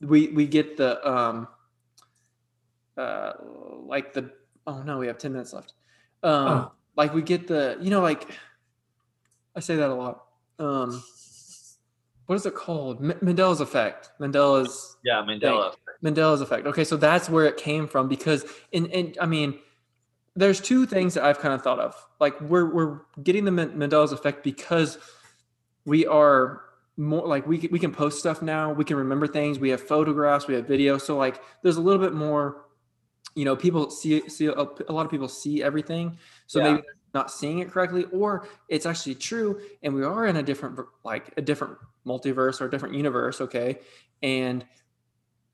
we 0.00 0.28
we 0.28 0.46
get 0.46 0.76
the 0.76 1.08
um 1.08 1.48
uh 2.96 3.32
like 3.86 4.12
the 4.12 4.30
oh 4.66 4.82
no 4.82 4.98
we 4.98 5.06
have 5.06 5.16
10 5.18 5.32
minutes 5.32 5.52
left 5.52 5.72
um 6.22 6.48
Oh. 6.48 6.72
like 6.96 7.14
we 7.14 7.22
get 7.22 7.48
the 7.48 7.78
you 7.80 7.88
know 7.90 8.02
like 8.02 8.28
i 9.56 9.60
say 9.60 9.76
that 9.76 9.88
a 9.88 9.94
lot 9.94 10.24
um 10.58 11.02
what 12.26 12.36
is 12.36 12.46
it 12.46 12.54
called? 12.54 12.98
M- 13.02 13.18
mandela's 13.20 13.60
effect. 13.60 14.10
Mandela's 14.20 14.96
Yeah, 15.04 15.22
Mandela. 15.26 15.74
mandela's 16.04 16.40
effect. 16.40 16.66
Okay 16.66 16.84
so 16.84 16.96
that's 16.96 17.28
where 17.28 17.46
it 17.46 17.56
came 17.56 17.86
from 17.88 18.08
because 18.08 18.44
in 18.72 18.90
and 18.92 19.16
i 19.20 19.26
mean 19.26 19.58
there's 20.34 20.60
two 20.60 20.86
things 20.86 21.14
that 21.14 21.24
i've 21.24 21.38
kind 21.38 21.52
of 21.54 21.62
thought 21.62 21.78
of. 21.78 21.94
Like 22.20 22.40
we're 22.40 22.72
we're 22.72 23.00
getting 23.22 23.44
the 23.44 23.50
Man- 23.50 23.72
mandela's 23.78 24.12
effect 24.12 24.42
because 24.44 24.98
we 25.84 26.06
are 26.06 26.62
more 26.96 27.26
like 27.26 27.46
we 27.46 27.58
can, 27.58 27.70
we 27.72 27.78
can 27.78 27.92
post 27.92 28.18
stuff 28.18 28.42
now 28.42 28.70
we 28.72 28.84
can 28.84 28.96
remember 28.96 29.26
things 29.26 29.58
we 29.58 29.70
have 29.70 29.80
photographs 29.80 30.46
we 30.46 30.54
have 30.54 30.66
video 30.68 30.98
so 30.98 31.16
like 31.16 31.40
there's 31.62 31.76
a 31.78 31.80
little 31.80 32.00
bit 32.00 32.12
more 32.12 32.66
you 33.34 33.44
know 33.46 33.56
people 33.56 33.90
see 33.90 34.28
see 34.28 34.46
a, 34.46 34.52
a 34.52 34.92
lot 34.92 35.04
of 35.06 35.10
people 35.10 35.26
see 35.26 35.62
everything 35.62 36.18
so 36.46 36.58
Yeah. 36.60 36.72
maybe 36.74 36.82
not 37.14 37.30
seeing 37.30 37.60
it 37.60 37.70
correctly 37.70 38.04
or 38.12 38.46
it's 38.68 38.84
actually 38.86 39.14
true 39.14 39.58
and 39.82 39.94
we 39.94 40.04
are 40.04 40.26
in 40.26 40.36
a 40.36 40.42
different 40.42 40.78
like 41.02 41.32
a 41.38 41.42
different 41.42 41.78
multiverse 42.06 42.60
or 42.60 42.66
a 42.66 42.70
different 42.70 42.94
universe 42.94 43.40
okay 43.40 43.78
and 44.22 44.64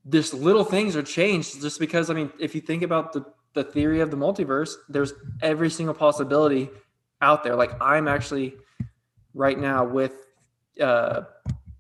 this 0.05 0.33
little 0.33 0.65
things 0.65 0.97
are 0.97 1.03
changed 1.03 1.61
just 1.61 1.79
because 1.79 2.11
i 2.11 2.15
mean 2.15 2.33
if 2.39 2.55
you 2.55 2.61
think 2.61 2.83
about 2.83 3.13
the 3.13 3.25
the 3.55 3.65
theory 3.65 4.01
of 4.01 4.11
the 4.11 4.17
multiverse 4.17 4.75
there's 4.89 5.13
every 5.43 5.71
single 5.71 5.95
possibility 5.95 6.71
out 7.21 7.43
there 7.43 7.57
like 7.57 7.71
i'm 7.83 8.09
actually 8.09 8.55
right 9.35 9.59
now 9.59 9.85
with 9.85 10.15
uh 10.81 11.23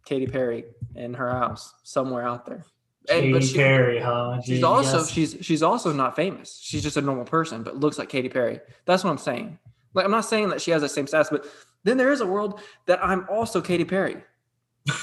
Katy 0.04 0.26
Perry 0.26 0.64
in 0.94 1.12
her 1.14 1.30
house 1.30 1.74
somewhere 1.84 2.26
out 2.26 2.46
there 2.46 2.64
Katy 3.08 3.32
but 3.32 3.44
she- 3.44 3.56
Perry, 3.56 3.98
huh? 3.98 4.40
She's 4.42 4.62
also 4.62 4.98
yes. 4.98 5.10
she's 5.10 5.36
she's 5.40 5.62
also 5.62 5.92
not 5.92 6.14
famous. 6.14 6.60
She's 6.62 6.82
just 6.82 6.96
a 6.96 7.00
normal 7.00 7.24
person, 7.24 7.62
but 7.62 7.76
looks 7.76 7.98
like 7.98 8.08
Katy 8.08 8.28
Perry. 8.28 8.60
That's 8.84 9.02
what 9.02 9.10
I'm 9.10 9.18
saying. 9.18 9.58
Like 9.94 10.04
I'm 10.04 10.10
not 10.10 10.24
saying 10.24 10.50
that 10.50 10.60
she 10.60 10.70
has 10.72 10.82
the 10.82 10.88
same 10.88 11.06
status, 11.06 11.28
but 11.30 11.46
then 11.84 11.96
there 11.96 12.12
is 12.12 12.20
a 12.20 12.26
world 12.26 12.60
that 12.86 13.02
I'm 13.02 13.26
also 13.30 13.60
Katy 13.60 13.84
Perry. 13.84 14.16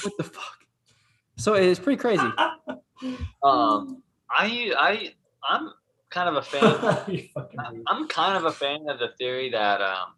What 0.02 0.16
the 0.18 0.24
fuck? 0.24 0.66
So 1.36 1.54
it's 1.54 1.80
pretty 1.80 2.00
crazy. 2.00 2.28
Um, 3.42 4.02
I 4.30 4.72
I 4.78 5.12
I'm 5.48 5.70
kind 6.08 6.30
of 6.30 6.36
a 6.36 6.42
fan. 6.42 7.04
You 7.08 7.28
I, 7.36 7.72
I'm 7.88 8.08
kind 8.08 8.38
of 8.38 8.46
a 8.46 8.52
fan 8.52 8.88
of 8.88 8.98
the 8.98 9.08
theory 9.18 9.50
that 9.50 9.82
um, 9.82 10.14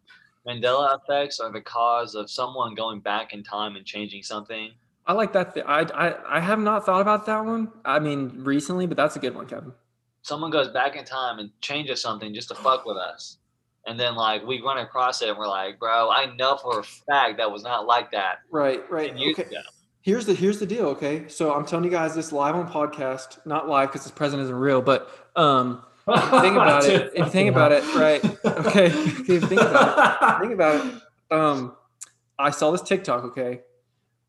Mandela 0.47 0.97
effects 0.97 1.41
are 1.41 1.51
the 1.51 1.59
cause 1.59 2.15
of 2.15 2.31
someone 2.31 2.75
going 2.75 3.01
back 3.01 3.33
in 3.33 3.43
time 3.43 3.75
and 3.75 3.85
changing 3.85 4.23
something. 4.23 4.71
I 5.05 5.13
like 5.13 5.33
that. 5.33 5.53
Th- 5.53 5.65
I, 5.67 5.81
I 5.81 6.37
I 6.37 6.39
have 6.39 6.59
not 6.59 6.85
thought 6.85 7.01
about 7.01 7.25
that 7.25 7.43
one. 7.43 7.69
I 7.83 7.99
mean, 7.99 8.43
recently, 8.45 8.87
but 8.87 8.95
that's 8.95 9.17
a 9.17 9.19
good 9.19 9.35
one, 9.35 9.45
Kevin. 9.45 9.73
Someone 10.21 10.51
goes 10.51 10.69
back 10.69 10.95
in 10.95 11.03
time 11.03 11.39
and 11.39 11.49
changes 11.59 12.01
something 12.01 12.33
just 12.33 12.47
to 12.47 12.55
fuck 12.55 12.85
with 12.85 12.95
us. 12.95 13.38
And 13.89 13.99
then 13.99 14.13
like 14.15 14.45
we 14.45 14.61
run 14.61 14.77
across 14.77 15.21
it 15.23 15.29
and 15.29 15.37
we're 15.37 15.47
like, 15.47 15.79
bro, 15.79 16.11
I 16.11 16.33
know 16.35 16.57
for 16.57 16.79
a 16.79 16.83
fact 16.83 17.37
that 17.37 17.51
was 17.51 17.63
not 17.63 17.87
like 17.87 18.11
that 18.11 18.35
Right, 18.51 18.83
right. 18.91 19.11
Okay. 19.11 19.31
ago. 19.41 19.61
Here's 20.01 20.25
the 20.27 20.35
here's 20.35 20.59
the 20.59 20.65
deal. 20.67 20.85
Okay, 20.89 21.27
so 21.27 21.53
I'm 21.53 21.65
telling 21.65 21.85
you 21.85 21.91
guys 21.91 22.13
this 22.13 22.31
live 22.31 22.55
on 22.55 22.71
podcast, 22.71 23.39
not 23.45 23.67
live 23.67 23.89
because 23.89 24.03
this 24.03 24.11
present 24.11 24.43
isn't 24.43 24.55
real, 24.55 24.81
but 24.81 25.09
um, 25.35 25.83
think 26.07 26.53
about 26.55 26.85
it. 26.85 27.11
If 27.13 27.17
you 27.25 27.25
think 27.31 27.49
about 27.49 27.71
it, 27.71 27.83
right? 27.95 28.23
Okay, 28.45 28.85
you 28.87 29.39
think 29.41 29.59
about 29.61 30.21
it. 30.21 30.39
think 30.41 30.53
about 30.53 30.85
it. 30.85 30.93
Um, 31.31 31.75
I 32.37 32.51
saw 32.51 32.71
this 32.71 32.81
TikTok. 32.81 33.23
Okay, 33.25 33.61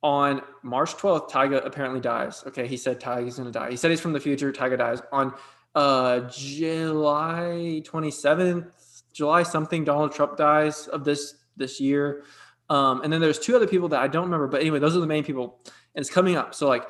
on 0.02 0.42
March 0.62 0.94
12th, 0.96 1.30
Tyga 1.30 1.64
apparently 1.64 2.00
dies. 2.00 2.42
Okay, 2.48 2.66
he 2.66 2.76
said 2.76 2.98
Tyga's 3.00 3.36
gonna 3.38 3.52
die. 3.52 3.70
He 3.70 3.76
said 3.76 3.90
he's 3.90 4.00
from 4.00 4.12
the 4.12 4.20
future. 4.20 4.50
Tyga 4.52 4.76
dies 4.78 5.00
on 5.12 5.32
uh 5.76 6.20
July 6.30 7.80
27th, 7.86 8.70
July 9.12 9.42
something. 9.42 9.84
Donald 9.84 10.12
Trump 10.12 10.36
dies 10.36 10.86
of 10.88 11.04
this 11.04 11.34
this 11.56 11.80
year. 11.80 12.24
Um, 12.68 13.02
and 13.02 13.12
then 13.12 13.20
there's 13.20 13.38
two 13.38 13.56
other 13.56 13.66
people 13.66 13.88
that 13.88 14.00
I 14.00 14.06
don't 14.06 14.24
remember, 14.24 14.46
but 14.46 14.60
anyway, 14.60 14.78
those 14.78 14.96
are 14.96 15.00
the 15.00 15.06
main 15.06 15.24
people. 15.24 15.60
And 15.94 16.00
it's 16.00 16.10
coming 16.10 16.36
up. 16.36 16.54
So 16.54 16.68
like 16.68 16.88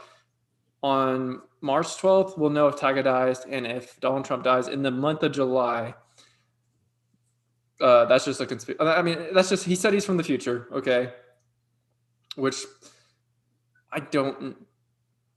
on 0.82 1.40
March 1.60 1.86
12th, 1.86 2.38
we'll 2.38 2.50
know 2.50 2.68
if 2.68 2.76
Tyga 2.76 3.02
dies 3.02 3.44
and 3.48 3.66
if 3.66 3.98
Donald 4.00 4.24
Trump 4.24 4.44
dies 4.44 4.68
in 4.68 4.82
the 4.82 4.90
month 4.90 5.22
of 5.22 5.32
July. 5.32 5.94
Uh, 7.80 8.04
that's 8.04 8.26
just 8.26 8.40
a 8.42 8.46
conspiracy. 8.46 8.82
I 8.82 9.00
mean, 9.00 9.28
that's 9.32 9.48
just 9.48 9.64
he 9.64 9.74
said 9.74 9.94
he's 9.94 10.04
from 10.04 10.18
the 10.18 10.22
future. 10.22 10.68
Okay, 10.70 11.14
which 12.36 12.56
I 13.90 14.00
don't 14.00 14.54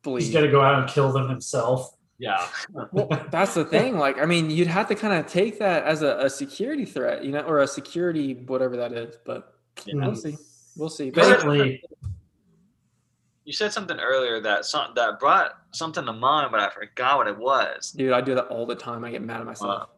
believe. 0.03 0.25
He's 0.25 0.33
gonna 0.33 0.51
go 0.51 0.61
out 0.61 0.81
and 0.81 0.89
kill 0.89 1.13
them 1.13 1.29
himself. 1.29 1.95
Yeah. 2.19 2.47
Well, 2.91 3.07
that's 3.31 3.53
the 3.53 3.65
thing. 3.75 3.97
Like, 3.97 4.17
I 4.19 4.25
mean, 4.25 4.49
you'd 4.49 4.67
have 4.67 4.87
to 4.89 4.95
kind 4.95 5.13
of 5.13 5.31
take 5.31 5.59
that 5.59 5.83
as 5.83 6.01
a, 6.03 6.17
a 6.19 6.29
security 6.29 6.85
threat, 6.85 7.23
you 7.23 7.31
know, 7.31 7.41
or 7.41 7.59
a 7.59 7.67
security 7.67 8.33
whatever 8.35 8.77
that 8.77 8.93
is. 8.93 9.17
But 9.25 9.53
Yeah. 9.85 10.05
we'll 10.05 10.15
see. 10.15 10.37
We'll 10.77 10.89
see. 10.89 11.09
But 11.09 11.23
anyway, 11.23 11.35
Apparently, 11.37 11.83
You 13.45 13.51
said 13.53 13.73
something 13.73 13.99
earlier 13.99 14.39
that 14.41 14.65
some, 14.65 14.93
that 14.95 15.19
brought 15.19 15.51
something 15.71 16.05
to 16.05 16.13
mind, 16.13 16.49
but 16.51 16.59
I 16.61 16.69
forgot 16.69 17.17
what 17.17 17.27
it 17.27 17.37
was. 17.37 17.91
dude, 17.91 18.13
I 18.13 18.21
do 18.21 18.35
that 18.35 18.45
all 18.47 18.65
the 18.65 18.75
time. 18.75 19.03
I 19.03 19.11
get 19.11 19.21
mad 19.21 19.41
at 19.41 19.45
myself. 19.45 19.89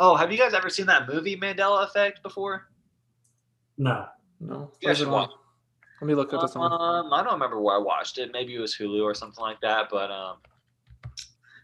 Oh, 0.00 0.14
have 0.16 0.30
you 0.32 0.38
guys 0.38 0.52
ever 0.54 0.68
seen 0.68 0.86
that 0.86 1.08
movie 1.08 1.36
Mandela 1.36 1.84
Effect 1.86 2.22
before? 2.22 2.68
no. 3.78 4.06
no, 4.40 4.54
You 4.54 4.58
where's 4.58 4.70
guys 4.82 5.00
it 5.00 5.04
should 5.04 5.08
watch. 5.12 5.30
Let 6.00 6.06
me 6.08 6.14
look 6.14 6.32
up 6.34 6.42
this 6.42 6.54
one. 6.56 6.72
Um, 6.72 7.12
I 7.12 7.22
don't 7.22 7.34
remember 7.34 7.60
where 7.60 7.76
I 7.76 7.78
watched 7.78 8.18
it. 8.18 8.30
Maybe 8.32 8.54
it 8.56 8.58
was 8.58 8.74
Hulu 8.76 9.02
or 9.02 9.14
something 9.14 9.40
like 9.40 9.60
that. 9.60 9.86
But 9.90 10.10
um, 10.10 10.38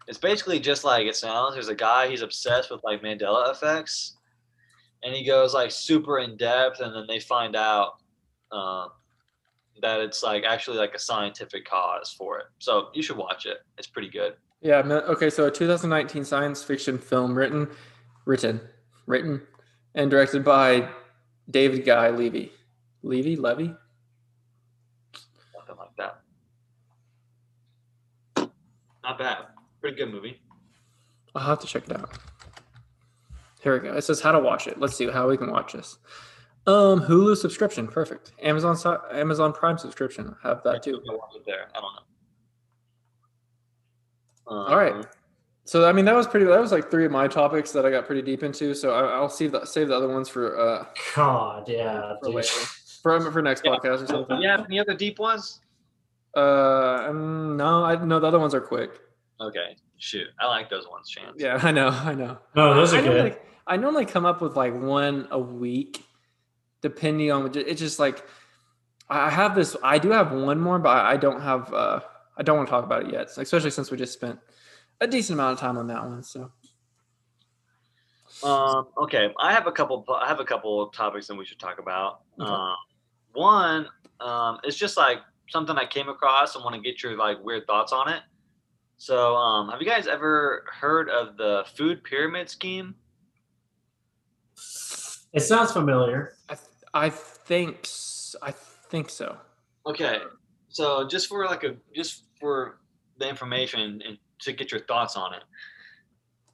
it's 0.09 0.19
basically 0.19 0.59
just 0.59 0.85
like 0.85 1.07
it 1.07 1.15
sounds. 1.15 1.55
There's 1.55 1.69
a 1.69 1.75
guy. 1.75 2.09
He's 2.09 2.23
obsessed 2.23 2.71
with 2.71 2.81
like 2.83 3.03
Mandela 3.03 3.51
effects, 3.53 4.17
and 5.05 5.15
he 5.15 5.23
goes 5.23 5.53
like 5.53 5.71
super 5.71 6.19
in 6.19 6.37
depth, 6.39 6.81
and 6.81 6.95
then 6.95 7.05
they 7.07 7.21
find 7.21 7.55
out 7.55 7.99
um, 8.51 8.89
that 9.83 10.01
it's 10.01 10.23
like 10.23 10.45
actually 10.45 10.79
like 10.79 10.95
a 10.95 10.99
scientific 10.99 11.69
cause 11.69 12.11
for 12.11 12.39
it. 12.39 12.47
So 12.59 12.89
you 12.95 13.03
should 13.03 13.19
watch 13.19 13.45
it. 13.45 13.59
It's 13.77 13.87
pretty 13.87 14.09
good. 14.09 14.35
Yeah. 14.63 14.79
Okay. 14.79 15.29
So 15.29 15.47
a 15.47 15.51
2019 15.51 16.25
science 16.25 16.65
fiction 16.65 16.97
film 16.97 17.37
written, 17.37 17.69
written, 18.25 18.63
written, 19.07 19.43
and 19.95 20.11
directed 20.11 20.43
by 20.43 20.89
David 21.51 21.85
Guy 21.85 22.09
Levy. 22.09 22.51
Levy? 23.03 23.37
Levy? 23.37 23.75
Something 25.53 25.77
like 25.77 25.97
that. 25.99 26.23
Not 29.05 29.19
bad. 29.19 29.58
Pretty 29.89 30.05
good 30.05 30.13
movie. 30.13 30.39
I'll 31.35 31.47
have 31.47 31.61
to 31.61 31.67
check 31.67 31.85
it 31.89 31.97
out. 31.97 32.11
Here 33.63 33.73
we 33.73 33.81
go. 33.89 33.95
It 33.97 34.03
says 34.03 34.21
how 34.21 34.33
to 34.33 34.39
watch 34.39 34.67
it. 34.67 34.79
Let's 34.79 34.95
see 34.95 35.09
how 35.09 35.27
we 35.29 35.39
can 35.39 35.51
watch 35.51 35.73
this. 35.73 35.97
Um, 36.67 37.01
Hulu 37.01 37.35
subscription, 37.39 37.89
perfect. 37.89 38.33
Amazon 38.43 38.77
Amazon 39.13 39.55
Prime 39.55 39.79
subscription, 39.79 40.37
I 40.45 40.49
have 40.49 40.63
that 40.65 40.83
too. 40.83 41.01
Go 41.09 41.17
watch 41.17 41.31
it 41.37 41.43
there. 41.47 41.69
I 41.75 41.81
don't 41.81 41.95
know. 44.47 44.67
All 44.69 44.77
right. 44.77 44.93
Um, 44.93 45.05
So 45.65 45.89
I 45.89 45.93
mean, 45.95 46.05
that 46.05 46.15
was 46.15 46.27
pretty. 46.27 46.45
That 46.45 46.61
was 46.61 46.71
like 46.71 46.91
three 46.91 47.07
of 47.07 47.13
my 47.13 47.27
topics 47.27 47.73
that 47.73 47.87
I 47.87 47.91
got 47.91 48.05
pretty 48.05 48.21
deep 48.21 48.43
into. 48.43 48.75
So 48.75 48.93
I, 48.93 49.15
I'll 49.17 49.31
save 49.31 49.53
the 49.53 49.65
save 49.65 49.89
the 49.89 49.97
other 49.97 50.09
ones 50.09 50.29
for 50.29 50.61
uh 50.61 50.85
God, 51.17 51.67
yeah. 51.67 52.13
for 52.21 52.27
dude. 52.27 52.35
later 52.35 52.49
for 53.03 53.31
for 53.33 53.41
next 53.41 53.63
Yeah. 53.65 53.71
podcast 53.77 54.03
or 54.03 54.07
something. 54.07 54.43
Yeah, 54.43 54.63
any 54.67 54.79
other 54.81 54.95
deep 54.95 55.19
ones? 55.19 55.61
Uh, 56.37 57.07
um, 57.09 57.57
no, 57.57 57.85
I 57.85 57.97
no. 58.05 58.21
The 58.21 58.27
other 58.27 58.39
ones 58.39 58.55
are 58.55 58.61
quick. 58.61 59.01
Okay, 59.41 59.77
shoot. 59.99 60.27
I 60.41 60.47
like 60.47 60.69
those 60.69 60.89
ones, 60.89 61.09
Chance. 61.09 61.37
Yeah, 61.39 61.59
I 61.63 61.71
know, 61.71 61.89
I 61.89 62.15
know. 62.15 62.39
No, 62.57 62.75
those 62.75 62.93
I 62.93 62.99
are 62.99 63.03
good. 63.03 63.15
Normally, 63.15 63.37
I 63.67 63.77
normally 63.77 64.07
come 64.07 64.27
up 64.27 64.41
with 64.41 64.57
like 64.57 64.75
one 64.75 65.29
a 65.31 65.39
week, 65.39 66.05
depending 66.81 67.31
on 67.31 67.51
it's 67.55 67.81
just 67.81 67.99
like 67.99 68.25
I 69.09 69.31
have 69.31 69.55
this. 69.55 69.77
I 69.83 69.99
do 69.99 70.11
have 70.11 70.33
one 70.33 70.61
more, 70.61 70.79
but 70.79 71.05
I 71.05 71.17
don't 71.17 71.41
have. 71.41 71.73
uh 71.73 72.01
I 72.37 72.43
don't 72.43 72.57
want 72.57 72.69
to 72.69 72.71
talk 72.71 72.85
about 72.85 73.05
it 73.05 73.13
yet, 73.13 73.29
especially 73.37 73.71
since 73.71 73.91
we 73.91 73.97
just 73.97 74.13
spent 74.13 74.39
a 75.01 75.07
decent 75.07 75.39
amount 75.39 75.55
of 75.55 75.61
time 75.61 75.77
on 75.77 75.87
that 75.89 76.05
one. 76.05 76.23
So 76.23 76.51
Um. 78.45 78.89
Okay. 78.99 79.33
I 79.41 79.53
have 79.53 79.67
a 79.67 79.73
couple. 79.73 80.05
I 80.21 80.27
have 80.29 80.41
a 80.41 80.45
couple 80.45 80.83
of 80.83 80.93
topics 80.93 81.27
that 81.29 81.35
we 81.35 81.45
should 81.45 81.59
talk 81.59 81.79
about. 81.79 82.21
Okay. 82.41 82.51
Um. 82.51 82.77
One. 83.33 83.87
Um. 84.21 84.59
It's 84.65 84.77
just 84.77 84.97
like 84.97 85.19
something 85.49 85.77
I 85.77 85.87
came 85.87 86.09
across 86.09 86.55
and 86.55 86.65
want 86.65 86.77
to 86.77 86.83
get 86.83 87.03
your 87.03 87.17
like 87.17 87.43
weird 87.43 87.67
thoughts 87.67 87.93
on 87.93 88.09
it. 88.09 88.23
So, 88.99 89.37
um, 89.37 89.69
have 89.71 89.81
you 89.81 89.87
guys 89.87 90.09
ever 90.09 90.65
heard 90.73 91.09
of 91.09 91.37
the 91.37 91.65
food 91.77 92.03
pyramid 92.03 92.51
scheme? 92.51 92.97
It 95.33 95.41
sounds 95.41 95.71
familiar. 95.73 96.35
I 96.49 96.55
th- 96.55 96.69
I 96.93 97.11
think 97.11 97.81
s- 97.85 98.35
I 98.43 98.51
think 98.51 99.09
so. 99.09 99.37
Okay. 99.87 100.19
So 100.69 101.07
just 101.07 101.29
for 101.29 101.45
like 101.47 101.63
a 101.63 101.77
just 101.95 102.25
for 102.41 102.81
the 103.19 103.29
information 103.29 104.03
and 104.05 104.19
to 104.41 104.53
get 104.53 104.73
your 104.73 104.81
thoughts 104.81 105.17
on 105.17 105.35
it. 105.35 105.43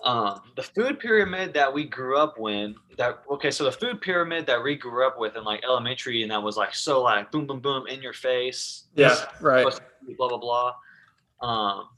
Um, 0.02 0.42
the 0.54 0.62
food 0.62 0.98
pyramid 1.00 1.54
that 1.54 1.72
we 1.72 1.84
grew 1.84 2.18
up 2.18 2.38
with 2.38 2.74
that 2.98 3.22
okay, 3.30 3.50
so 3.50 3.64
the 3.64 3.72
food 3.72 4.02
pyramid 4.02 4.44
that 4.46 4.62
we 4.62 4.76
grew 4.76 5.06
up 5.06 5.18
with 5.18 5.34
in 5.34 5.44
like 5.44 5.64
elementary 5.64 6.22
and 6.22 6.30
that 6.30 6.42
was 6.42 6.58
like 6.58 6.74
so 6.74 7.00
like 7.02 7.30
boom 7.30 7.46
boom 7.46 7.60
boom 7.60 7.86
in 7.86 8.02
your 8.02 8.12
face. 8.12 8.84
Yeah, 8.96 9.16
right. 9.40 9.60
supposed 9.60 9.78
to 9.78 10.06
be 10.06 10.12
blah 10.14 10.28
blah 10.28 10.36
blah. 10.38 10.74
Um, 11.40 11.88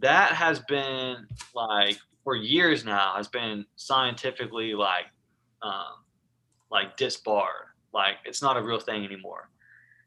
that 0.00 0.32
has 0.32 0.60
been 0.60 1.26
like 1.54 1.98
for 2.24 2.36
years 2.36 2.84
now 2.84 3.14
has 3.16 3.28
been 3.28 3.64
scientifically 3.76 4.74
like 4.74 5.06
um, 5.62 6.04
like 6.70 6.96
disbarred. 6.96 7.68
Like 7.92 8.16
it's 8.24 8.42
not 8.42 8.56
a 8.56 8.62
real 8.62 8.80
thing 8.80 9.04
anymore. 9.04 9.50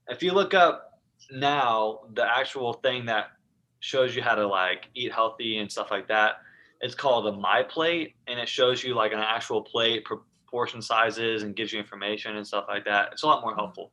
If 0.08 0.22
you 0.22 0.32
look 0.32 0.54
up 0.54 1.00
now 1.32 2.02
the 2.14 2.24
actual 2.24 2.74
thing 2.74 3.06
that 3.06 3.32
shows 3.80 4.16
you 4.16 4.22
how 4.22 4.36
to 4.36 4.46
like 4.46 4.88
eat 4.94 5.12
healthy 5.12 5.58
and 5.58 5.72
stuff 5.72 5.92
like 5.92 6.08
that, 6.08 6.36
it's 6.82 6.96
called 6.96 7.28
a 7.28 7.32
My 7.34 7.64
Plate, 7.64 8.16
and 8.28 8.40
it 8.40 8.50
shows 8.50 8.84
you 8.84 8.96
like 8.96 9.12
an 9.14 9.20
actual 9.20 9.62
plate, 9.62 10.06
proportion 10.06 10.82
sizes, 10.82 11.44
and 11.44 11.56
gives 11.56 11.72
you 11.74 11.80
information 11.80 12.38
and 12.38 12.46
stuff 12.46 12.66
like 12.68 12.86
that. 12.86 13.10
It's 13.12 13.24
a 13.24 13.28
lot 13.28 13.42
more 13.42 13.56
helpful. 13.56 13.92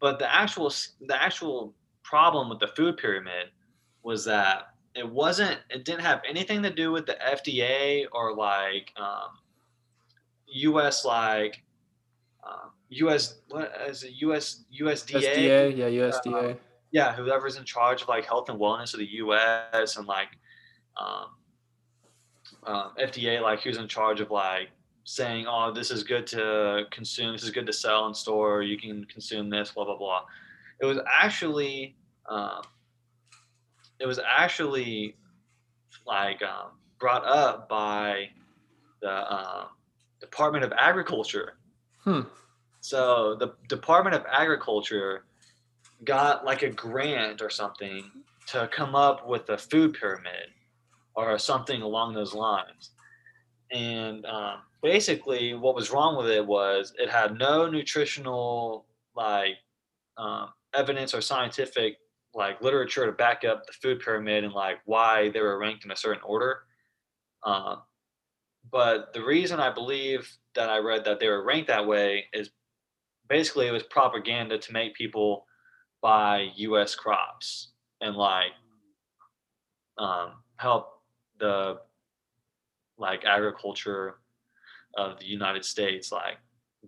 But 0.00 0.18
the 0.18 0.34
actual 0.34 0.72
the 1.00 1.20
actual 1.20 1.74
problem 2.02 2.48
with 2.48 2.58
the 2.58 2.68
food 2.68 2.96
pyramid 2.96 3.48
was 4.02 4.24
that 4.24 4.71
it 4.94 5.08
wasn't 5.08 5.58
it 5.70 5.84
didn't 5.84 6.02
have 6.02 6.22
anything 6.28 6.62
to 6.62 6.70
do 6.70 6.92
with 6.92 7.06
the 7.06 7.14
FDA 7.14 8.06
or 8.12 8.34
like 8.34 8.92
um, 8.96 9.38
U.S. 10.46 11.04
like 11.04 11.62
uh, 12.44 12.68
US 12.90 13.40
what 13.48 13.72
is 13.88 14.02
it 14.02 14.12
US 14.16 14.64
USDA 14.78 15.22
USDA, 15.22 15.76
yeah, 15.76 15.86
USDA. 15.86 16.56
yeah, 16.90 17.14
whoever's 17.14 17.56
in 17.56 17.64
charge 17.64 18.02
of 18.02 18.08
like 18.08 18.24
health 18.24 18.48
and 18.48 18.60
wellness 18.60 18.92
of 18.92 19.00
the 19.00 19.06
U.S. 19.06 19.96
and 19.96 20.06
like 20.06 20.28
um, 20.96 21.26
um, 22.64 22.92
FDA, 23.00 23.40
like 23.40 23.62
who's 23.62 23.78
in 23.78 23.88
charge 23.88 24.20
of 24.20 24.30
like 24.30 24.70
saying, 25.04 25.46
"Oh, 25.48 25.72
this 25.72 25.90
is 25.90 26.02
good 26.02 26.26
to 26.28 26.84
consume. 26.90 27.32
This 27.32 27.42
is 27.42 27.50
good 27.50 27.66
to 27.66 27.72
sell 27.72 28.06
in 28.06 28.14
store. 28.14 28.62
You 28.62 28.78
can 28.78 29.04
consume 29.06 29.50
this." 29.50 29.72
Blah 29.72 29.84
blah 29.84 29.96
blah. 29.96 30.22
It 30.80 30.86
was 30.86 30.98
actually, 31.10 31.96
um, 32.28 32.62
it 34.02 34.06
was 34.06 34.18
actually 34.18 35.14
like 36.06 36.42
um, 36.42 36.72
brought 36.98 37.24
up 37.24 37.68
by 37.68 38.28
the 39.00 39.32
um, 39.32 39.66
Department 40.20 40.64
of 40.64 40.72
Agriculture. 40.76 41.54
Hmm. 42.02 42.22
So 42.80 43.36
the 43.38 43.54
Department 43.68 44.16
of 44.16 44.24
Agriculture 44.28 45.24
got 46.04 46.44
like 46.44 46.62
a 46.62 46.70
grant 46.70 47.40
or 47.40 47.48
something 47.48 48.10
to 48.48 48.68
come 48.72 48.96
up 48.96 49.28
with 49.28 49.48
a 49.50 49.56
food 49.56 49.94
pyramid 49.94 50.50
or 51.14 51.38
something 51.38 51.80
along 51.82 52.14
those 52.14 52.34
lines. 52.34 52.90
And 53.70 54.26
um, 54.26 54.62
basically, 54.82 55.54
what 55.54 55.76
was 55.76 55.92
wrong 55.92 56.16
with 56.16 56.26
it 56.26 56.44
was 56.44 56.92
it 56.98 57.08
had 57.08 57.38
no 57.38 57.70
nutritional 57.70 58.86
like 59.14 59.58
um, 60.18 60.48
evidence 60.74 61.14
or 61.14 61.20
scientific 61.20 61.98
like 62.34 62.62
literature 62.62 63.06
to 63.06 63.12
back 63.12 63.44
up 63.44 63.66
the 63.66 63.72
food 63.72 64.00
pyramid 64.00 64.44
and 64.44 64.52
like 64.52 64.78
why 64.84 65.30
they 65.30 65.40
were 65.40 65.58
ranked 65.58 65.84
in 65.84 65.90
a 65.90 65.96
certain 65.96 66.22
order. 66.24 66.60
Um, 67.44 67.82
but 68.70 69.12
the 69.12 69.22
reason 69.22 69.60
I 69.60 69.72
believe 69.72 70.30
that 70.54 70.70
I 70.70 70.78
read 70.78 71.04
that 71.04 71.20
they 71.20 71.28
were 71.28 71.44
ranked 71.44 71.68
that 71.68 71.86
way 71.86 72.26
is 72.32 72.50
basically 73.28 73.66
it 73.66 73.72
was 73.72 73.82
propaganda 73.84 74.58
to 74.58 74.72
make 74.72 74.94
people 74.94 75.46
buy 76.00 76.48
U.S. 76.56 76.94
crops 76.94 77.72
and 78.00 78.16
like 78.16 78.52
um, 79.98 80.32
help 80.56 80.88
the 81.38 81.78
like 82.98 83.24
agriculture 83.24 84.16
of 84.96 85.18
the 85.18 85.26
United 85.26 85.64
States 85.64 86.12
like 86.12 86.36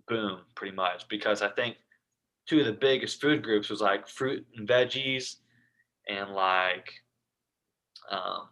boom 0.07 0.41
pretty 0.55 0.75
much 0.75 1.07
because 1.07 1.41
I 1.41 1.49
think 1.49 1.77
two 2.47 2.59
of 2.59 2.65
the 2.65 2.73
biggest 2.73 3.19
food 3.21 3.43
groups 3.43 3.69
was 3.69 3.81
like 3.81 4.07
fruit 4.07 4.45
and 4.55 4.67
veggies 4.67 5.37
and 6.07 6.31
like 6.31 6.91
um, 8.11 8.47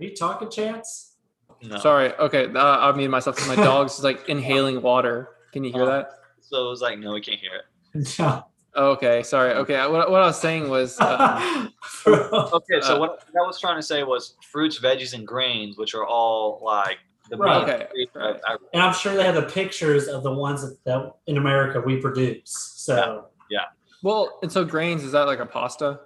Are 0.00 0.04
you 0.04 0.14
talking, 0.16 0.50
Chance? 0.50 1.16
no. 1.62 1.76
Sorry. 1.78 2.12
Okay, 2.14 2.46
uh, 2.52 2.78
I 2.78 2.92
muted 2.92 3.10
myself 3.10 3.36
because 3.36 3.56
my 3.56 3.62
dog's 3.64 4.02
like 4.02 4.28
inhaling 4.28 4.82
water. 4.82 5.28
Can 5.52 5.62
you 5.64 5.72
hear 5.72 5.86
that? 5.86 6.10
So 6.40 6.66
it 6.66 6.70
was 6.70 6.80
like, 6.80 6.98
no, 6.98 7.12
we 7.12 7.20
can't 7.20 7.38
hear 7.38 7.52
it. 7.54 8.18
No. 8.18 8.46
Oh, 8.74 8.92
okay, 8.92 9.22
sorry. 9.22 9.52
Okay, 9.52 9.74
what, 9.86 10.10
what 10.10 10.22
I 10.22 10.26
was 10.28 10.40
saying 10.40 10.70
was, 10.70 10.98
um, 10.98 11.70
Okay, 12.06 12.80
so 12.80 12.96
Uh, 12.96 12.98
what 13.00 13.22
I 13.28 13.46
was 13.46 13.60
trying 13.60 13.76
to 13.76 13.82
say 13.82 14.02
was 14.02 14.36
fruits, 14.50 14.78
veggies, 14.80 15.12
and 15.12 15.26
grains, 15.26 15.76
which 15.76 15.94
are 15.94 16.06
all 16.06 16.58
like 16.64 16.96
the 17.30 17.36
Right. 17.36 17.62
Okay, 17.62 17.86
food 17.94 18.08
of 18.22 18.34
right. 18.36 18.56
and 18.72 18.82
I'm 18.82 18.92
sure 18.92 19.14
they 19.14 19.24
have 19.24 19.34
the 19.34 19.42
pictures 19.42 20.08
of 20.08 20.22
the 20.22 20.32
ones 20.32 20.62
that, 20.62 20.76
that 20.84 21.14
in 21.26 21.36
America 21.38 21.80
we 21.80 21.96
produce. 21.98 22.50
So 22.76 23.26
yeah. 23.50 23.60
well, 24.02 24.38
and 24.42 24.50
so 24.50 24.64
grains 24.64 25.02
is 25.04 25.12
that 25.12 25.26
like 25.26 25.38
a 25.38 25.46
pasta? 25.46 26.00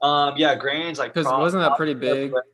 Um, 0.00 0.34
yeah, 0.36 0.54
grains 0.54 0.98
like 0.98 1.12
'Cause 1.14 1.26
pro- 1.26 1.40
wasn't 1.40 1.62
that 1.64 1.76
pretty 1.76 1.94
big? 1.94 2.30
bread, 2.30 2.44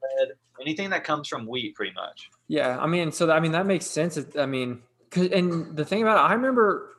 anything 0.61 0.91
that 0.91 1.05
comes 1.05 1.29
from 1.29 1.47
wheat, 1.47 1.75
pretty 1.75 1.93
much. 1.95 2.31
Yeah, 2.49 2.79
I 2.81 2.87
mean, 2.87 3.13
so 3.13 3.27
that, 3.27 3.37
I 3.37 3.41
mean 3.41 3.53
that 3.53 3.67
makes 3.67 3.87
sense. 3.87 4.17
It- 4.17 4.39
I 4.39 4.47
mean, 4.47 4.83
'cause- 5.11 5.29
and 5.31 5.77
the 5.77 5.85
thing 5.85 6.01
about 6.03 6.17
it, 6.17 6.31
I 6.31 6.35
remember 6.35 6.91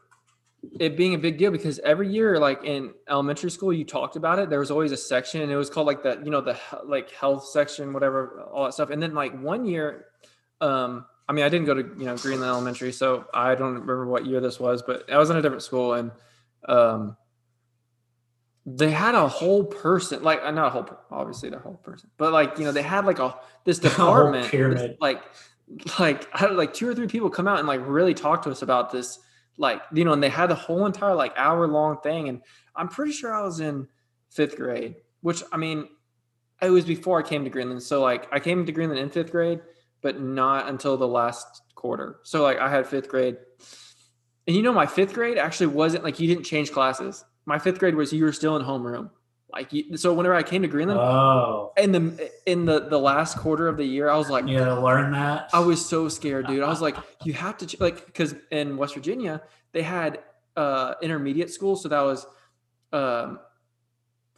it 0.79 0.95
being 0.97 1.13
a 1.13 1.17
big 1.17 1.37
deal 1.37 1.51
because 1.51 1.79
every 1.79 2.07
year, 2.07 2.39
like 2.39 2.63
in 2.63 2.93
elementary 3.07 3.51
school, 3.51 3.71
you 3.73 3.85
talked 3.85 4.15
about 4.15 4.37
it. 4.39 4.49
There 4.49 4.59
was 4.59 4.69
always 4.71 4.91
a 4.91 4.97
section, 4.97 5.41
and 5.41 5.51
it 5.51 5.55
was 5.55 5.69
called 5.69 5.87
like 5.87 6.03
the 6.03 6.19
you 6.23 6.29
know 6.29 6.41
the 6.41 6.57
like 6.83 7.09
health 7.11 7.45
section, 7.47 7.91
whatever, 7.93 8.41
all 8.51 8.65
that 8.65 8.73
stuff. 8.73 8.89
And 8.91 9.01
then 9.01 9.13
like 9.15 9.39
one 9.39 9.65
year, 9.65 10.05
um, 10.65 11.05
I 11.27 11.33
mean, 11.33 11.45
I 11.45 11.49
didn't 11.49 11.65
go 11.65 11.73
to 11.75 11.81
you 11.97 12.05
know 12.05 12.15
Greenland 12.17 12.49
Elementary, 12.49 12.91
so 12.91 13.25
I 13.33 13.55
don't 13.55 13.73
remember 13.73 14.05
what 14.07 14.25
year 14.25 14.41
this 14.41 14.59
was, 14.59 14.81
but 14.81 15.11
I 15.11 15.17
was 15.17 15.29
in 15.29 15.37
a 15.37 15.41
different 15.41 15.63
school, 15.63 15.93
and 15.93 16.11
um, 16.67 17.17
they 18.65 18.91
had 18.91 19.15
a 19.15 19.27
whole 19.27 19.63
person, 19.63 20.23
like 20.23 20.41
uh, 20.43 20.51
not 20.51 20.67
a 20.67 20.69
whole, 20.71 20.99
obviously 21.11 21.49
the 21.49 21.59
whole 21.59 21.75
person, 21.75 22.09
but 22.17 22.33
like 22.33 22.57
you 22.57 22.65
know 22.65 22.71
they 22.71 22.81
had 22.81 23.05
like 23.05 23.19
a 23.19 23.35
this 23.63 23.79
department, 23.89 24.51
this, 24.51 24.97
like 24.99 25.23
like 25.99 26.27
I 26.33 26.39
had 26.39 26.55
like 26.55 26.73
two 26.73 26.87
or 26.87 26.95
three 26.95 27.07
people 27.07 27.29
come 27.29 27.47
out 27.47 27.59
and 27.59 27.67
like 27.67 27.81
really 27.83 28.13
talk 28.13 28.43
to 28.43 28.51
us 28.51 28.61
about 28.61 28.91
this, 28.91 29.19
like 29.57 29.81
you 29.93 30.05
know, 30.05 30.13
and 30.13 30.21
they 30.21 30.29
had 30.29 30.49
the 30.49 30.55
whole 30.55 30.85
entire 30.85 31.15
like 31.15 31.33
hour 31.37 31.67
long 31.67 31.99
thing, 32.01 32.29
and 32.29 32.41
I'm 32.75 32.87
pretty 32.87 33.13
sure 33.13 33.33
I 33.33 33.41
was 33.41 33.59
in 33.59 33.87
fifth 34.29 34.57
grade, 34.57 34.95
which 35.21 35.43
I 35.51 35.57
mean, 35.57 35.87
it 36.61 36.69
was 36.69 36.85
before 36.85 37.19
I 37.19 37.27
came 37.27 37.43
to 37.43 37.49
Greenland, 37.49 37.81
so 37.81 38.01
like 38.01 38.27
I 38.31 38.39
came 38.39 38.65
to 38.65 38.71
Greenland 38.71 38.99
in 38.99 39.09
fifth 39.09 39.31
grade, 39.31 39.61
but 40.05 40.21
not 40.21 40.69
until 40.69 40.97
the 40.97 41.07
last 41.07 41.63
quarter. 41.73 42.19
So 42.21 42.43
like 42.43 42.59
I 42.59 42.69
had 42.69 42.85
fifth 42.85 43.09
grade, 43.09 43.37
and 44.45 44.55
you 44.55 44.61
know, 44.61 44.71
my 44.71 44.85
fifth 44.85 45.15
grade 45.15 45.39
actually 45.39 45.65
wasn't 45.65 46.03
like 46.03 46.19
you 46.19 46.27
didn't 46.27 46.43
change 46.43 46.71
classes. 46.71 47.25
My 47.47 47.57
fifth 47.57 47.79
grade 47.79 47.95
was 47.95 48.13
you 48.13 48.23
were 48.23 48.31
still 48.31 48.55
in 48.55 48.61
homeroom. 48.61 49.09
Like 49.51 49.73
you, 49.73 49.97
so 49.97 50.13
whenever 50.13 50.35
I 50.35 50.43
came 50.43 50.61
to 50.61 50.67
Greenland, 50.67 50.99
oh, 50.99 51.73
in 51.75 51.91
the 51.91 52.31
in 52.45 52.65
the 52.65 52.81
the 52.81 52.99
last 52.99 53.39
quarter 53.39 53.67
of 53.67 53.77
the 53.77 53.83
year, 53.83 54.07
I 54.07 54.15
was 54.15 54.29
like, 54.29 54.47
you 54.47 54.59
gotta 54.59 54.79
learn 54.79 55.11
that. 55.13 55.49
I 55.53 55.61
was 55.61 55.83
so 55.83 56.07
scared, 56.07 56.45
dude. 56.45 56.61
I 56.61 56.67
was 56.67 56.81
like, 56.81 56.97
you 57.23 57.33
have 57.33 57.57
to 57.57 57.77
like 57.79 58.05
because 58.05 58.35
in 58.51 58.77
West 58.77 58.93
Virginia 58.93 59.41
they 59.71 59.81
had 59.81 60.19
uh 60.55 60.93
intermediate 61.01 61.49
school, 61.49 61.75
so 61.75 61.89
that 61.89 62.01
was 62.01 62.27
um 62.93 63.39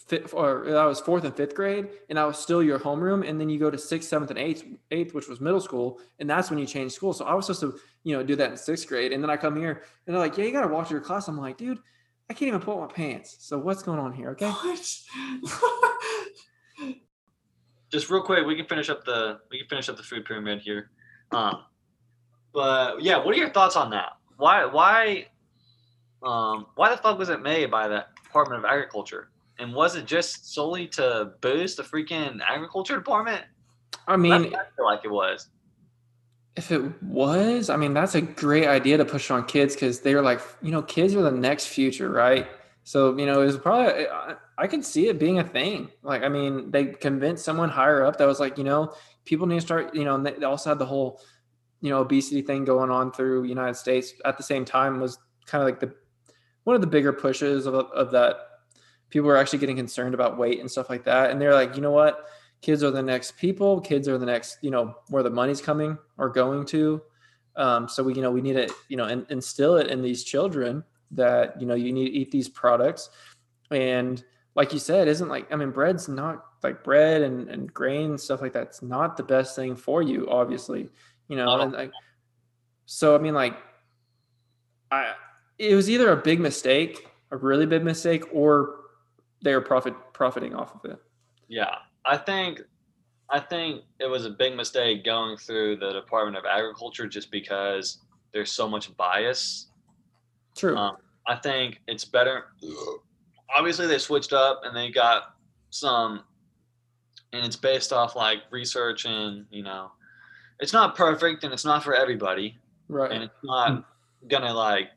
fifth 0.07 0.33
or 0.33 0.63
that 0.65 0.85
was 0.85 0.99
fourth 0.99 1.25
and 1.25 1.35
fifth 1.35 1.53
grade, 1.53 1.89
and 2.09 2.17
I 2.17 2.25
was 2.25 2.37
still 2.37 2.63
your 2.63 2.79
homeroom, 2.79 3.27
and 3.27 3.39
then 3.39 3.49
you 3.49 3.59
go 3.59 3.69
to 3.69 3.77
sixth, 3.77 4.09
seventh, 4.09 4.29
and 4.29 4.39
eighth, 4.39 4.63
eighth, 4.91 5.13
which 5.13 5.27
was 5.27 5.41
middle 5.41 5.59
school, 5.59 5.99
and 6.19 6.29
that's 6.29 6.49
when 6.49 6.59
you 6.59 6.65
change 6.65 6.93
school. 6.93 7.13
So 7.13 7.25
I 7.25 7.33
was 7.33 7.45
supposed 7.45 7.61
to, 7.61 7.79
you 8.03 8.15
know, 8.15 8.23
do 8.23 8.35
that 8.37 8.51
in 8.51 8.57
sixth 8.57 8.87
grade, 8.87 9.11
and 9.11 9.21
then 9.21 9.29
I 9.29 9.37
come 9.37 9.55
here, 9.55 9.83
and 10.05 10.15
they're 10.15 10.21
like, 10.21 10.37
yeah, 10.37 10.45
you 10.45 10.51
gotta 10.51 10.67
watch 10.67 10.89
your 10.89 11.01
class. 11.01 11.27
I'm 11.27 11.37
like, 11.37 11.57
dude, 11.57 11.79
I 12.29 12.33
can't 12.33 12.49
even 12.49 12.61
pull 12.61 12.81
up 12.81 12.89
my 12.89 12.95
pants. 12.95 13.37
So 13.39 13.57
what's 13.57 13.83
going 13.83 13.99
on 13.99 14.13
here? 14.13 14.31
Okay. 14.31 14.51
Just 17.89 18.09
real 18.09 18.21
quick, 18.21 18.45
we 18.45 18.55
can 18.55 18.65
finish 18.65 18.89
up 18.89 19.05
the 19.05 19.39
we 19.49 19.59
can 19.59 19.67
finish 19.67 19.87
up 19.87 19.97
the 19.97 20.03
food 20.03 20.25
pyramid 20.25 20.61
here. 20.61 20.91
Um, 21.31 21.63
but 22.53 23.01
yeah, 23.01 23.17
what 23.17 23.33
are 23.33 23.37
your 23.37 23.51
thoughts 23.51 23.77
on 23.77 23.89
that? 23.91 24.11
Why 24.37 24.65
why 24.65 25.27
um 26.21 26.67
why 26.75 26.89
the 26.89 26.97
fuck 26.97 27.17
was 27.17 27.29
it 27.29 27.41
made 27.41 27.71
by 27.71 27.87
the 27.87 28.05
Department 28.23 28.59
of 28.59 28.69
Agriculture? 28.69 29.29
And 29.59 29.73
was 29.73 29.95
it 29.95 30.05
just 30.05 30.53
solely 30.53 30.87
to 30.89 31.33
boost 31.41 31.77
the 31.77 31.83
freaking 31.83 32.39
agriculture 32.47 32.95
department? 32.95 33.43
I 34.07 34.15
mean, 34.15 34.33
I 34.33 34.63
feel 34.75 34.85
like 34.85 35.01
it 35.03 35.11
was. 35.11 35.49
If 36.55 36.71
it 36.71 37.03
was, 37.03 37.69
I 37.69 37.77
mean, 37.77 37.93
that's 37.93 38.15
a 38.15 38.21
great 38.21 38.67
idea 38.67 38.97
to 38.97 39.05
push 39.05 39.29
on 39.29 39.45
kids 39.45 39.75
because 39.75 39.99
they're 39.99 40.21
like, 40.21 40.41
you 40.61 40.71
know, 40.71 40.81
kids 40.81 41.13
are 41.15 41.21
the 41.21 41.31
next 41.31 41.67
future, 41.67 42.09
right? 42.09 42.47
So, 42.83 43.17
you 43.17 43.25
know, 43.25 43.41
it 43.41 43.45
was 43.45 43.57
probably, 43.57 44.07
I, 44.07 44.35
I 44.57 44.67
could 44.67 44.85
see 44.85 45.07
it 45.07 45.19
being 45.19 45.39
a 45.39 45.43
thing. 45.43 45.91
Like, 46.03 46.23
I 46.23 46.29
mean, 46.29 46.71
they 46.71 46.85
convinced 46.85 47.43
someone 47.43 47.69
higher 47.69 48.05
up 48.05 48.17
that 48.17 48.25
was 48.25 48.39
like, 48.39 48.57
you 48.57 48.63
know, 48.63 48.93
people 49.25 49.45
need 49.45 49.55
to 49.55 49.61
start, 49.61 49.93
you 49.93 50.05
know, 50.05 50.15
and 50.15 50.25
they 50.25 50.41
also 50.43 50.69
had 50.69 50.79
the 50.79 50.85
whole, 50.85 51.21
you 51.81 51.89
know, 51.89 51.99
obesity 51.99 52.41
thing 52.41 52.63
going 52.63 52.89
on 52.89 53.11
through 53.11 53.43
United 53.43 53.75
States 53.75 54.13
at 54.25 54.37
the 54.37 54.43
same 54.43 54.65
time 54.65 54.99
was 54.99 55.19
kind 55.45 55.61
of 55.61 55.67
like 55.67 55.79
the, 55.79 55.93
one 56.63 56.75
of 56.75 56.81
the 56.81 56.87
bigger 56.87 57.13
pushes 57.13 57.65
of, 57.65 57.75
of 57.75 58.11
that. 58.11 58.46
People 59.09 59.27
were 59.27 59.37
actually 59.37 59.59
getting 59.59 59.77
concerned 59.77 60.13
about 60.13 60.37
weight 60.37 60.59
and 60.59 60.69
stuff 60.69 60.89
like 60.89 61.03
that. 61.05 61.31
And 61.31 61.41
they're 61.41 61.53
like, 61.53 61.75
you 61.75 61.81
know 61.81 61.91
what? 61.91 62.27
kids 62.61 62.83
are 62.83 62.91
the 62.91 63.01
next 63.01 63.37
people 63.37 63.79
kids 63.79 64.07
are 64.07 64.17
the 64.17 64.25
next 64.25 64.57
you 64.61 64.71
know 64.71 64.95
where 65.09 65.23
the 65.23 65.29
money's 65.29 65.61
coming 65.61 65.97
or 66.17 66.29
going 66.29 66.65
to 66.65 67.01
um, 67.55 67.87
so 67.87 68.03
we 68.03 68.13
you 68.13 68.21
know 68.21 68.31
we 68.31 68.41
need 68.41 68.53
to 68.53 68.67
you 68.87 68.97
know 68.97 69.05
in, 69.05 69.25
instill 69.29 69.77
it 69.77 69.87
in 69.87 70.01
these 70.01 70.23
children 70.23 70.83
that 71.11 71.59
you 71.59 71.67
know 71.67 71.75
you 71.75 71.93
need 71.93 72.05
to 72.05 72.11
eat 72.11 72.31
these 72.31 72.49
products 72.49 73.09
and 73.71 74.23
like 74.55 74.73
you 74.73 74.79
said 74.79 75.07
isn't 75.07 75.29
like 75.29 75.51
i 75.51 75.55
mean 75.55 75.71
bread's 75.71 76.07
not 76.07 76.43
like 76.63 76.83
bread 76.83 77.21
and, 77.21 77.47
and 77.49 77.73
grain 77.73 78.11
and 78.11 78.19
stuff 78.19 78.41
like 78.41 78.53
that's 78.53 78.81
not 78.81 79.15
the 79.15 79.23
best 79.23 79.55
thing 79.55 79.75
for 79.75 80.01
you 80.01 80.27
obviously 80.29 80.89
you 81.27 81.35
know 81.35 81.59
and 81.59 81.73
like 81.73 81.91
so 82.85 83.15
i 83.15 83.17
mean 83.17 83.33
like 83.33 83.55
i 84.91 85.13
it 85.59 85.75
was 85.75 85.89
either 85.89 86.11
a 86.11 86.17
big 86.17 86.39
mistake 86.39 87.07
a 87.31 87.37
really 87.37 87.65
big 87.65 87.83
mistake 87.83 88.23
or 88.33 88.86
they 89.47 89.55
were 89.55 89.61
profit 89.61 89.93
profiting 90.13 90.53
off 90.53 90.75
of 90.75 90.91
it 90.91 90.99
Yeah, 91.47 91.75
I 92.05 92.17
think 92.17 92.61
I 93.29 93.39
think 93.39 93.83
it 93.99 94.07
was 94.07 94.25
a 94.25 94.29
big 94.29 94.55
mistake 94.55 95.03
going 95.05 95.37
through 95.37 95.77
the 95.77 95.91
Department 95.93 96.37
of 96.37 96.45
Agriculture 96.45 97.07
just 97.07 97.29
because 97.31 97.99
there's 98.33 98.51
so 98.51 98.67
much 98.69 98.95
bias. 98.97 99.67
true 100.55 100.75
Um, 100.77 100.97
I 101.25 101.35
think 101.35 101.81
it's 101.87 102.05
better. 102.05 102.45
Obviously, 103.57 103.85
they 103.87 103.97
switched 103.97 104.31
up 104.31 104.61
and 104.63 104.75
they 104.75 104.89
got 104.91 105.35
some, 105.71 106.23
and 107.33 107.45
it's 107.45 107.55
based 107.57 107.91
off 107.91 108.15
like 108.15 108.39
research 108.49 109.05
and 109.05 109.45
you 109.49 109.63
know 109.63 109.91
it's 110.59 110.73
not 110.73 110.95
perfect 110.95 111.43
and 111.43 111.53
it's 111.53 111.65
not 111.65 111.83
for 111.83 111.93
everybody 111.93 112.57
Right. 112.89 113.11
and 113.11 113.23
it's 113.23 113.41
not 113.43 113.85
gonna 114.27 114.53
like 114.53 114.89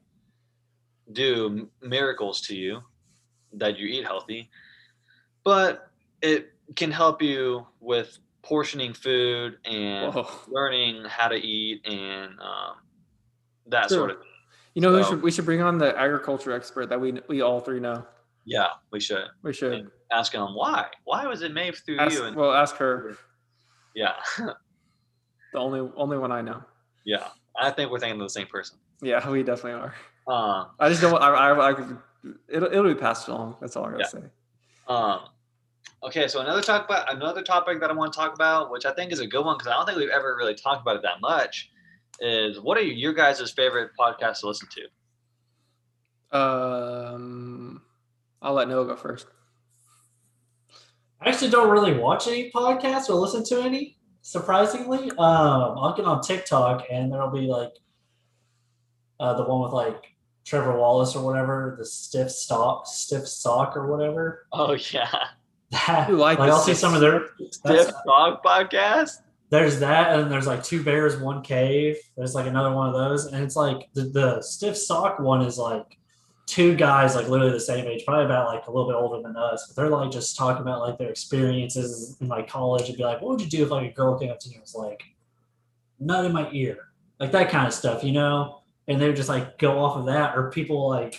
do 1.13 1.69
miracles 1.83 2.41
to 2.43 2.55
you 2.55 2.81
that 3.55 3.79
you 3.79 3.87
eat 3.87 4.05
healthy 4.05 4.51
but 5.45 5.91
it 6.23 6.53
can 6.77 6.91
help 6.91 7.21
you 7.23 7.67
with 7.81 8.19
portioning 8.43 8.93
food 8.93 9.59
and 9.65 10.15
Whoa. 10.15 10.29
learning 10.49 11.05
how 11.07 11.29
to 11.29 11.37
eat 11.37 11.85
and 11.87 12.33
um, 12.41 12.75
that 13.67 13.89
True. 13.89 13.97
sort 13.97 14.11
of 14.11 14.17
thing 14.19 14.27
You 14.75 14.83
know, 14.83 14.95
we 14.97 15.03
should 15.05 15.23
we 15.23 15.31
should 15.31 15.45
bring 15.45 15.63
on 15.63 15.79
the 15.79 15.99
agriculture 15.99 16.53
expert 16.53 16.89
that 16.91 17.01
we 17.01 17.21
we 17.29 17.41
all 17.43 17.61
three 17.61 17.81
know. 17.81 18.07
yeah 18.45 18.69
we 18.93 19.01
should 19.01 19.25
We 19.43 19.53
should 19.53 19.73
and 19.73 19.89
ask 20.13 20.33
him 20.33 20.55
why 20.55 20.87
why 21.05 21.27
was 21.27 21.43
it 21.43 21.53
made 21.53 21.75
through 21.77 21.99
ask, 21.99 22.13
you 22.17 22.25
and 22.25 22.37
well 22.37 22.53
ask 22.53 22.77
her. 22.77 23.17
yeah 23.95 24.15
The 25.53 25.59
only 25.59 25.81
only 25.97 26.17
one 26.19 26.31
I 26.33 26.43
know. 26.43 26.63
yeah 27.05 27.29
i 27.59 27.71
think 27.71 27.91
we're 27.91 27.99
thinking 27.99 28.21
of 28.21 28.25
the 28.27 28.31
same 28.31 28.47
person 28.47 28.79
Yeah, 29.03 29.29
we 29.29 29.43
definitely 29.43 29.81
are. 29.81 29.95
um, 30.29 30.71
I 30.79 30.89
just 30.91 31.01
don't. 31.03 31.21
I. 31.21 31.29
I, 31.31 31.71
I 31.71 31.75
it'll 32.49 32.69
it'll 32.69 32.95
be 32.95 32.99
passed 32.99 33.29
along. 33.29 33.57
That's 33.61 33.77
all 33.77 33.85
I 33.87 33.93
gotta 33.93 34.03
Yeah. 34.03 34.07
say. 34.09 34.23
Um, 34.89 35.21
okay, 36.03 36.29
so 36.29 36.41
another 36.41 36.63
talk 36.63 36.85
about 36.85 37.13
another 37.15 37.43
topic 37.43 37.81
that 37.81 37.91
I 37.91 37.93
want 37.93 38.13
to 38.13 38.19
talk 38.19 38.35
about, 38.35 38.71
which 38.71 38.85
I 38.85 38.93
think 38.93 39.13
is 39.13 39.21
a 39.21 39.27
good 39.27 39.45
one 39.45 39.57
because 39.57 39.69
I 39.69 39.77
don't 39.77 39.87
think 39.87 39.99
we've 39.99 40.09
ever 40.11 40.37
really 40.37 40.55
talked 40.55 40.83
about 40.83 40.97
it 40.97 41.03
that 41.03 41.21
much, 41.21 41.71
is 42.21 42.61
what 42.61 42.77
are 42.77 42.83
your 42.83 43.13
guys' 43.13 43.51
favorite 43.51 43.91
podcasts 43.99 44.41
to 44.41 44.49
listen 44.49 44.69
to? 46.33 46.39
Um, 46.39 47.83
I'll 48.43 48.55
let 48.55 48.69
Noah 48.69 48.87
go 48.87 48.97
first. 48.97 49.27
I 51.21 51.29
actually 51.29 51.51
don't 51.51 51.71
really 51.71 51.95
watch 51.95 52.29
any 52.29 52.51
podcasts 52.51 53.11
or 53.11 53.15
listen 53.15 53.45
to 53.45 53.63
any, 53.63 53.99
surprisingly. 54.23 55.11
Um, 55.11 55.19
I'll 55.79 55.95
get 55.95 56.07
on 56.07 56.23
TikTok 56.23 56.85
and 56.91 57.13
there'll 57.13 57.31
be 57.31 57.47
like 57.47 57.73
uh, 59.19 59.35
the 59.35 59.45
one 59.45 59.61
with 59.63 59.73
like 59.73 60.10
Trevor 60.45 60.77
Wallace 60.77 61.15
or 61.15 61.25
whatever, 61.25 61.75
the 61.79 61.85
stiff 61.85 62.31
stock, 62.31 62.87
stiff 62.87 63.27
sock 63.27 63.77
or 63.77 63.87
whatever. 63.87 64.47
Oh 64.53 64.73
yeah, 64.93 65.13
That, 65.71 66.09
You 66.09 66.17
like 66.17 66.39
like 66.39 66.51
I'll 66.51 66.59
see 66.59 66.75
some 66.75 66.95
of 66.95 67.01
their. 67.01 67.29
Stiff 67.37 67.63
That's, 67.63 67.93
Dog 68.07 68.43
Podcast. 68.43 69.19
there's 69.51 69.79
that, 69.81 70.19
and 70.19 70.31
there's 70.31 70.47
like 70.47 70.63
two 70.65 70.83
bears, 70.83 71.17
one 71.17 71.43
cave. 71.43 71.97
There's 72.17 72.35
like 72.35 72.47
another 72.47 72.73
one 72.73 72.89
of 72.89 72.95
those, 72.95 73.27
and 73.27 73.43
it's 73.45 73.57
like 73.57 73.89
the, 73.95 74.05
the 74.05 74.43
stiff 74.43 74.77
sock 74.77 75.19
one 75.21 75.43
is 75.43 75.59
like 75.59 75.99
two 76.51 76.75
guys 76.75 77.15
like 77.15 77.29
literally 77.29 77.53
the 77.53 77.61
same 77.61 77.87
age, 77.87 78.05
probably 78.05 78.25
about 78.25 78.53
like 78.53 78.67
a 78.67 78.71
little 78.71 78.89
bit 78.89 78.97
older 78.97 79.23
than 79.23 79.37
us, 79.37 79.69
but 79.69 79.77
they're 79.77 79.91
like 79.91 80.11
just 80.11 80.37
talking 80.37 80.63
about 80.63 80.81
like 80.81 80.99
their 80.99 81.09
experiences 81.09 82.17
in 82.21 82.27
like 82.27 82.49
college 82.49 82.89
and 82.89 82.99
be 82.99 83.05
like, 83.05 83.23
what 83.23 83.31
would 83.31 83.41
you 83.41 83.47
do 83.47 83.63
if 83.63 83.71
like 83.71 83.89
a 83.89 83.95
girl 83.95 84.19
came 84.19 84.31
up 84.31 84.41
to 84.41 84.49
you 84.49 84.55
and 84.55 84.63
was 84.63 84.75
like, 84.75 85.01
nut 86.01 86.25
in 86.25 86.33
my 86.33 86.51
ear, 86.51 86.89
like 87.21 87.31
that 87.31 87.51
kind 87.51 87.69
of 87.69 87.73
stuff, 87.73 88.03
you 88.03 88.11
know? 88.11 88.60
And 88.91 89.01
they 89.01 89.07
would 89.07 89.17
just 89.17 89.31
like 89.31 89.57
go 89.57 89.79
off 89.79 89.97
of 89.97 90.05
that, 90.07 90.37
or 90.37 90.51
people 90.51 90.87
like 90.91 91.19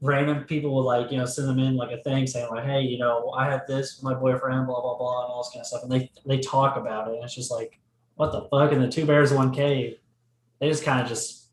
random 0.00 0.44
people 0.44 0.74
would 0.74 0.82
like 0.82 1.10
you 1.10 1.18
know 1.18 1.26
send 1.26 1.48
them 1.48 1.58
in 1.58 1.76
like 1.76 1.90
a 1.90 2.02
thing 2.02 2.26
saying 2.26 2.48
like, 2.50 2.64
hey, 2.64 2.80
you 2.80 2.96
know, 2.96 3.30
I 3.30 3.50
have 3.50 3.66
this 3.66 3.96
with 3.96 4.04
my 4.04 4.14
boyfriend, 4.14 4.66
blah 4.66 4.80
blah 4.80 4.96
blah, 4.96 5.24
and 5.24 5.32
all 5.32 5.42
this 5.42 5.52
kind 5.52 5.60
of 5.60 5.66
stuff, 5.66 5.82
and 5.82 5.92
they 5.92 6.10
they 6.24 6.38
talk 6.38 6.78
about 6.78 7.08
it, 7.08 7.16
and 7.16 7.24
it's 7.24 7.34
just 7.34 7.50
like, 7.50 7.78
what 8.14 8.32
the 8.32 8.42
fuck? 8.42 8.72
And 8.72 8.82
the 8.82 8.88
two 8.88 9.04
bears, 9.04 9.32
one 9.32 9.52
cave, 9.52 9.98
they 10.60 10.68
just 10.68 10.84
kind 10.84 11.02
of 11.02 11.08
just 11.08 11.50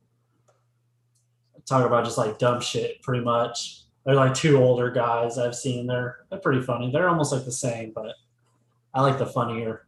talk 1.66 1.86
about 1.86 2.06
just 2.06 2.18
like 2.18 2.40
dumb 2.40 2.62
shit 2.62 3.02
pretty 3.02 3.24
much. 3.24 3.82
They're 4.06 4.16
like 4.16 4.34
two 4.34 4.58
older 4.58 4.92
guys 4.92 5.38
I've 5.38 5.56
seen. 5.56 5.88
They're 5.88 6.18
they're 6.30 6.40
pretty 6.40 6.62
funny. 6.62 6.92
They're 6.92 7.10
almost 7.10 7.32
like 7.32 7.46
the 7.46 7.52
same, 7.52 7.92
but 7.94 8.16
I 8.94 9.02
like 9.02 9.18
the 9.18 9.26
funnier 9.26 9.86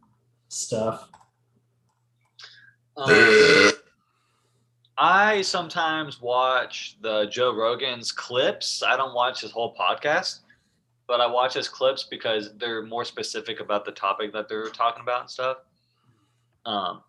stuff. 0.48 1.08
Um, 2.98 3.75
I 4.98 5.42
sometimes 5.42 6.22
watch 6.22 6.96
the 7.02 7.26
Joe 7.26 7.54
Rogan's 7.54 8.12
clips. 8.12 8.82
I 8.82 8.96
don't 8.96 9.14
watch 9.14 9.42
his 9.42 9.50
whole 9.50 9.74
podcast, 9.74 10.40
but 11.06 11.20
I 11.20 11.26
watch 11.26 11.54
his 11.54 11.68
clips 11.68 12.04
because 12.04 12.50
they're 12.56 12.82
more 12.82 13.04
specific 13.04 13.60
about 13.60 13.84
the 13.84 13.92
topic 13.92 14.32
that 14.32 14.48
they're 14.48 14.70
talking 14.70 15.02
about 15.02 15.22
and 15.22 15.30
stuff. 15.30 15.58
Um, 16.64 17.02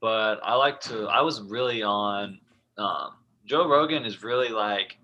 but 0.00 0.40
I 0.42 0.54
like 0.54 0.80
to. 0.82 1.06
I 1.06 1.20
was 1.20 1.42
really 1.42 1.82
on. 1.82 2.40
Um, 2.78 3.10
Joe 3.44 3.68
Rogan 3.68 4.04
is 4.04 4.22
really 4.22 4.48
like. 4.48 4.96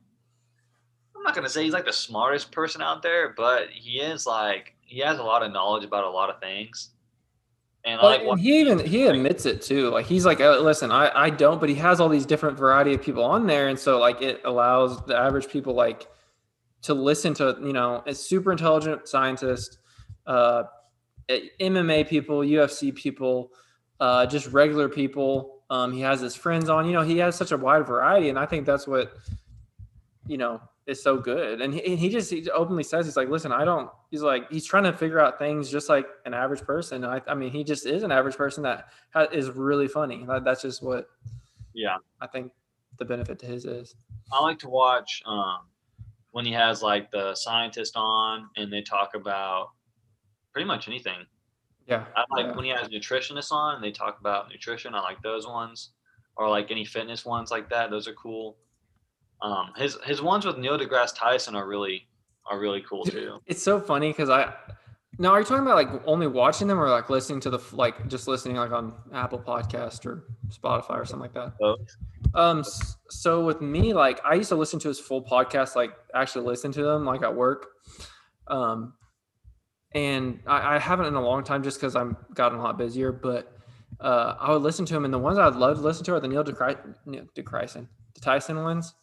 I'm 1.14 1.22
not 1.22 1.34
gonna 1.34 1.48
say 1.48 1.64
he's 1.64 1.72
like 1.72 1.84
the 1.84 1.92
smartest 1.92 2.50
person 2.50 2.82
out 2.82 3.02
there, 3.02 3.34
but 3.36 3.68
he 3.70 4.00
is 4.00 4.26
like 4.26 4.74
he 4.80 5.00
has 5.00 5.18
a 5.18 5.22
lot 5.22 5.42
of 5.42 5.52
knowledge 5.52 5.84
about 5.84 6.04
a 6.04 6.10
lot 6.10 6.30
of 6.30 6.40
things. 6.40 6.90
And 7.84 8.00
I 8.00 8.22
like 8.22 8.38
he 8.38 8.60
even 8.60 8.78
he 8.78 9.06
admits 9.06 9.44
it 9.44 9.60
too. 9.60 9.90
Like 9.90 10.06
he's 10.06 10.24
like, 10.24 10.40
uh, 10.40 10.60
listen, 10.60 10.92
I 10.92 11.10
I 11.14 11.30
don't, 11.30 11.58
but 11.58 11.68
he 11.68 11.74
has 11.76 12.00
all 12.00 12.08
these 12.08 12.26
different 12.26 12.56
variety 12.56 12.94
of 12.94 13.02
people 13.02 13.24
on 13.24 13.46
there, 13.46 13.68
and 13.68 13.78
so 13.78 13.98
like 13.98 14.22
it 14.22 14.40
allows 14.44 15.04
the 15.06 15.16
average 15.16 15.48
people 15.48 15.74
like 15.74 16.06
to 16.82 16.94
listen 16.94 17.34
to 17.34 17.56
you 17.60 17.72
know 17.72 18.02
a 18.06 18.14
super 18.14 18.52
intelligent 18.52 19.08
scientist, 19.08 19.78
uh, 20.28 20.64
MMA 21.28 22.08
people, 22.08 22.38
UFC 22.40 22.94
people, 22.94 23.50
uh, 23.98 24.26
just 24.26 24.46
regular 24.48 24.88
people. 24.88 25.62
Um, 25.68 25.92
he 25.92 26.00
has 26.02 26.20
his 26.20 26.36
friends 26.36 26.68
on. 26.68 26.86
You 26.86 26.92
know, 26.92 27.02
he 27.02 27.18
has 27.18 27.34
such 27.34 27.50
a 27.50 27.56
wide 27.56 27.86
variety, 27.86 28.28
and 28.28 28.38
I 28.38 28.46
think 28.46 28.64
that's 28.64 28.86
what 28.86 29.12
you 30.28 30.38
know 30.38 30.60
is 30.86 31.02
so 31.02 31.16
good. 31.16 31.60
And 31.60 31.72
he, 31.72 31.96
he 31.96 32.08
just 32.08 32.30
he 32.30 32.48
openly 32.50 32.82
says 32.82 33.06
he's 33.06 33.16
like, 33.16 33.28
listen, 33.28 33.52
I 33.52 33.64
don't. 33.64 33.90
He's 34.10 34.22
like 34.22 34.50
he's 34.50 34.66
trying 34.66 34.84
to 34.84 34.92
figure 34.92 35.20
out 35.20 35.38
things 35.38 35.70
just 35.70 35.88
like 35.88 36.06
an 36.24 36.34
average 36.34 36.62
person. 36.62 37.04
I, 37.04 37.20
I 37.26 37.34
mean, 37.34 37.50
he 37.50 37.64
just 37.64 37.86
is 37.86 38.02
an 38.02 38.12
average 38.12 38.36
person 38.36 38.62
that 38.64 38.88
ha- 39.14 39.28
is 39.32 39.50
really 39.50 39.88
funny. 39.88 40.24
That, 40.26 40.44
that's 40.44 40.62
just 40.62 40.82
what 40.82 41.08
yeah. 41.74 41.96
I 42.20 42.26
think 42.26 42.52
the 42.98 43.04
benefit 43.04 43.38
to 43.40 43.46
his 43.46 43.64
is. 43.64 43.94
I 44.32 44.42
like 44.42 44.58
to 44.60 44.68
watch 44.68 45.22
um, 45.26 45.60
when 46.32 46.44
he 46.44 46.52
has 46.52 46.82
like 46.82 47.10
the 47.10 47.34
scientist 47.34 47.94
on 47.96 48.48
and 48.56 48.72
they 48.72 48.82
talk 48.82 49.14
about 49.14 49.68
pretty 50.52 50.66
much 50.66 50.88
anything. 50.88 51.26
Yeah, 51.86 52.04
I 52.16 52.24
like 52.30 52.46
yeah. 52.46 52.54
when 52.54 52.64
he 52.64 52.70
has 52.70 52.88
nutritionists 52.88 53.52
on 53.52 53.76
and 53.76 53.84
they 53.84 53.90
talk 53.90 54.20
about 54.20 54.48
nutrition. 54.48 54.94
I 54.94 55.00
like 55.00 55.20
those 55.22 55.46
ones, 55.46 55.90
or 56.36 56.48
like 56.48 56.70
any 56.70 56.84
fitness 56.84 57.24
ones 57.24 57.50
like 57.50 57.68
that. 57.70 57.90
Those 57.90 58.06
are 58.08 58.14
cool. 58.14 58.56
Um, 59.42 59.72
his 59.76 59.98
his 60.04 60.22
ones 60.22 60.46
with 60.46 60.56
Neil 60.56 60.78
deGrasse 60.78 61.14
Tyson 61.16 61.54
are 61.54 61.66
really 61.66 62.06
are 62.46 62.58
really 62.58 62.82
cool 62.88 63.04
too. 63.04 63.40
It's 63.46 63.62
so 63.62 63.80
funny 63.80 64.10
because 64.10 64.30
I 64.30 64.54
now 65.18 65.32
are 65.32 65.40
you 65.40 65.44
talking 65.44 65.64
about 65.64 65.74
like 65.74 66.02
only 66.06 66.26
watching 66.26 66.68
them 66.68 66.80
or 66.80 66.88
like 66.88 67.10
listening 67.10 67.40
to 67.40 67.50
the 67.50 67.58
like 67.72 68.08
just 68.08 68.28
listening 68.28 68.56
like 68.56 68.72
on 68.72 68.94
Apple 69.12 69.38
Podcast 69.38 70.06
or 70.06 70.24
Spotify 70.48 70.96
or 70.98 71.04
something 71.04 71.20
like 71.20 71.34
that? 71.34 71.58
Both. 71.58 71.96
Um, 72.34 72.64
so 73.10 73.44
with 73.44 73.60
me, 73.60 73.92
like 73.92 74.20
I 74.24 74.34
used 74.34 74.48
to 74.48 74.56
listen 74.56 74.78
to 74.80 74.88
his 74.88 74.98
full 74.98 75.22
podcast, 75.22 75.76
like 75.76 75.92
actually 76.14 76.46
listen 76.46 76.72
to 76.72 76.82
them 76.82 77.04
like 77.04 77.22
at 77.22 77.34
work. 77.34 77.66
Um, 78.46 78.94
and 79.94 80.40
I, 80.46 80.76
I 80.76 80.78
haven't 80.78 81.06
in 81.06 81.14
a 81.14 81.20
long 81.20 81.44
time 81.44 81.62
just 81.62 81.78
because 81.78 81.94
I'm 81.94 82.16
gotten 82.34 82.58
a 82.58 82.62
lot 82.62 82.78
busier, 82.78 83.12
but 83.12 83.52
uh, 84.00 84.36
I 84.40 84.50
would 84.50 84.62
listen 84.62 84.86
to 84.86 84.96
him. 84.96 85.04
And 85.04 85.12
the 85.12 85.18
ones 85.18 85.38
I'd 85.38 85.54
love 85.54 85.76
to 85.76 85.82
listen 85.82 86.04
to 86.06 86.14
are 86.14 86.20
the 86.20 86.28
Neil 86.28 86.42
deGrasse, 86.42 86.94
Neil 87.04 87.26
deGrasse, 87.36 87.86
the 88.14 88.20
Tyson 88.20 88.62
ones. 88.62 88.94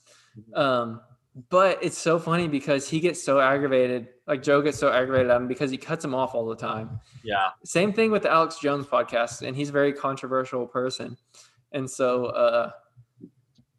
Um, 0.54 1.02
but 1.50 1.82
it's 1.82 1.98
so 1.98 2.20
funny 2.20 2.48
because 2.48 2.90
he 2.90 3.00
gets 3.00 3.22
so 3.22 3.40
aggravated, 3.40 4.08
like 4.28 4.42
Joe 4.42 4.62
gets 4.62 4.78
so 4.78 4.92
aggravated 4.92 5.30
at 5.32 5.38
him 5.38 5.48
because 5.48 5.72
he 5.72 5.78
cuts 5.78 6.04
him 6.04 6.14
off 6.14 6.36
all 6.36 6.46
the 6.48 6.56
time. 6.56 7.00
Yeah, 7.24 7.50
Same 7.64 7.94
thing 7.94 8.12
with 8.12 8.24
the 8.24 8.32
Alex 8.32 8.60
Jones 8.60 8.86
podcast, 8.86 9.48
and 9.48 9.56
he's 9.56 9.70
a 9.70 9.72
very 9.72 9.94
controversial 9.94 10.66
person, 10.68 11.18
and 11.72 11.90
so 11.90 12.26
uh, 12.26 12.72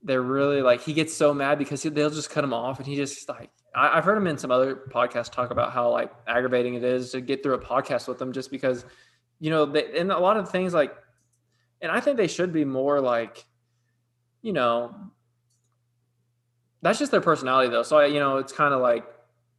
they're 0.02 0.22
really 0.22 0.62
like 0.62 0.80
he 0.80 0.92
gets 0.92 1.12
so 1.14 1.34
mad 1.34 1.58
because 1.58 1.82
they'll 1.82 2.10
just 2.10 2.30
cut 2.30 2.44
him 2.44 2.54
off, 2.54 2.78
and 2.78 2.86
he 2.86 2.96
just 2.96 3.28
like 3.28 3.50
I, 3.74 3.98
I've 3.98 4.04
heard 4.04 4.16
him 4.16 4.26
in 4.26 4.38
some 4.38 4.50
other 4.50 4.76
podcasts 4.90 5.30
talk 5.30 5.50
about 5.50 5.72
how 5.72 5.90
like 5.90 6.12
aggravating 6.26 6.74
it 6.74 6.84
is 6.84 7.10
to 7.12 7.20
get 7.20 7.42
through 7.42 7.54
a 7.54 7.58
podcast 7.58 8.08
with 8.08 8.18
them 8.18 8.32
just 8.32 8.50
because 8.50 8.84
you 9.38 9.50
know 9.50 9.66
they, 9.66 9.98
and 9.98 10.12
a 10.12 10.18
lot 10.18 10.36
of 10.36 10.50
things 10.50 10.72
like, 10.72 10.94
and 11.82 11.90
I 11.92 12.00
think 12.00 12.16
they 12.16 12.28
should 12.28 12.52
be 12.52 12.64
more 12.64 13.00
like, 13.00 13.44
you 14.40 14.52
know, 14.52 14.94
that's 16.82 16.98
just 16.98 17.10
their 17.10 17.20
personality 17.20 17.70
though. 17.70 17.82
So 17.82 17.98
I, 17.98 18.06
you 18.06 18.20
know, 18.20 18.38
it's 18.38 18.52
kind 18.52 18.74
of 18.74 18.80
like 18.80 19.04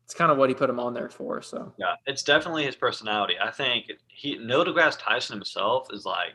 it's 0.05 0.13
kind 0.13 0.31
of 0.31 0.37
what 0.37 0.49
he 0.49 0.55
put 0.55 0.69
him 0.69 0.79
on 0.79 0.93
there 0.93 1.09
for. 1.09 1.41
So 1.41 1.73
yeah, 1.77 1.95
it's 2.05 2.23
definitely 2.23 2.65
his 2.65 2.75
personality. 2.75 3.35
I 3.41 3.51
think 3.51 3.91
he 4.07 4.37
Neil 4.37 4.65
deGrasse 4.65 4.99
Tyson 4.99 5.35
himself 5.35 5.87
is 5.91 6.05
like 6.05 6.33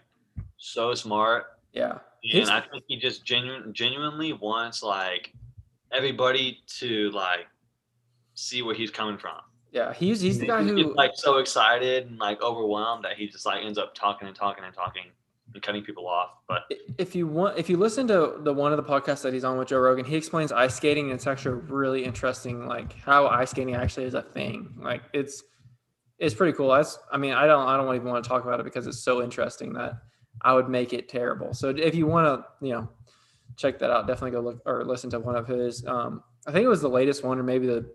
so 0.57 0.95
smart 0.95 1.47
yeah. 1.76 1.99
and 2.32 2.51
I 2.51 2.61
think 2.61 2.84
he 2.89 2.97
just 2.97 3.24
genuine, 3.24 3.72
genuinely 3.74 4.32
wants 4.32 4.82
like 4.82 5.32
everybody 5.93 6.62
to 6.78 7.11
like 7.11 7.47
see 8.34 8.62
where 8.62 8.74
he's 8.74 8.91
coming 8.91 9.18
from. 9.18 9.37
Yeah, 9.72 9.93
he's 9.93 10.22
he's 10.22 10.39
the 10.39 10.47
guy 10.47 10.62
who 10.62 10.74
gets, 10.74 10.97
like 10.97 11.12
so 11.14 11.37
excited 11.37 12.07
and 12.07 12.18
like 12.18 12.41
overwhelmed 12.41 13.05
that 13.05 13.18
he 13.18 13.28
just 13.28 13.45
like 13.45 13.62
ends 13.62 13.76
up 13.76 13.95
talking 13.95 14.26
and 14.26 14.34
talking 14.34 14.64
and 14.64 14.74
talking 14.74 15.05
and 15.57 15.62
cutting 15.62 15.82
people 15.82 16.07
off. 16.07 16.30
But 16.48 16.62
if 16.98 17.14
you 17.14 17.26
want 17.26 17.59
if 17.59 17.68
you 17.68 17.76
listen 17.76 18.07
to 18.09 18.34
the 18.40 18.52
one 18.52 18.72
of 18.72 18.76
the 18.76 18.84
podcasts 18.84 19.22
that 19.22 19.32
he's 19.32 19.44
on 19.44 19.59
with 19.59 19.68
Joe 19.68 19.78
Rogan, 19.78 20.04
he 20.04 20.16
explains 20.16 20.52
ice 20.52 20.76
skating 20.76 21.07
and 21.07 21.14
it's 21.14 21.26
actually 21.26 21.57
really 21.68 22.04
interesting 22.04 22.66
like 22.66 22.92
how 23.00 23.26
ice 23.26 23.50
skating 23.50 23.74
actually 23.74 24.07
is 24.07 24.14
a 24.14 24.22
thing. 24.22 24.74
Like 24.78 25.02
it's 25.12 25.42
it's 26.18 26.34
pretty 26.34 26.57
cool. 26.57 26.70
That's 26.70 26.98
I 27.12 27.18
mean, 27.18 27.32
I 27.32 27.46
don't 27.46 27.66
I 27.66 27.76
don't 27.76 27.94
even 27.94 28.09
want 28.09 28.22
to 28.22 28.28
talk 28.28 28.44
about 28.44 28.61
it 28.61 28.64
because 28.64 28.86
it's 28.86 29.00
so 29.00 29.22
interesting 29.22 29.72
that 29.74 29.94
I 30.42 30.52
would 30.54 30.68
make 30.68 30.92
it 30.92 31.09
terrible. 31.09 31.54
So 31.54 31.70
if 31.70 31.94
you 31.94 32.07
want 32.07 32.26
to, 32.26 32.66
you 32.66 32.72
know, 32.72 32.88
check 33.57 33.78
that 33.78 33.90
out, 33.90 34.07
definitely 34.07 34.32
go 34.32 34.40
look 34.40 34.61
or 34.66 34.84
listen 34.84 35.11
to 35.11 35.20
one 35.20 35.36
of 35.36 35.46
his. 35.46 35.84
Um, 35.86 36.22
I 36.46 36.52
think 36.52 36.64
it 36.64 36.68
was 36.68 36.80
the 36.80 36.88
latest 36.88 37.24
one, 37.24 37.38
or 37.38 37.42
maybe 37.42 37.66
the 37.66 37.90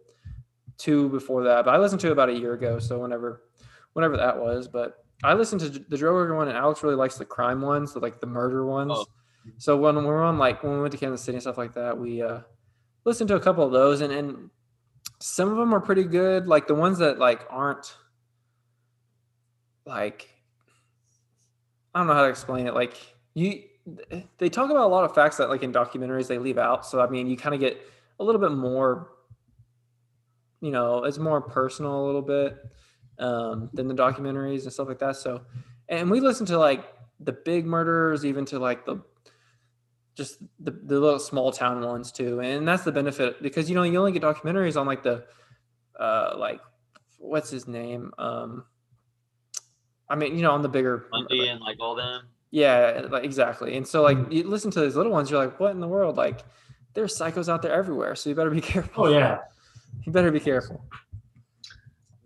two 0.78 1.10
before 1.10 1.44
that. 1.44 1.66
But 1.66 1.74
I 1.74 1.78
listened 1.78 2.02
to 2.02 2.08
it 2.08 2.12
about 2.12 2.30
a 2.30 2.34
year 2.34 2.54
ago, 2.54 2.80
so 2.80 3.00
whenever, 3.00 3.44
whenever 3.94 4.18
that 4.18 4.38
was. 4.38 4.68
But 4.68 5.06
I 5.24 5.34
listened 5.34 5.62
to 5.62 5.70
the 5.70 5.98
Joe 5.98 6.12
Rogan 6.12 6.36
one, 6.36 6.48
and 6.48 6.58
Alex 6.58 6.84
really 6.84 6.96
likes 6.96 7.18
the 7.18 7.26
crime 7.26 7.62
ones, 7.62 7.94
the, 7.94 8.00
like 8.00 8.20
the 8.20 8.28
murder 8.28 8.66
ones. 8.66 8.92
Oh. 8.96 9.06
So 9.58 9.78
when 9.78 9.96
we 9.96 10.06
we're 10.06 10.24
on 10.24 10.38
like 10.38 10.64
when 10.64 10.74
we 10.74 10.82
went 10.82 10.92
to 10.92 10.98
Kansas 10.98 11.22
City 11.22 11.36
and 11.36 11.42
stuff 11.42 11.58
like 11.58 11.74
that, 11.74 11.98
we 11.98 12.22
uh, 12.22 12.40
listened 13.06 13.28
to 13.30 13.36
a 13.36 13.40
couple 13.40 13.66
of 13.66 13.72
those, 13.72 14.02
and 14.02 14.12
and 14.12 14.50
some 15.20 15.50
of 15.50 15.58
them 15.58 15.74
are 15.74 15.80
pretty 15.80 16.04
good. 16.04 16.48
Like 16.48 16.68
the 16.68 16.76
ones 16.76 17.00
that 17.00 17.20
like 17.20 17.46
aren't 17.50 17.96
like 19.86 20.30
I 21.94 22.00
don't 22.00 22.08
know 22.08 22.14
how 22.14 22.24
to 22.24 22.30
explain 22.30 22.68
it. 22.68 22.74
Like 22.74 22.96
you, 23.34 23.64
they 24.38 24.50
talk 24.50 24.70
about 24.70 24.86
a 24.86 24.88
lot 24.88 25.04
of 25.04 25.14
facts 25.14 25.38
that 25.38 25.50
like 25.50 25.64
in 25.64 25.74
documentaries 25.74 26.28
they 26.28 26.38
leave 26.38 26.58
out. 26.58 26.86
So 26.86 27.02
I 27.02 27.10
mean, 27.10 27.28
you 27.28 27.38
kind 27.38 27.54
of 27.54 27.62
get 27.62 27.82
a 28.20 28.24
little 28.24 28.42
bit 28.42 28.52
more. 28.52 29.12
You 30.62 30.72
know, 30.72 31.04
it's 31.06 31.18
more 31.18 31.42
personal 31.42 32.04
a 32.04 32.06
little 32.06 32.22
bit 32.22 32.58
um, 33.22 33.70
than 33.74 33.88
the 33.88 33.94
documentaries 33.94 34.64
and 34.64 34.74
stuff 34.74 34.88
like 34.88 35.00
that. 35.00 35.16
So, 35.16 35.42
and 35.88 36.10
we 36.10 36.20
listen 36.20 36.46
to 36.48 36.58
like 36.58 36.86
the 37.20 37.32
big 37.32 37.66
murderers, 37.66 38.26
even 38.26 38.46
to 38.46 38.60
like 38.60 38.86
the 38.86 39.02
just 40.16 40.40
the, 40.60 40.72
the 40.72 41.00
little 41.00 41.20
small 41.20 41.52
town 41.52 41.82
ones 41.82 42.12
too. 42.12 42.42
And 42.42 42.68
that's 42.68 42.84
the 42.84 42.92
benefit 42.92 43.42
because 43.42 43.70
you 43.70 43.76
know 43.76 43.84
you 43.84 43.98
only 43.98 44.12
get 44.12 44.22
documentaries 44.22 44.80
on 44.80 44.86
like 44.86 45.04
the 45.04 45.24
uh 46.00 46.34
like 46.38 46.60
what's 47.18 47.50
his 47.50 47.68
name? 47.68 48.12
Um 48.18 48.66
I 50.10 50.16
mean, 50.16 50.36
you 50.36 50.42
know, 50.42 50.52
on 50.52 50.62
the 50.62 50.70
bigger 50.70 51.06
Monday 51.12 51.48
and 51.48 51.62
like 51.62 51.78
all 51.80 51.96
them. 51.96 52.24
yeah, 52.50 53.06
like 53.10 53.24
exactly. 53.24 53.78
And 53.78 53.88
so 53.88 54.02
like 54.02 54.18
you 54.30 54.44
listen 54.44 54.72
to 54.72 54.82
these 54.82 54.96
little 54.96 55.12
ones, 55.12 55.32
you're 55.32 55.44
like, 55.44 55.60
what 55.60 55.72
in 55.72 55.80
the 55.80 55.88
world? 55.88 56.18
Like 56.18 56.42
there's 56.94 57.18
psychos 57.18 57.48
out 57.48 57.62
there 57.62 57.72
everywhere. 57.72 58.16
So 58.16 58.30
you 58.30 58.36
better 58.36 58.50
be 58.50 58.62
careful. 58.74 59.06
Oh 59.06 59.10
yeah. 59.10 59.40
You 60.06 60.12
better 60.12 60.32
be 60.32 60.40
careful. 60.40 60.84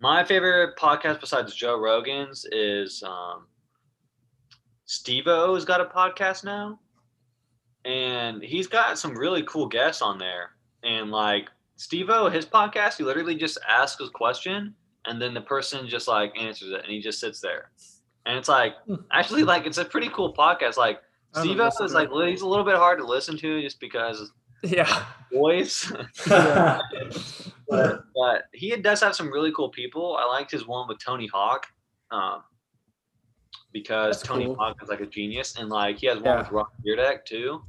My 0.00 0.24
favorite 0.24 0.76
podcast 0.76 1.20
besides 1.20 1.54
Joe 1.54 1.78
Rogan's 1.78 2.44
is 2.52 3.02
um, 3.02 3.46
Steve 4.84 5.26
O's 5.26 5.64
got 5.64 5.80
a 5.80 5.86
podcast 5.86 6.44
now, 6.44 6.78
and 7.84 8.42
he's 8.42 8.66
got 8.66 8.98
some 8.98 9.16
really 9.16 9.42
cool 9.44 9.66
guests 9.66 10.02
on 10.02 10.18
there. 10.18 10.50
And 10.82 11.10
like 11.10 11.48
Steve 11.76 12.10
O, 12.10 12.28
his 12.28 12.44
podcast, 12.46 12.98
he 12.98 13.04
literally 13.04 13.34
just 13.36 13.58
asks 13.68 14.00
a 14.02 14.08
question, 14.10 14.74
and 15.06 15.20
then 15.20 15.32
the 15.34 15.40
person 15.40 15.88
just 15.88 16.08
like 16.08 16.32
answers 16.38 16.70
it, 16.70 16.82
and 16.82 16.92
he 16.92 17.00
just 17.00 17.18
sits 17.18 17.40
there. 17.40 17.70
And 18.26 18.36
it's 18.38 18.48
like 18.48 18.74
Hmm. 18.86 18.96
actually 19.12 19.44
like 19.44 19.66
it's 19.66 19.78
a 19.78 19.84
pretty 19.84 20.08
cool 20.10 20.34
podcast. 20.34 20.76
Like 20.76 21.00
Steve 21.34 21.58
O 21.58 21.68
is 21.84 21.94
like 21.94 22.10
he's 22.28 22.42
a 22.42 22.48
little 22.48 22.64
bit 22.64 22.76
hard 22.76 22.98
to 22.98 23.04
listen 23.06 23.36
to 23.38 23.62
just 23.62 23.80
because 23.80 24.30
Yeah. 24.70 25.04
voice. 25.32 25.92
Yeah. 26.26 26.78
but, 27.68 28.04
but 28.14 28.42
he 28.52 28.74
does 28.76 29.00
have 29.00 29.14
some 29.16 29.32
really 29.32 29.52
cool 29.52 29.70
people. 29.70 30.16
I 30.18 30.24
liked 30.26 30.50
his 30.50 30.66
one 30.66 30.86
with 30.88 30.98
Tony 31.04 31.26
Hawk, 31.26 31.66
um, 32.10 32.42
because 33.72 34.16
That's 34.18 34.28
Tony 34.28 34.46
cool. 34.46 34.56
Hawk 34.56 34.76
is 34.82 34.88
like 34.88 35.00
a 35.00 35.06
genius, 35.06 35.56
and 35.56 35.68
like 35.68 35.98
he 35.98 36.06
has 36.06 36.16
one 36.18 36.24
Yeah. 36.26 36.38
with 36.38 36.50
Rob 36.50 36.68
Dyrdek 36.86 37.24
too. 37.24 37.62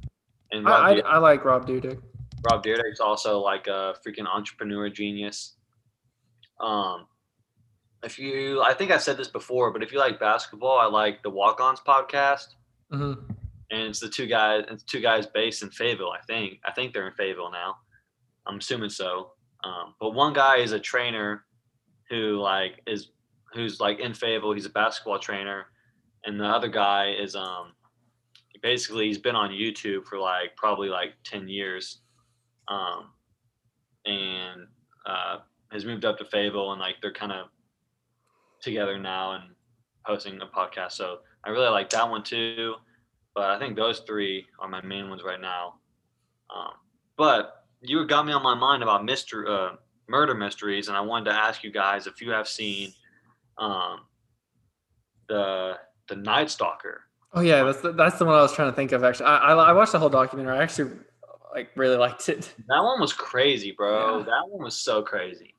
And 0.52 0.64
Rob, 0.64 0.82
I, 0.84 0.90
I, 1.00 1.14
I 1.14 1.18
like 1.18 1.44
Rob 1.44 1.66
Dyrdek. 1.66 2.00
Rob 2.50 2.64
Dyrdek's 2.64 3.00
also 3.00 3.40
like 3.40 3.66
a 3.66 3.94
freaking 4.06 4.26
entrepreneur 4.26 4.88
genius. 4.88 5.56
Um, 6.60 7.06
if 8.04 8.18
you, 8.18 8.62
I 8.62 8.74
think 8.74 8.90
I 8.92 8.98
said 8.98 9.16
this 9.16 9.28
before, 9.28 9.72
but 9.72 9.82
if 9.82 9.92
you 9.92 9.98
like 9.98 10.20
basketball, 10.20 10.78
I 10.78 10.86
like 10.86 11.22
the 11.22 11.30
Walk 11.30 11.60
Ons 11.60 11.80
podcast, 11.86 12.54
hmm 12.90 13.14
and 13.70 13.82
it's 13.82 14.00
the 14.00 14.08
two 14.08 14.26
guys, 14.26 14.64
it's 14.70 14.82
two 14.82 15.00
guys 15.00 15.26
based 15.26 15.62
in 15.62 15.70
Fayetteville. 15.70 16.12
I 16.12 16.20
think, 16.26 16.60
I 16.64 16.72
think 16.72 16.92
they're 16.92 17.08
in 17.08 17.14
Fayetteville 17.14 17.50
now. 17.50 17.76
I'm 18.46 18.58
assuming 18.58 18.90
so. 18.90 19.32
Um, 19.64 19.94
but 20.00 20.10
one 20.10 20.32
guy 20.32 20.58
is 20.58 20.72
a 20.72 20.80
trainer 20.80 21.44
who 22.08 22.38
like 22.38 22.80
is 22.86 23.10
who's 23.52 23.80
like 23.80 24.00
in 24.00 24.14
Fayetteville. 24.14 24.52
He's 24.52 24.66
a 24.66 24.70
basketball 24.70 25.18
trainer, 25.18 25.66
and 26.24 26.40
the 26.40 26.44
other 26.44 26.68
guy 26.68 27.14
is 27.18 27.34
um 27.34 27.72
basically 28.62 29.06
he's 29.06 29.18
been 29.18 29.36
on 29.36 29.50
YouTube 29.50 30.04
for 30.04 30.18
like 30.18 30.56
probably 30.56 30.88
like 30.88 31.14
ten 31.24 31.48
years, 31.48 32.00
um, 32.68 33.10
and 34.06 34.66
uh, 35.06 35.38
has 35.72 35.84
moved 35.84 36.04
up 36.04 36.18
to 36.18 36.24
Fayetteville, 36.24 36.72
and 36.72 36.80
like 36.80 36.96
they're 37.02 37.12
kind 37.12 37.32
of 37.32 37.48
together 38.60 38.98
now 38.98 39.32
and 39.32 39.44
posting 40.06 40.40
a 40.40 40.46
podcast. 40.46 40.92
So 40.92 41.18
I 41.44 41.50
really 41.50 41.68
like 41.68 41.90
that 41.90 42.08
one 42.08 42.22
too. 42.22 42.74
But 43.38 43.50
I 43.50 43.58
think 43.60 43.76
those 43.76 44.00
three 44.00 44.46
are 44.58 44.66
my 44.66 44.82
main 44.82 45.08
ones 45.08 45.22
right 45.24 45.40
now. 45.40 45.74
Um, 46.52 46.72
but 47.16 47.66
you 47.80 48.04
got 48.04 48.26
me 48.26 48.32
on 48.32 48.42
my 48.42 48.56
mind 48.56 48.82
about 48.82 49.04
mystery, 49.04 49.46
uh, 49.48 49.76
murder 50.08 50.34
mysteries, 50.34 50.88
and 50.88 50.96
I 50.96 51.02
wanted 51.02 51.26
to 51.26 51.36
ask 51.36 51.62
you 51.62 51.70
guys 51.70 52.08
if 52.08 52.20
you 52.20 52.32
have 52.32 52.48
seen 52.48 52.92
um, 53.56 54.00
the 55.28 55.76
the 56.08 56.16
Night 56.16 56.50
Stalker. 56.50 57.02
Oh 57.32 57.40
yeah, 57.40 57.62
that's 57.62 57.80
the, 57.80 57.92
that's 57.92 58.18
the 58.18 58.24
one 58.24 58.34
I 58.34 58.42
was 58.42 58.52
trying 58.52 58.72
to 58.72 58.74
think 58.74 58.90
of. 58.90 59.04
Actually, 59.04 59.26
I, 59.26 59.36
I, 59.36 59.54
I 59.68 59.72
watched 59.72 59.92
the 59.92 60.00
whole 60.00 60.08
documentary. 60.08 60.58
I 60.58 60.60
actually 60.64 60.90
like 61.54 61.70
really 61.76 61.96
liked 61.96 62.28
it. 62.28 62.52
That 62.66 62.82
one 62.82 63.00
was 63.00 63.12
crazy, 63.12 63.70
bro. 63.70 64.18
Yeah. 64.18 64.24
That 64.24 64.48
one 64.48 64.64
was 64.64 64.76
so 64.76 65.00
crazy. 65.00 65.54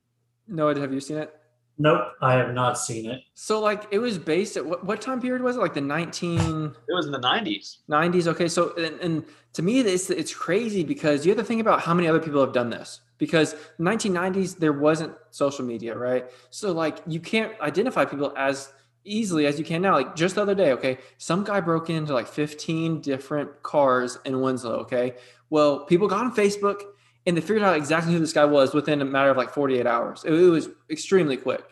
Noah, 0.49 0.77
have 0.77 0.93
you 0.93 0.99
seen 0.99 1.15
it? 1.15 1.33
Nope, 1.81 2.11
I 2.21 2.33
have 2.33 2.53
not 2.53 2.77
seen 2.77 3.09
it. 3.09 3.23
So 3.35 3.61
like 3.61 3.87
it 3.91 3.99
was 3.99 4.17
based 4.17 4.57
at 4.57 4.65
what, 4.65 4.85
what 4.85 5.01
time 5.01 5.21
period 5.21 5.41
was 5.41 5.55
it? 5.55 5.59
Like 5.61 5.73
the 5.73 5.81
19 5.81 6.75
It 6.87 6.93
was 6.93 7.05
in 7.05 7.13
the 7.13 7.19
'90s. 7.19 8.27
Okay, 8.27 8.49
so 8.49 8.75
and, 8.75 8.99
and 8.99 9.25
to 9.53 9.61
me 9.61 9.79
it's 9.79 10.09
it's 10.09 10.33
crazy 10.33 10.83
because 10.83 11.25
you 11.25 11.31
have 11.31 11.39
to 11.39 11.43
think 11.43 11.61
about 11.61 11.79
how 11.79 11.93
many 11.93 12.09
other 12.09 12.19
people 12.19 12.41
have 12.41 12.51
done 12.51 12.69
this. 12.69 12.99
Because 13.17 13.55
1990s 13.79 14.57
there 14.57 14.73
wasn't 14.73 15.13
social 15.31 15.63
media, 15.63 15.97
right? 15.97 16.25
So 16.49 16.73
like 16.73 16.99
you 17.07 17.21
can't 17.21 17.53
identify 17.61 18.03
people 18.03 18.33
as 18.35 18.73
easily 19.05 19.45
as 19.45 19.57
you 19.57 19.63
can 19.63 19.81
now. 19.81 19.93
Like 19.93 20.17
just 20.17 20.35
the 20.35 20.41
other 20.41 20.55
day, 20.55 20.73
okay, 20.73 20.97
some 21.17 21.45
guy 21.45 21.61
broke 21.61 21.89
into 21.89 22.13
like 22.13 22.27
15 22.27 22.99
different 22.99 23.63
cars 23.63 24.19
in 24.25 24.41
Winslow. 24.41 24.79
Okay, 24.79 25.15
well 25.49 25.85
people 25.85 26.09
got 26.09 26.25
on 26.25 26.35
Facebook 26.35 26.81
and 27.25 27.35
they 27.35 27.41
figured 27.41 27.63
out 27.63 27.75
exactly 27.75 28.13
who 28.13 28.19
this 28.19 28.33
guy 28.33 28.45
was 28.45 28.73
within 28.73 29.01
a 29.01 29.05
matter 29.05 29.29
of 29.29 29.37
like 29.37 29.51
48 29.51 29.85
hours. 29.85 30.23
It, 30.25 30.33
it 30.33 30.49
was 30.49 30.69
extremely 30.89 31.37
quick. 31.37 31.63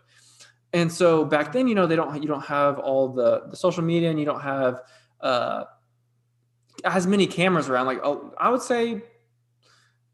And 0.74 0.92
so 0.92 1.26
back 1.26 1.54
then, 1.54 1.68
you 1.68 1.76
know, 1.76 1.88
they 1.88 1.96
don't 1.96 2.22
you 2.22 2.28
don't 2.28 2.46
have 2.46 2.80
all 2.80 3.10
the 3.10 3.44
the 3.50 3.56
social 3.56 3.84
media 3.84 4.10
and 4.10 4.20
you 4.20 4.26
don't 4.26 4.42
have 4.42 4.82
uh 5.22 5.64
as 6.84 7.08
many 7.08 7.26
cameras 7.26 7.70
around. 7.70 7.86
Like 7.86 8.00
oh, 8.04 8.34
I 8.38 8.50
would 8.50 8.62
say 8.62 9.02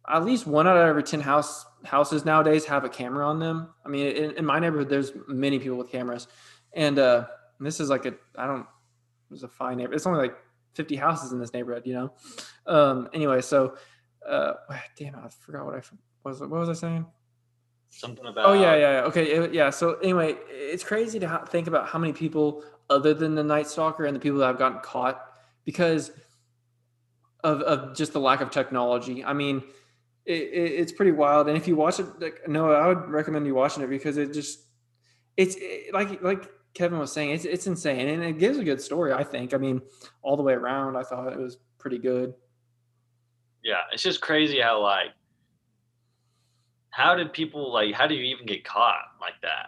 at 0.07 0.23
least 0.25 0.45
one 0.45 0.67
out 0.67 0.77
of 0.77 0.87
every 0.87 1.03
10 1.03 1.21
house 1.21 1.65
houses 1.85 2.23
nowadays 2.23 2.65
have 2.65 2.83
a 2.83 2.89
camera 2.89 3.27
on 3.27 3.39
them. 3.39 3.69
I 3.85 3.89
mean, 3.89 4.07
in, 4.15 4.31
in 4.31 4.45
my 4.45 4.59
neighborhood, 4.59 4.89
there's 4.89 5.11
many 5.27 5.59
people 5.59 5.77
with 5.77 5.91
cameras. 5.91 6.27
And 6.73 6.99
uh 6.99 7.25
this 7.59 7.79
is 7.79 7.89
like 7.89 8.05
a 8.05 8.13
I 8.37 8.45
don't 8.47 8.67
it's 9.31 9.43
a 9.43 9.47
fine 9.47 9.77
neighborhood. 9.77 9.95
It's 9.95 10.05
only 10.05 10.19
like 10.19 10.35
50 10.75 10.95
houses 10.95 11.31
in 11.31 11.39
this 11.39 11.53
neighborhood, 11.53 11.83
you 11.85 11.93
know. 11.93 12.13
Um 12.67 13.09
anyway, 13.13 13.41
so 13.41 13.75
uh 14.27 14.53
damn 14.97 15.15
I 15.15 15.29
forgot 15.29 15.65
what 15.65 15.75
I 15.75 15.81
was 16.23 16.39
what 16.39 16.49
was 16.49 16.69
I 16.69 16.73
saying? 16.73 17.05
Something 17.89 18.25
about. 18.25 18.45
Oh 18.47 18.53
yeah, 18.53 18.75
yeah, 18.75 18.91
yeah. 18.93 19.01
Okay, 19.05 19.25
it- 19.31 19.53
yeah. 19.53 19.69
So 19.69 19.95
anyway, 19.99 20.35
it's 20.49 20.83
crazy 20.83 21.19
to 21.19 21.27
ha- 21.27 21.45
think 21.45 21.67
about 21.67 21.87
how 21.87 21.99
many 21.99 22.11
people 22.13 22.63
other 22.89 23.13
than 23.13 23.35
the 23.35 23.43
Night 23.43 23.67
Stalker 23.67 24.05
and 24.05 24.15
the 24.15 24.19
people 24.19 24.39
that 24.39 24.47
have 24.47 24.57
gotten 24.57 24.79
caught 24.79 25.21
because 25.63 26.11
of 27.43 27.61
of 27.61 27.95
just 27.95 28.13
the 28.13 28.19
lack 28.19 28.41
of 28.41 28.49
technology. 28.49 29.23
I 29.23 29.33
mean, 29.33 29.63
it, 30.25 30.41
it, 30.41 30.71
it's 30.79 30.91
pretty 30.91 31.11
wild. 31.11 31.47
And 31.49 31.57
if 31.57 31.67
you 31.67 31.75
watch 31.75 31.99
it, 31.99 32.07
like, 32.19 32.47
no, 32.47 32.71
I 32.71 32.87
would 32.87 33.09
recommend 33.09 33.45
you 33.45 33.53
watching 33.53 33.83
it 33.83 33.87
because 33.87 34.17
it 34.17 34.33
just 34.33 34.59
it's 35.37 35.55
it, 35.59 35.93
like 35.93 36.21
like 36.23 36.49
Kevin 36.73 36.97
was 36.97 37.11
saying, 37.11 37.31
it's 37.31 37.45
it's 37.45 37.67
insane 37.67 38.07
and 38.07 38.23
it 38.23 38.39
gives 38.39 38.57
a 38.57 38.63
good 38.63 38.81
story. 38.81 39.13
I 39.13 39.23
think. 39.23 39.53
I 39.53 39.57
mean, 39.57 39.81
all 40.23 40.35
the 40.37 40.43
way 40.43 40.53
around, 40.53 40.95
I 40.95 41.03
thought 41.03 41.31
it 41.31 41.37
was 41.39 41.57
pretty 41.77 41.99
good. 41.99 42.33
Yeah, 43.63 43.81
it's 43.91 44.03
just 44.03 44.21
crazy 44.21 44.59
how 44.59 44.81
like. 44.81 45.11
How 46.89 47.15
did 47.15 47.33
people 47.33 47.73
like? 47.73 47.93
How 47.93 48.05
do 48.05 48.13
you 48.13 48.23
even 48.35 48.45
get 48.45 48.63
caught 48.63 49.01
like 49.19 49.33
that? 49.41 49.67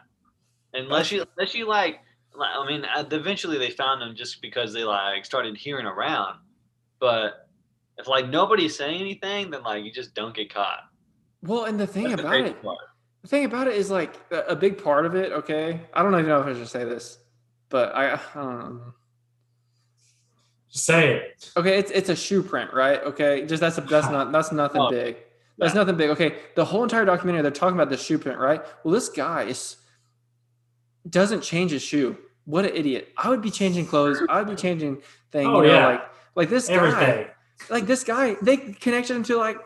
Unless 0.74 1.12
you, 1.12 1.26
unless 1.38 1.56
you 1.56 1.68
like, 1.68 2.00
like, 2.36 2.50
I 2.54 2.68
mean, 2.68 2.86
uh, 2.86 3.04
eventually 3.12 3.58
they 3.58 3.70
found 3.72 4.02
them 4.02 4.16
just 4.16 4.42
because 4.42 4.74
they 4.74 4.84
like 4.84 5.26
started 5.26 5.58
hearing 5.58 5.86
around. 5.86 6.38
But 7.00 7.48
if 7.98 8.08
like 8.08 8.30
nobody's 8.30 8.76
saying 8.76 9.00
anything, 9.00 9.50
then 9.50 9.64
like 9.64 9.84
you 9.84 9.92
just 9.92 10.14
don't 10.14 10.36
get 10.36 10.54
caught. 10.54 10.82
Well, 11.42 11.66
and 11.66 11.80
the 11.80 11.88
thing 11.88 12.10
That's 12.10 12.22
about 12.22 12.30
crazy 12.30 12.50
it, 12.50 12.62
part. 12.62 12.78
The 13.22 13.28
thing 13.28 13.46
about 13.46 13.68
it 13.68 13.76
is 13.76 13.90
like 13.90 14.20
a, 14.32 14.40
a 14.50 14.56
big 14.56 14.84
part 14.84 15.06
of 15.06 15.16
it. 15.16 15.32
Okay, 15.32 15.82
I 15.94 16.04
don't 16.04 16.14
even 16.14 16.28
know 16.28 16.42
if 16.42 16.48
I 16.48 16.54
should 16.54 16.68
say 16.68 16.84
this, 16.84 17.20
but 17.70 17.96
I, 17.96 18.14
I 18.14 18.20
don't 18.36 18.60
know. 18.60 18.94
Just 20.76 20.88
say 20.88 21.14
it. 21.16 21.52
Okay, 21.56 21.78
it's 21.80 21.90
it's 21.92 22.10
a 22.10 22.16
shoe 22.18 22.44
print, 22.44 22.74
right? 22.74 23.02
Okay, 23.02 23.46
just 23.46 23.62
that's 23.62 23.78
a, 23.78 23.82
that's 23.82 24.10
not 24.10 24.34
that's 24.34 24.52
nothing 24.52 24.82
Oh, 24.82 24.90
big. 24.90 25.16
That's 25.58 25.74
nothing 25.74 25.96
big. 25.96 26.10
Okay, 26.10 26.36
the 26.56 26.66
whole 26.66 26.84
entire 26.84 27.06
documentary 27.06 27.44
they're 27.44 27.52
talking 27.52 27.78
about 27.78 27.90
the 27.90 27.96
shoe 27.96 28.18
print, 28.18 28.38
right? 28.40 28.62
Well, 28.84 28.94
this 28.94 29.08
guy 29.08 29.44
is 29.44 29.78
doesn't 31.10 31.44
change 31.44 31.72
his 31.72 31.82
shoe. 31.82 32.18
what 32.44 32.66
an 32.66 32.76
idiot! 32.76 33.08
I 33.16 33.30
would 33.30 33.42
be 33.42 33.52
changing 33.52 33.86
clothes. 33.88 34.22
I 34.28 34.40
would 34.40 34.50
be 34.50 34.62
changing 34.62 35.02
things. 35.32 35.48
Oh, 35.48 35.62
you 35.62 35.70
know, 35.70 35.76
yeah. 35.76 35.86
like 35.88 36.02
like 36.36 36.50
this 36.50 36.68
guy, 36.68 37.30
like 37.70 37.86
this 37.86 38.04
guy. 38.04 38.36
They 38.42 38.58
connected 38.58 39.16
him 39.16 39.24
to 39.24 39.38
like 39.38 39.60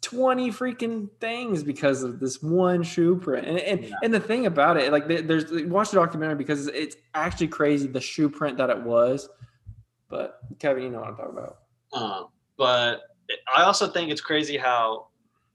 twenty 0.00 0.50
freaking 0.50 1.10
things 1.20 1.62
because 1.62 2.02
of 2.02 2.20
this 2.20 2.42
one 2.42 2.82
shoe 2.82 3.16
print. 3.16 3.46
And 3.46 3.58
and, 3.58 3.84
Yeah. 3.84 3.94
and 4.02 4.14
the 4.14 4.20
thing 4.20 4.46
about 4.46 4.78
it, 4.78 4.92
like 4.92 5.08
there's 5.08 5.52
watch 5.66 5.90
the 5.90 5.96
documentary 5.96 6.36
because 6.36 6.68
it's 6.68 6.96
actually 7.12 7.48
crazy 7.48 7.86
the 7.86 8.00
shoe 8.00 8.30
print 8.30 8.56
that 8.56 8.70
it 8.70 8.80
was. 8.80 9.28
But 10.08 10.40
Kevin, 10.58 10.82
you 10.84 10.90
know 10.90 11.00
what 11.00 11.08
I'm 11.08 11.16
talking 11.16 11.38
about. 11.38 11.58
Um, 11.92 12.28
but 12.56 13.02
I 13.54 13.62
also 13.62 13.88
think 13.88 14.10
it's 14.10 14.20
crazy 14.20 14.56
how 14.56 15.08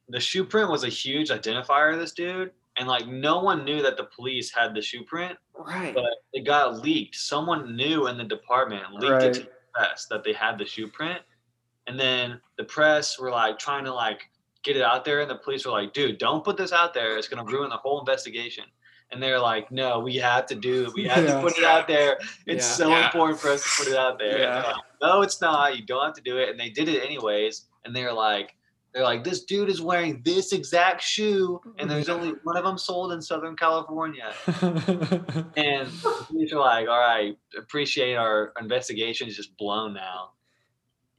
the 0.09 0.19
shoe 0.19 0.43
print 0.43 0.69
was 0.69 0.83
a 0.83 0.89
huge 0.89 1.29
identifier 1.29 1.93
of 1.93 1.99
this 1.99 2.11
dude, 2.11 2.51
and 2.77 2.87
like 2.87 3.07
no 3.07 3.39
one 3.41 3.65
knew 3.65 3.81
that 3.81 3.97
the 3.97 4.05
police 4.05 4.51
had 4.53 4.73
the 4.75 4.81
shoe 4.81 5.03
print, 5.03 5.37
Right. 5.57 5.93
but 5.93 6.05
it 6.33 6.45
got 6.45 6.81
leaked. 6.81 7.15
Someone 7.15 7.75
knew 7.75 8.07
in 8.07 8.17
the 8.17 8.23
department 8.23 8.93
leaked 8.93 9.23
it 9.23 9.33
to 9.35 9.39
the 9.41 9.49
press 9.73 10.05
that 10.07 10.23
they 10.23 10.33
had 10.33 10.57
the 10.57 10.65
shoe 10.65 10.87
print, 10.87 11.21
and 11.87 11.99
then 11.99 12.39
the 12.57 12.63
press 12.63 13.17
were 13.19 13.31
like 13.31 13.57
trying 13.57 13.85
to 13.85 13.93
like 13.93 14.29
get 14.63 14.77
it 14.77 14.83
out 14.83 15.03
there, 15.03 15.21
and 15.21 15.29
the 15.29 15.35
police 15.35 15.65
were 15.65 15.71
like, 15.71 15.93
"Dude, 15.93 16.17
don't 16.17 16.43
put 16.43 16.57
this 16.57 16.71
out 16.71 16.93
there. 16.93 17.17
It's 17.17 17.27
gonna 17.27 17.43
ruin 17.43 17.69
the 17.69 17.77
whole 17.77 17.99
investigation." 17.99 18.65
And 19.13 19.21
they're 19.21 19.39
like, 19.39 19.71
"No, 19.71 19.99
we 19.99 20.15
have 20.17 20.47
to 20.47 20.55
do 20.55 20.85
it. 20.85 20.93
We 20.95 21.03
have 21.05 21.23
Yeah. 21.23 21.35
to 21.35 21.41
put 21.41 21.57
it 21.57 21.63
out 21.63 21.87
there. 21.87 22.17
It's 22.47 22.65
Yeah. 22.67 22.85
so 22.85 22.89
Yeah. 22.89 23.05
important 23.05 23.39
for 23.39 23.49
us 23.49 23.61
to 23.63 23.69
put 23.83 23.91
it 23.93 23.97
out 23.97 24.17
there." 24.17 24.39
Yeah. 24.39 24.63
like, 24.65 24.75
no, 25.01 25.21
it's 25.21 25.39
not. 25.39 25.77
You 25.77 25.85
don't 25.85 26.03
have 26.03 26.15
to 26.15 26.21
do 26.21 26.37
it. 26.39 26.49
And 26.49 26.59
they 26.59 26.69
did 26.69 26.87
it 26.89 27.03
anyways. 27.03 27.65
And 27.85 27.95
they're 27.95 28.13
like, 28.13 28.55
they're 28.93 29.03
like, 29.03 29.23
this 29.23 29.43
dude 29.43 29.69
is 29.69 29.81
wearing 29.81 30.21
this 30.23 30.53
exact 30.53 31.01
shoe, 31.01 31.59
and 31.79 31.89
there's 31.89 32.09
only 32.09 32.29
one 32.43 32.55
of 32.57 32.63
them 32.63 32.77
sold 32.77 33.11
in 33.11 33.21
Southern 33.21 33.55
California. 33.55 34.31
And 35.55 35.87
the 35.87 36.25
police 36.27 36.53
are 36.53 36.59
like, 36.59 36.87
all 36.87 36.99
right, 36.99 37.35
appreciate 37.57 38.15
our 38.15 38.53
investigation 38.59 39.27
is 39.27 39.35
just 39.35 39.55
blown 39.57 39.93
now. 39.93 40.31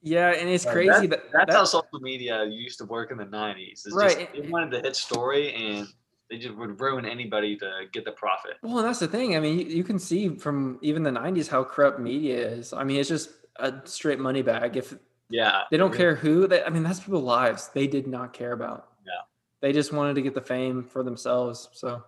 yeah, 0.02 0.30
and 0.38 0.48
it's 0.50 0.64
Yeah, 0.66 0.72
crazy 0.72 1.06
that, 1.08 1.30
That's 1.32 1.46
that- 1.46 1.52
how 1.56 1.64
social 1.64 1.98
media 2.00 2.44
used 2.44 2.78
to 2.78 2.84
work 2.84 3.10
in 3.10 3.16
the 3.18 3.24
90s. 3.24 3.86
It's 3.86 3.94
Right. 3.94 4.18
Just, 4.18 4.32
they 4.34 4.48
wanted 4.48 4.70
the 4.70 4.80
hit 4.80 4.94
story, 4.96 5.52
and 5.54 5.88
they 6.34 6.40
just 6.40 6.56
would 6.56 6.80
ruin 6.80 7.04
anybody 7.06 7.56
to 7.56 7.82
get 7.92 8.04
the 8.04 8.12
profit. 8.12 8.54
Well, 8.62 8.82
that's 8.82 8.98
the 8.98 9.06
thing. 9.08 9.36
I 9.36 9.40
mean, 9.40 9.58
you, 9.58 9.66
you 9.66 9.84
can 9.84 9.98
see 9.98 10.30
from 10.36 10.78
even 10.82 11.02
the 11.02 11.10
'90s 11.10 11.48
how 11.48 11.62
corrupt 11.64 12.00
media 12.00 12.48
is. 12.48 12.72
I 12.72 12.82
mean, 12.84 12.98
it's 12.98 13.08
just 13.08 13.30
a 13.56 13.72
straight 13.84 14.18
money 14.18 14.42
bag. 14.42 14.76
If 14.76 14.94
Yeah. 15.30 15.62
they 15.70 15.76
don't 15.76 15.94
care 15.94 16.14
who, 16.16 16.46
they, 16.48 16.62
I 16.64 16.70
mean, 16.70 16.82
that's 16.82 17.00
people's 17.00 17.22
lives. 17.24 17.70
They 17.72 17.86
did 17.86 18.06
not 18.08 18.32
care 18.32 18.52
about. 18.52 18.88
Yeah. 19.06 19.12
They 19.60 19.72
just 19.72 19.92
wanted 19.92 20.14
to 20.14 20.22
get 20.22 20.34
the 20.34 20.40
fame 20.40 20.82
for 20.82 21.02
themselves. 21.04 21.68
So 21.72 22.02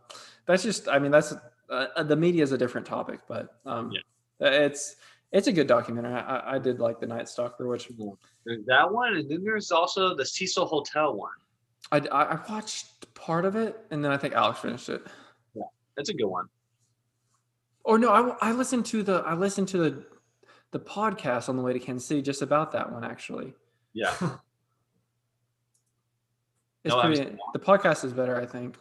that's 0.47 0.62
just. 0.62 0.89
I 0.89 0.99
mean, 0.99 1.12
that's 1.12 1.33
uh, 1.70 2.03
the 2.03 2.16
media 2.16 2.43
is 2.43 2.53
a 2.53 2.59
different 2.59 2.87
topic, 2.87 3.20
but 3.29 3.61
um, 3.64 3.93
Yeah. 3.93 4.49
it's 4.49 4.97
it's 5.33 5.47
a 5.47 5.53
good 5.53 5.66
documentary. 5.68 6.14
I, 6.14 6.20
I- 6.39 6.55
I 6.55 6.59
did 6.59 6.81
like 6.81 6.99
the 7.01 7.07
Night 7.07 7.29
Stalker, 7.29 7.68
which 7.68 7.91
There's 8.45 8.64
that 8.66 8.91
one, 8.93 9.14
and 9.16 9.31
then 9.31 9.45
there's 9.45 9.70
also 9.70 10.14
the 10.16 10.24
Cecil 10.24 10.66
Hotel 10.66 11.14
one. 11.14 11.31
I, 11.93 11.99
I 11.99 12.22
I 12.34 12.41
watched 12.51 13.14
part 13.14 13.45
of 13.45 13.57
it, 13.57 13.76
and 13.91 14.05
then 14.05 14.11
I 14.12 14.16
think 14.16 14.34
Alex 14.34 14.61
finished 14.61 14.89
it. 14.89 15.03
Yeah, 15.55 15.62
That's 15.97 16.09
a 16.11 16.14
good 16.14 16.26
one. 16.26 16.47
Or 17.84 17.99
no, 17.99 18.11
I, 18.41 18.49
I 18.49 18.53
listened 18.53 18.87
to 18.87 19.03
the 19.03 19.22
I 19.26 19.34
listened 19.34 19.68
to 19.68 19.78
the 19.78 20.05
the 20.72 20.80
podcast 20.80 21.49
on 21.49 21.57
the 21.57 21.62
way 21.62 21.72
to 21.72 21.78
Kansas 21.78 22.07
City 22.07 22.20
just 22.22 22.43
about 22.43 22.72
that 22.72 22.91
one 22.93 23.05
actually. 23.05 23.55
Yeah. 23.93 24.12
It's 26.84 26.95
No, 26.95 27.01
I 27.01 27.09
was- 27.09 27.18
pretty, 27.18 27.37
the 27.53 27.59
podcast 27.59 28.05
is 28.05 28.12
better, 28.12 28.41
I 28.41 28.47
think. 28.47 28.76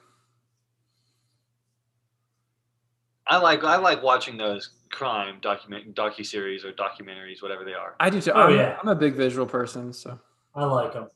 I 3.27 3.37
like 3.37 3.63
I 3.63 3.77
like 3.77 4.03
watching 4.03 4.37
those 4.37 4.69
crime 4.91 5.39
document 5.41 5.95
docu 5.95 6.23
series 6.23 6.63
or 6.63 6.71
documentaries, 6.71 7.41
whatever 7.41 7.63
they 7.65 7.73
are. 7.73 7.95
I 7.99 8.11
do 8.11 8.21
too. 8.21 8.31
Oh, 8.31 8.41
I'm, 8.41 8.55
yeah. 8.55 8.77
I'm 8.79 8.87
a 8.89 8.95
big 8.95 9.15
visual 9.15 9.47
person, 9.47 9.91
so 9.91 10.19
I 10.53 10.65
like 10.65 10.93
them. 10.93 11.07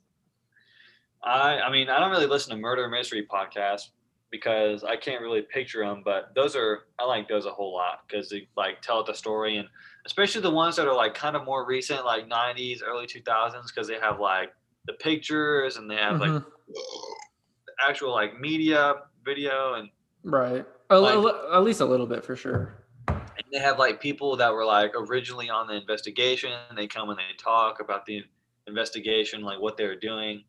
I 1.23 1.59
I 1.59 1.71
mean 1.71 1.89
I 1.89 1.99
don't 1.99 2.11
really 2.11 2.25
listen 2.27 2.51
to 2.55 2.57
murder 2.61 2.87
mystery 2.89 3.27
podcasts 3.31 3.89
because 4.31 4.83
I 4.83 4.95
can't 4.95 5.21
really 5.21 5.41
picture 5.41 5.83
them, 5.83 6.01
but 6.05 6.33
those 6.35 6.55
are 6.55 6.81
I 6.99 7.05
like 7.05 7.27
those 7.27 7.45
a 7.45 7.51
whole 7.51 7.73
lot 7.73 8.01
because 8.07 8.29
they 8.29 8.47
like 8.55 8.81
tell 8.81 9.03
the 9.03 9.13
story 9.13 9.57
and 9.57 9.67
especially 10.05 10.41
the 10.41 10.51
ones 10.51 10.75
that 10.75 10.87
are 10.87 10.95
like 10.95 11.13
kind 11.15 11.35
of 11.35 11.43
more 11.45 11.65
recent, 11.65 12.05
like 12.05 12.27
'90s, 12.29 12.81
early 12.85 13.05
2000s, 13.07 13.67
because 13.67 13.87
they 13.87 13.99
have 13.99 14.19
like 14.19 14.53
the 14.85 14.93
pictures 14.93 15.77
and 15.77 15.89
they 15.89 15.95
have 15.95 16.19
like 16.19 16.29
Mhm. 16.29 16.45
the 16.67 17.73
actual 17.87 18.11
like 18.11 18.39
media 18.39 18.95
video 19.25 19.73
and 19.75 19.89
right. 20.23 20.65
A, 20.91 20.97
like- 20.99 21.17
li- 21.17 21.33
at 21.53 21.63
least 21.63 21.81
a 21.81 21.85
little 21.85 22.07
bit 22.07 22.23
for 22.23 22.35
sure. 22.35 22.75
and 23.07 23.45
they 23.51 23.59
have 23.59 23.77
like 23.79 23.99
people 24.01 24.35
that 24.37 24.53
were 24.53 24.65
like 24.65 24.91
originally 24.95 25.49
on 25.49 25.65
the 25.67 25.73
investigation 25.73 26.51
they 26.75 26.87
come 26.87 27.09
and 27.09 27.17
they 27.17 27.35
talk 27.37 27.79
about 27.79 28.05
the 28.05 28.23
investigation 28.67 29.41
like 29.41 29.59
what 29.59 29.77
they 29.77 29.85
were 29.85 29.95
doing 29.95 30.43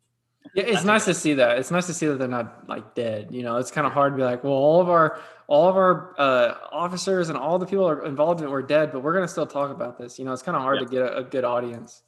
Yeah, 0.53 0.63
it's 0.63 0.83
nice 0.83 1.05
to 1.05 1.13
see 1.13 1.35
that. 1.35 1.59
It's 1.59 1.71
nice 1.71 1.85
to 1.87 1.93
see 1.93 2.07
that 2.07 2.17
they're 2.19 2.27
not 2.27 2.67
like 2.67 2.93
dead. 2.95 3.29
You 3.31 3.43
know, 3.43 3.57
it's 3.57 3.71
kind 3.71 3.87
of 3.87 3.93
hard 3.93 4.13
to 4.13 4.17
be 4.17 4.23
like, 4.23 4.43
well, 4.43 4.53
all 4.53 4.81
of 4.81 4.89
our 4.89 5.19
all 5.47 5.67
of 5.69 5.75
our 5.77 6.13
uh, 6.17 6.55
officers 6.71 7.29
and 7.29 7.37
all 7.37 7.57
the 7.59 7.65
people 7.65 7.87
are 7.87 8.05
involved 8.05 8.41
in 8.41 8.47
it 8.47 8.49
were 8.49 8.61
dead, 8.61 8.91
but 8.91 9.01
we're 9.03 9.13
gonna 9.13 9.27
still 9.27 9.45
talk 9.45 9.71
about 9.71 9.97
this. 9.97 10.17
You 10.19 10.25
know, 10.25 10.33
it's 10.33 10.41
kind 10.41 10.55
of 10.55 10.61
hard 10.63 10.79
Yeah. 10.79 10.85
to 10.85 10.91
get 10.91 11.01
a, 11.03 11.17
a 11.17 11.23
good 11.23 11.43
audience. 11.43 12.03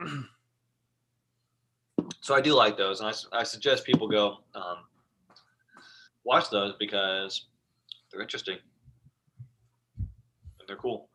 so 2.20 2.34
i 2.34 2.40
do 2.40 2.54
like 2.54 2.76
those 2.76 3.00
and 3.00 3.08
i, 3.08 3.40
I 3.40 3.42
suggest 3.42 3.84
people 3.84 4.08
go 4.08 4.38
um, 4.54 4.76
watch 6.24 6.50
those 6.50 6.74
because 6.78 7.46
they're 8.10 8.22
interesting 8.22 8.58
and 9.98 10.08
they're 10.68 10.76
cool 10.76 11.08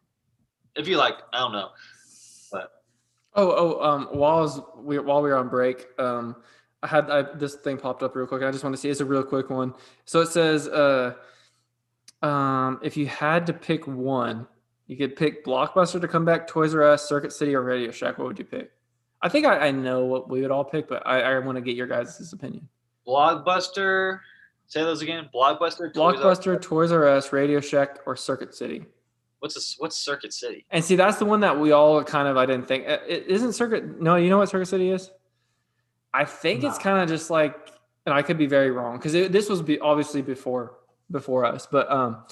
if 0.76 0.88
you 0.88 0.98
like 0.98 1.16
i 1.32 1.40
don't 1.40 1.54
know 1.54 1.70
Oh, 3.36 3.52
oh, 3.52 3.84
um, 3.84 4.08
while 4.12 4.38
I 4.38 4.42
was, 4.42 4.62
we, 4.78 5.00
while 5.00 5.22
we 5.22 5.30
were 5.30 5.38
on 5.38 5.50
break, 5.50 5.88
um, 5.98 6.36
I 6.84 6.88
had 6.88 7.10
I, 7.10 7.22
this 7.34 7.56
thing 7.56 7.78
popped 7.78 8.04
up 8.04 8.16
real 8.16 8.28
quick. 8.28 8.44
I 8.44 8.52
just 8.52 8.64
want 8.64 8.76
to 8.76 8.82
see. 8.82 8.90
It's 8.90 9.00
a 9.00 9.06
real 9.06 9.24
quick 9.24 9.50
one. 9.50 9.74
So 10.06 10.22
it 10.22 10.28
says, 10.28 10.68
uh, 10.68 11.14
um, 12.22 12.80
if 12.84 12.96
you 12.96 13.08
had 13.08 13.48
to 13.48 13.54
pick 13.54 13.88
one, 13.88 14.48
you 14.88 14.98
could 14.98 15.16
pick 15.16 15.46
Blockbuster 15.46 16.00
to 16.00 16.08
come 16.08 16.26
back, 16.26 16.48
Toys 16.48 16.76
R 16.76 16.84
Us, 16.84 17.08
Circuit 17.08 17.34
City, 17.34 17.56
or 17.56 17.62
Radio 17.64 17.90
Shack. 17.92 18.18
What 18.18 18.28
would 18.28 18.38
you 18.38 18.46
pick? 18.46 18.72
I 19.22 19.30
think 19.30 19.46
I, 19.46 19.68
I 19.68 19.72
know 19.72 20.06
what 20.06 20.30
we 20.30 20.42
would 20.42 20.52
all 20.52 20.66
pick, 20.66 20.88
but 20.88 21.06
I, 21.08 21.22
I 21.22 21.40
want 21.40 21.56
to 21.56 21.62
get 21.62 21.76
your 21.76 21.88
guys' 21.88 22.34
opinion. 22.34 22.68
blockbuster 23.08 24.20
say 24.68 24.82
those 24.82 25.02
again 25.02 25.30
blockbuster 25.34 25.94
Toys 25.94 26.20
R 26.22 26.32
Us- 26.32 26.40
Blockbuster, 26.40 26.62
Toys 26.62 26.92
R 26.92 27.08
Us, 27.08 27.32
Radio 27.32 27.60
Shack, 27.62 28.00
or 28.06 28.16
Circuit 28.16 28.54
City. 28.54 28.86
What's 29.44 29.56
this 29.56 29.76
what's 29.78 29.98
circuit 29.98 30.32
city 30.32 30.66
And 30.72 30.82
see, 30.84 30.96
that's 30.96 31.18
the 31.18 31.26
one 31.26 31.42
that 31.42 31.60
we 31.60 31.74
all 31.74 32.02
kind 32.02 32.30
of 32.30 32.38
I 32.38 32.46
didn't 32.46 32.66
think. 32.66 32.86
it- 32.88 33.26
Isn't 33.28 33.52
Circuit? 33.52 34.02
No, 34.02 34.16
you 34.16 34.30
know 34.30 34.38
what 34.38 34.48
Circuit 34.48 34.68
City 34.68 34.90
is? 34.90 35.12
I 36.14 36.24
think 36.24 36.64
it's 36.64 36.78
kind 36.78 37.00
of 37.04 37.10
just 37.10 37.30
like, 37.30 37.54
and 38.06 38.16
I 38.16 38.22
could 38.22 38.38
be 38.38 38.46
very 38.46 38.72
wrong 38.72 38.98
because 38.98 39.12
this 39.12 39.50
was 39.50 39.62
be, 39.62 39.80
obviously 39.80 40.22
before 40.22 40.78
before 41.12 41.44
us, 41.44 41.68
but 41.70 41.92
um, 41.92 42.24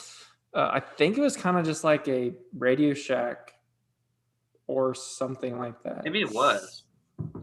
uh, 0.53 0.70
I 0.72 0.80
think 0.80 1.18
it 1.18 1.22
was 1.22 1.36
kind 1.36 1.57
of 1.57 1.66
just 1.66 1.84
like 1.84 2.07
a 2.07 2.32
Radio 2.57 2.93
Shack 2.93 3.53
or 4.68 4.93
something 4.95 5.59
like 5.59 5.84
that. 5.84 6.03
maybe 6.05 6.22
it 6.22 6.32
was 6.32 6.84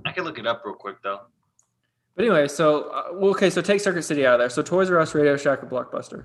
i 0.07 0.11
can 0.13 0.25
look 0.25 0.39
it 0.39 0.47
up 0.47 0.63
real 0.65 0.75
quick 0.75 0.97
though 1.03 1.21
But 2.17 2.25
anyway, 2.25 2.49
so 2.49 2.85
uh, 2.91 3.03
well, 3.13 3.31
okay, 3.33 3.51
so 3.51 3.61
take 3.61 3.81
Circuit 3.81 4.03
City 4.05 4.25
out 4.27 4.35
of 4.35 4.41
there. 4.41 4.49
So 4.51 4.63
Toys 4.63 4.91
R 4.91 4.99
Us, 4.99 5.15
Radio 5.15 5.37
Shack, 5.37 5.63
or 5.63 5.67
Blockbuster. 5.67 6.25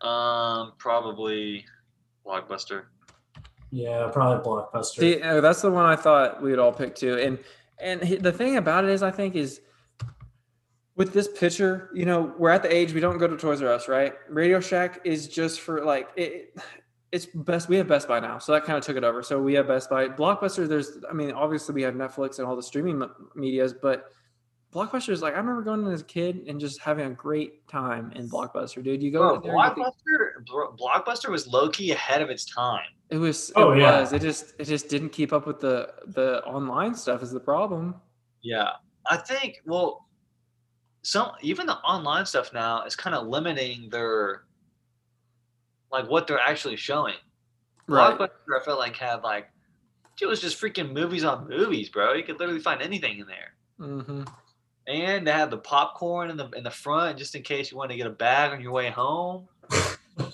Um 0.00 0.72
probably 0.78 1.64
blockbuster 2.26 2.84
Yeah, 3.70 4.08
probably 4.12 4.44
Blockbuster. 4.44 5.00
See, 5.00 5.20
uh, 5.22 5.40
that's 5.40 5.62
the 5.62 5.70
one 5.70 5.86
I 5.86 5.96
thought 5.96 6.42
we 6.42 6.50
would 6.50 6.58
all 6.58 6.72
pick 6.72 6.94
too. 6.94 7.18
And 7.18 7.38
and 7.78 8.00
the 8.22 8.32
thing 8.32 8.56
about 8.56 8.84
it 8.84 8.90
is, 8.90 9.02
I 9.02 9.10
think 9.10 9.34
is 9.34 9.60
with 10.96 11.12
this 11.12 11.28
picture, 11.28 11.90
you 11.94 12.06
know, 12.06 12.32
we're 12.38 12.50
at 12.50 12.62
the 12.62 12.74
age 12.74 12.94
we 12.94 13.00
don't 13.00 13.18
go 13.18 13.26
to 13.26 13.36
Toys 13.36 13.60
R 13.62 13.68
Us, 13.72 13.86
right? 13.88 14.14
Radio 14.30 14.60
Shack 14.60 15.00
is 15.04 15.28
just 15.28 15.60
for 15.60 15.84
like 15.84 16.08
it. 16.16 16.56
It's 17.12 17.26
best. 17.26 17.68
We 17.68 17.76
have 17.76 17.86
Best 17.86 18.08
Buy 18.08 18.18
now, 18.20 18.38
so 18.38 18.52
that 18.52 18.64
kind 18.64 18.76
of 18.76 18.84
took 18.84 18.96
it 18.96 19.04
over. 19.04 19.22
So 19.22 19.40
we 19.40 19.54
have 19.54 19.68
Best 19.68 19.88
Buy, 19.88 20.08
Blockbuster. 20.08 20.68
There's, 20.68 20.98
I 21.08 21.12
mean, 21.12 21.30
obviously 21.32 21.74
we 21.74 21.82
have 21.82 21.94
Netflix 21.94 22.38
and 22.38 22.48
all 22.48 22.56
the 22.56 22.62
streaming 22.62 23.00
m- 23.00 23.14
medias, 23.34 23.72
but 23.72 24.10
Blockbuster 24.72 25.10
is 25.10 25.22
like 25.22 25.34
I 25.34 25.38
remember 25.38 25.62
going 25.62 25.86
as 25.92 26.02
a 26.02 26.04
kid 26.04 26.44
and 26.48 26.60
just 26.60 26.80
having 26.80 27.06
a 27.06 27.10
great 27.10 27.66
time 27.68 28.12
in 28.14 28.28
Blockbuster, 28.28 28.82
dude. 28.84 29.02
You 29.02 29.10
go 29.10 29.38
Bro, 29.38 29.40
there, 29.40 29.52
blockbuster 29.54 30.46
Bro- 30.50 30.76
blockbuster 30.76 31.30
was 31.30 31.46
low-key 31.46 31.92
ahead 31.92 32.20
of 32.20 32.28
its 32.30 32.44
time 32.44 32.84
it 33.08 33.18
was, 33.18 33.50
it 33.50 33.56
Oh, 33.56 33.72
yeah. 33.72 34.00
was. 34.00 34.12
It 34.12 34.20
just, 34.20 34.54
it 34.58 34.64
just 34.64 34.88
didn't 34.88 35.10
keep 35.10 35.32
up 35.32 35.46
with 35.46 35.60
the 35.60 35.94
the 36.08 36.42
online 36.44 36.94
stuff. 36.94 37.22
Is 37.22 37.30
the 37.30 37.38
problem? 37.40 37.94
Yeah, 38.42 38.70
I 39.08 39.16
think. 39.16 39.60
Well, 39.64 40.06
some 41.02 41.30
even 41.40 41.66
the 41.66 41.76
online 41.78 42.26
stuff 42.26 42.52
now 42.52 42.82
is 42.82 42.96
kind 42.96 43.14
of 43.14 43.28
limiting 43.28 43.88
their 43.90 44.42
like 45.92 46.10
what 46.10 46.26
they're 46.26 46.40
actually 46.40 46.74
showing. 46.76 47.14
Blockbuster, 47.88 48.60
I 48.60 48.64
felt 48.64 48.80
like 48.80 48.96
had 48.96 49.22
like 49.22 49.46
it 50.20 50.26
was 50.26 50.40
just 50.40 50.60
freaking 50.60 50.92
movies 50.92 51.22
on 51.22 51.48
movies, 51.48 51.88
bro. 51.88 52.12
You 52.14 52.24
could 52.24 52.40
literally 52.40 52.60
find 52.60 52.82
anything 52.82 53.20
in 53.20 53.26
there, 53.28 53.54
Mm-hmm. 53.80 54.24
And 54.86 55.26
they 55.26 55.32
had 55.32 55.50
the 55.50 55.58
popcorn 55.58 56.30
in 56.30 56.36
the 56.36 56.48
in 56.50 56.64
the 56.64 56.70
front 56.70 57.18
just 57.18 57.34
in 57.34 57.42
case 57.42 57.70
you 57.70 57.76
want 57.76 57.90
to 57.90 57.96
get 57.96 58.06
a 58.06 58.10
bag 58.10 58.52
on 58.52 58.60
your 58.60 58.72
way 58.72 58.90
home. 58.90 59.48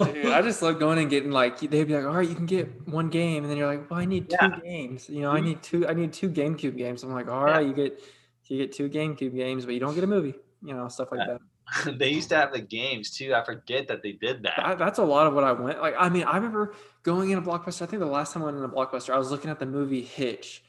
Dude, 0.05 0.27
I 0.27 0.43
just 0.43 0.63
love 0.63 0.79
going 0.79 0.99
and 0.99 1.11
getting 1.11 1.33
like 1.33 1.59
they'd 1.59 1.85
be 1.85 1.95
like, 1.95 2.05
all 2.05 2.13
right, 2.15 2.29
you 2.29 2.35
can 2.35 2.47
get 2.47 2.87
one 2.89 3.09
game, 3.09 3.43
and 3.43 3.51
then 3.51 3.59
you're 3.59 3.67
like, 3.67 3.91
well, 3.91 3.99
I 3.99 4.05
need 4.05 4.31
two 4.31 4.37
Yeah. 4.41 4.59
games. 4.63 5.09
You 5.09 5.23
know, 5.23 5.31
I 5.33 5.41
need 5.41 5.63
two. 5.63 5.89
I 5.89 5.95
need 5.95 6.13
two 6.13 6.31
GameCube 6.31 6.77
games. 6.77 7.03
I'm 7.03 7.13
like, 7.13 7.29
all 7.29 7.45
right, 7.45 7.67
you 7.67 7.73
get 7.73 8.01
you 8.47 8.59
get 8.59 8.73
two 8.73 8.89
GameCube 8.89 9.35
games, 9.35 9.65
but 9.65 9.75
you 9.75 9.81
don't 9.81 9.95
get 9.95 10.05
a 10.05 10.09
movie. 10.09 10.35
You 10.63 10.75
know, 10.75 10.89
stuff 10.89 11.09
like 11.11 11.21
Yeah. 11.27 11.39
that. 11.85 11.99
they 11.99 12.11
used 12.11 12.29
to 12.29 12.37
have 12.37 12.53
the 12.53 12.61
games 12.61 13.11
too. 13.11 13.35
I 13.35 13.43
forget 13.45 13.89
that 13.89 14.03
they 14.03 14.13
did 14.13 14.43
that. 14.43 14.55
that. 14.57 14.79
That's 14.79 14.99
a 14.99 15.05
lot 15.05 15.27
of 15.27 15.35
what 15.35 15.45
I 15.45 15.53
went. 15.53 15.81
Like, 15.81 15.95
I 15.99 16.09
mean, 16.09 16.25
I 16.25 16.37
remember 16.37 16.75
going 17.03 17.31
in 17.31 17.39
a 17.39 17.43
blockbuster. 17.43 17.83
I 17.83 17.87
think 17.87 18.01
the 18.01 18.07
last 18.07 18.35
time 18.35 18.43
I 18.43 18.47
went 18.47 18.59
in 18.59 18.65
a 18.65 18.69
blockbuster, 18.69 19.15
I 19.15 19.19
was 19.19 19.31
looking 19.31 19.51
at 19.51 19.59
the 19.59 19.67
movie 19.67 20.03
Hitch. 20.03 20.63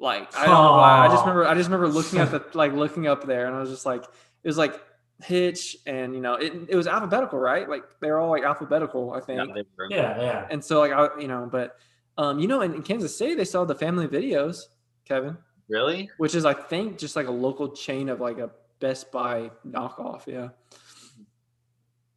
Like, 0.00 0.34
I 0.34 0.46
don't 0.46 0.54
know 0.54 0.72
why. 0.72 1.06
I 1.06 1.08
just 1.08 1.20
remember. 1.20 1.46
I 1.46 1.54
just 1.54 1.68
remember 1.68 1.88
looking 1.88 2.20
at 2.20 2.30
the 2.30 2.42
like 2.54 2.72
looking 2.72 3.06
up 3.06 3.26
there, 3.26 3.46
and 3.46 3.54
I 3.54 3.60
was 3.60 3.68
just 3.68 3.84
like, 3.84 4.02
it 4.02 4.48
was 4.48 4.56
like 4.56 4.80
Hitch, 5.22 5.76
and 5.86 6.14
you 6.14 6.22
know, 6.22 6.34
it 6.34 6.54
it 6.70 6.74
was 6.74 6.86
alphabetical, 6.86 7.38
right? 7.38 7.68
Like 7.68 7.84
they're 8.00 8.18
all 8.18 8.30
like 8.30 8.42
alphabetical, 8.42 9.12
I 9.12 9.20
think. 9.20 9.38
Yeah, 9.54 9.62
Yeah, 9.90 10.20
yeah. 10.20 10.46
And 10.50 10.64
so 10.64 10.80
like 10.80 10.92
I, 10.92 11.20
you 11.20 11.28
know, 11.28 11.46
but 11.52 11.76
um, 12.16 12.38
you 12.38 12.48
know, 12.48 12.62
in, 12.62 12.74
in 12.74 12.82
Kansas 12.82 13.14
City 13.16 13.34
they 13.34 13.44
sell 13.44 13.66
the 13.66 13.74
family 13.74 14.08
videos, 14.08 14.62
Kevin, 15.04 15.36
Really? 15.68 16.08
which 16.16 16.34
is 16.34 16.46
I 16.46 16.54
think 16.54 16.96
just 16.96 17.14
like 17.14 17.26
a 17.26 17.32
local 17.32 17.68
chain 17.68 18.08
of 18.08 18.20
like 18.20 18.38
a 18.38 18.50
Best 18.80 19.12
Buy 19.12 19.50
knockoff, 19.68 20.26
yeah. 20.26 20.48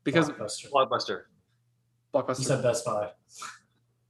Because 0.06 0.30
Blockbuster. 0.30 1.24
Blockbuster. 2.14 2.40
You 2.40 2.46
said 2.46 2.64
Best 2.64 2.86
Buy. 2.86 3.12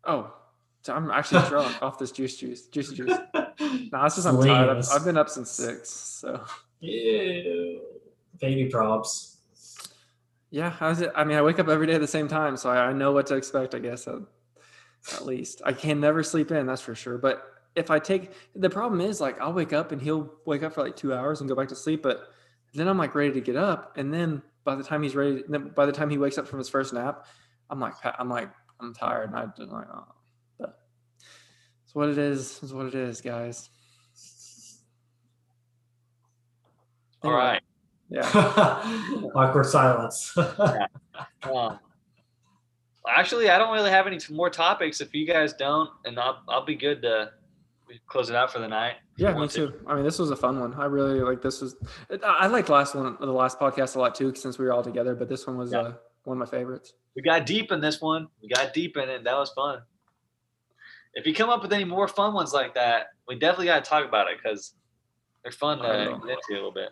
oh, 0.06 0.24
so 0.24 0.43
I'm 0.90 1.10
actually 1.12 1.48
drunk 1.48 1.82
off 1.82 1.98
this 1.98 2.12
juice 2.12 2.38
juice, 2.38 2.68
juicy 2.68 2.96
juice. 2.96 3.18
No, 3.92 4.04
it's 4.06 4.16
just 4.16 4.28
I'm 4.28 4.42
tired. 4.42 4.78
I've, 4.78 4.86
I've 4.92 5.06
been 5.06 5.18
up 5.18 5.30
since 5.30 5.52
six, 5.52 5.90
so 5.90 6.44
Ew. 6.80 7.80
Baby 8.40 8.70
props. 8.70 9.38
yeah. 10.50 10.72
how's 10.72 11.00
it? 11.02 11.12
I 11.16 11.24
mean, 11.24 11.38
I 11.38 11.42
wake 11.44 11.60
up 11.60 11.70
every 11.70 11.88
day 11.88 11.94
at 11.94 12.02
the 12.02 12.08
same 12.08 12.28
time, 12.28 12.58
so 12.58 12.70
I, 12.70 12.88
I 12.88 12.94
know 12.94 13.12
what 13.12 13.28
to 13.28 13.36
expect. 13.36 13.76
I 13.76 13.80
guess 13.80 14.08
at, 14.08 14.16
at 15.14 15.26
least 15.26 15.62
I 15.64 15.72
can 15.72 16.00
never 16.02 16.24
sleep 16.24 16.52
in. 16.52 16.66
That's 16.66 16.82
for 16.82 16.96
sure. 16.96 17.18
But 17.18 17.46
if 17.76 17.92
I 17.92 18.00
take 18.00 18.32
the 18.56 18.70
problem 18.70 19.00
is 19.02 19.22
like 19.22 19.40
I'll 19.40 19.54
wake 19.54 19.72
up 19.72 19.92
and 19.92 20.02
he'll 20.02 20.34
wake 20.46 20.64
up 20.64 20.74
for 20.74 20.84
like 20.84 20.96
two 20.96 21.14
hours 21.14 21.40
and 21.40 21.48
go 21.48 21.56
back 21.56 21.70
to 21.70 21.76
sleep, 21.76 22.02
but 22.02 22.30
then 22.74 22.88
I'm 22.88 22.98
like 22.98 23.14
ready 23.16 23.32
to 23.34 23.42
get 23.42 23.56
up, 23.56 23.98
and 23.98 24.14
then 24.14 24.42
by 24.64 24.76
the 24.76 24.84
time 24.84 25.04
he's 25.04 25.16
ready, 25.16 25.44
by 25.76 25.86
the 25.86 25.92
time 25.92 26.10
he 26.10 26.18
wakes 26.18 26.38
up 26.38 26.48
from 26.48 26.60
his 26.60 26.70
first 26.70 26.94
nap, 26.94 27.28
I'm 27.70 27.80
like 27.80 27.94
I'm 28.18 28.30
like 28.30 28.50
I'm 28.80 28.94
tired, 28.94 29.30
and 29.30 29.38
I'm 29.38 29.54
just 29.56 29.72
like 29.72 29.88
oh. 29.94 30.06
But 31.96 32.10
it's 32.10 32.10
what 32.10 32.10
it 32.10 32.18
is. 32.18 32.60
It's 32.64 32.72
what 32.72 32.86
it 32.88 32.96
is, 32.96 33.22
guys. 33.22 33.70
All 37.24 37.32
Anyway, 37.32 37.44
right. 37.44 37.62
Yeah. 38.10 39.30
Awkward 39.36 39.66
silence. 39.66 40.36
Um, 41.44 41.78
actually, 43.08 43.50
I 43.50 43.58
don't 43.60 43.72
really 43.74 43.92
have 43.92 44.08
any 44.08 44.18
more 44.32 44.50
topics. 44.50 45.00
If 45.02 45.14
you 45.14 45.28
guys 45.28 45.54
don't, 45.54 45.90
and 46.06 46.18
I'll, 46.20 46.42
I'll 46.50 46.66
be 46.66 46.76
good 46.76 47.02
to 47.04 47.32
close 48.08 48.30
it 48.30 48.36
out 48.36 48.52
for 48.52 48.60
the 48.60 48.68
night. 48.68 48.94
Yeah, 49.18 49.34
me 49.34 49.40
want 49.40 49.52
to. 49.52 49.68
too. 49.68 49.74
I 49.86 49.94
mean, 49.94 50.04
this 50.06 50.18
was 50.18 50.32
a 50.32 50.36
fun 50.36 50.60
one. 50.60 50.74
I 50.74 50.86
really 50.86 51.20
like 51.20 51.42
this 51.42 51.62
was. 51.62 51.76
I 52.10 52.16
I 52.26 52.48
liked 52.48 52.70
last 52.70 52.96
one, 52.96 53.16
the 53.20 53.28
last 53.28 53.60
podcast 53.60 53.96
a 53.96 54.00
lot 54.00 54.16
too, 54.16 54.34
since 54.36 54.58
we 54.58 54.66
were 54.66 54.74
all 54.74 54.82
together. 54.84 55.14
But 55.16 55.30
this 55.30 55.46
one 55.46 55.58
was 55.58 55.72
Yeah. 55.74 55.80
uh, 55.80 55.94
one 56.24 56.42
of 56.42 56.50
my 56.52 56.58
favorites. 56.58 56.94
We 57.16 57.22
got 57.22 57.46
deep 57.46 57.72
in 57.72 57.80
this 57.82 58.02
one. 58.02 58.28
We 58.42 58.48
got 58.50 58.74
deep 58.74 58.96
in 58.98 59.10
it. 59.10 59.24
That 59.26 59.36
was 59.38 59.52
fun. 59.52 59.82
If 61.16 61.28
you 61.28 61.34
come 61.34 61.50
up 61.50 61.62
with 61.62 61.74
any 61.74 61.86
more 61.86 62.08
fun 62.08 62.34
ones 62.34 62.54
like 62.54 62.74
that, 62.76 63.08
we 63.28 63.36
definitely 63.36 63.68
got 63.68 63.84
to 63.84 63.90
talk 63.90 64.06
about 64.06 64.28
it 64.32 64.38
because 64.42 64.74
they're 65.44 65.52
fun 65.52 65.78
to 65.80 65.84
get 65.84 66.38
into 66.38 66.40
a 66.50 66.54
little 66.54 66.72
bit. 66.72 66.90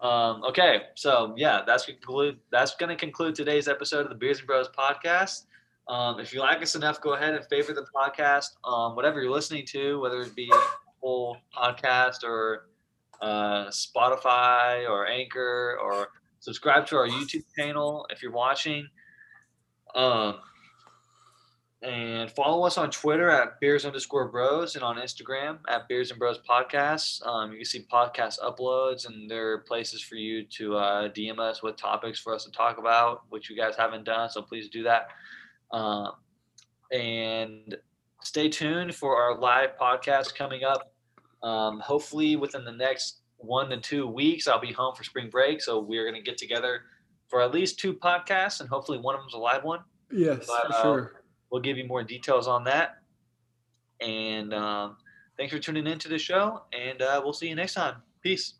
Um, 0.00 0.42
okay, 0.44 0.84
so 0.94 1.34
yeah, 1.36 1.60
that's 1.66 1.84
conclude. 1.84 2.38
That's 2.50 2.74
going 2.76 2.88
to 2.88 2.96
conclude 2.96 3.34
today's 3.34 3.68
episode 3.68 4.00
of 4.00 4.08
the 4.08 4.14
Beers 4.14 4.38
and 4.38 4.46
Bros 4.46 4.68
podcast. 4.68 5.44
Um, 5.88 6.20
if 6.20 6.32
you 6.32 6.40
like 6.40 6.62
us 6.62 6.74
enough, 6.74 7.00
go 7.00 7.14
ahead 7.14 7.34
and 7.34 7.44
favorite 7.46 7.74
the 7.74 7.86
podcast. 7.94 8.56
Um, 8.64 8.96
whatever 8.96 9.20
you're 9.20 9.30
listening 9.30 9.66
to, 9.66 10.00
whether 10.00 10.20
it 10.22 10.34
be 10.34 10.50
Apple 10.96 11.36
Podcast 11.54 12.24
or 12.24 12.68
uh, 13.20 13.66
Spotify 13.66 14.88
or 14.88 15.06
Anchor 15.06 15.78
or 15.82 16.08
subscribe 16.38 16.86
to 16.86 16.96
our 16.96 17.08
YouTube 17.08 17.44
channel 17.56 18.06
if 18.10 18.22
you're 18.22 18.32
watching. 18.32 18.88
Um, 19.94 20.36
and 21.82 22.30
follow 22.30 22.66
us 22.66 22.76
on 22.76 22.90
Twitter 22.90 23.30
at 23.30 23.58
beers 23.58 23.86
underscore 23.86 24.28
bros 24.28 24.74
and 24.74 24.84
on 24.84 24.96
Instagram 24.96 25.58
at 25.68 25.88
beers 25.88 26.10
and 26.10 26.18
bros 26.18 26.38
podcasts. 26.46 27.26
Um, 27.26 27.52
you 27.52 27.58
can 27.58 27.64
see 27.64 27.86
podcast 27.90 28.38
uploads 28.40 29.06
and 29.06 29.30
there 29.30 29.52
are 29.52 29.58
places 29.58 30.02
for 30.02 30.16
you 30.16 30.44
to 30.44 30.76
uh, 30.76 31.08
DM 31.08 31.38
us 31.38 31.62
with 31.62 31.76
topics 31.76 32.20
for 32.20 32.34
us 32.34 32.44
to 32.44 32.50
talk 32.50 32.76
about, 32.76 33.22
which 33.30 33.48
you 33.48 33.56
guys 33.56 33.76
haven't 33.76 34.04
done. 34.04 34.28
So 34.28 34.42
please 34.42 34.68
do 34.68 34.82
that. 34.82 35.08
Um, 35.70 36.12
and 36.92 37.76
stay 38.22 38.50
tuned 38.50 38.94
for 38.94 39.16
our 39.16 39.38
live 39.38 39.70
podcast 39.80 40.34
coming 40.34 40.64
up. 40.64 40.92
Um, 41.42 41.80
hopefully 41.80 42.36
within 42.36 42.66
the 42.66 42.72
next 42.72 43.20
one 43.38 43.70
to 43.70 43.78
two 43.78 44.06
weeks, 44.06 44.46
I'll 44.46 44.60
be 44.60 44.72
home 44.72 44.94
for 44.94 45.04
spring 45.04 45.30
break. 45.30 45.62
So 45.62 45.80
we're 45.80 46.04
going 46.04 46.22
to 46.22 46.28
get 46.28 46.36
together 46.36 46.82
for 47.28 47.40
at 47.40 47.52
least 47.52 47.78
two 47.78 47.94
podcasts 47.94 48.60
and 48.60 48.68
hopefully 48.68 48.98
one 48.98 49.14
of 49.14 49.22
them's 49.22 49.32
a 49.32 49.38
live 49.38 49.64
one. 49.64 49.80
Yes, 50.12 50.46
But, 50.46 50.66
for 50.66 50.74
uh, 50.74 50.82
sure. 50.82 51.19
We'll 51.50 51.62
give 51.62 51.76
you 51.76 51.86
more 51.86 52.02
details 52.02 52.46
on 52.48 52.64
that. 52.64 52.98
And 54.00 54.54
um, 54.54 54.96
thanks 55.36 55.52
for 55.52 55.58
tuning 55.58 55.86
into 55.86 56.08
the 56.08 56.18
show, 56.18 56.62
and 56.72 57.02
uh, 57.02 57.20
we'll 57.22 57.32
see 57.32 57.48
you 57.48 57.54
next 57.54 57.74
time. 57.74 57.96
Peace. 58.22 58.54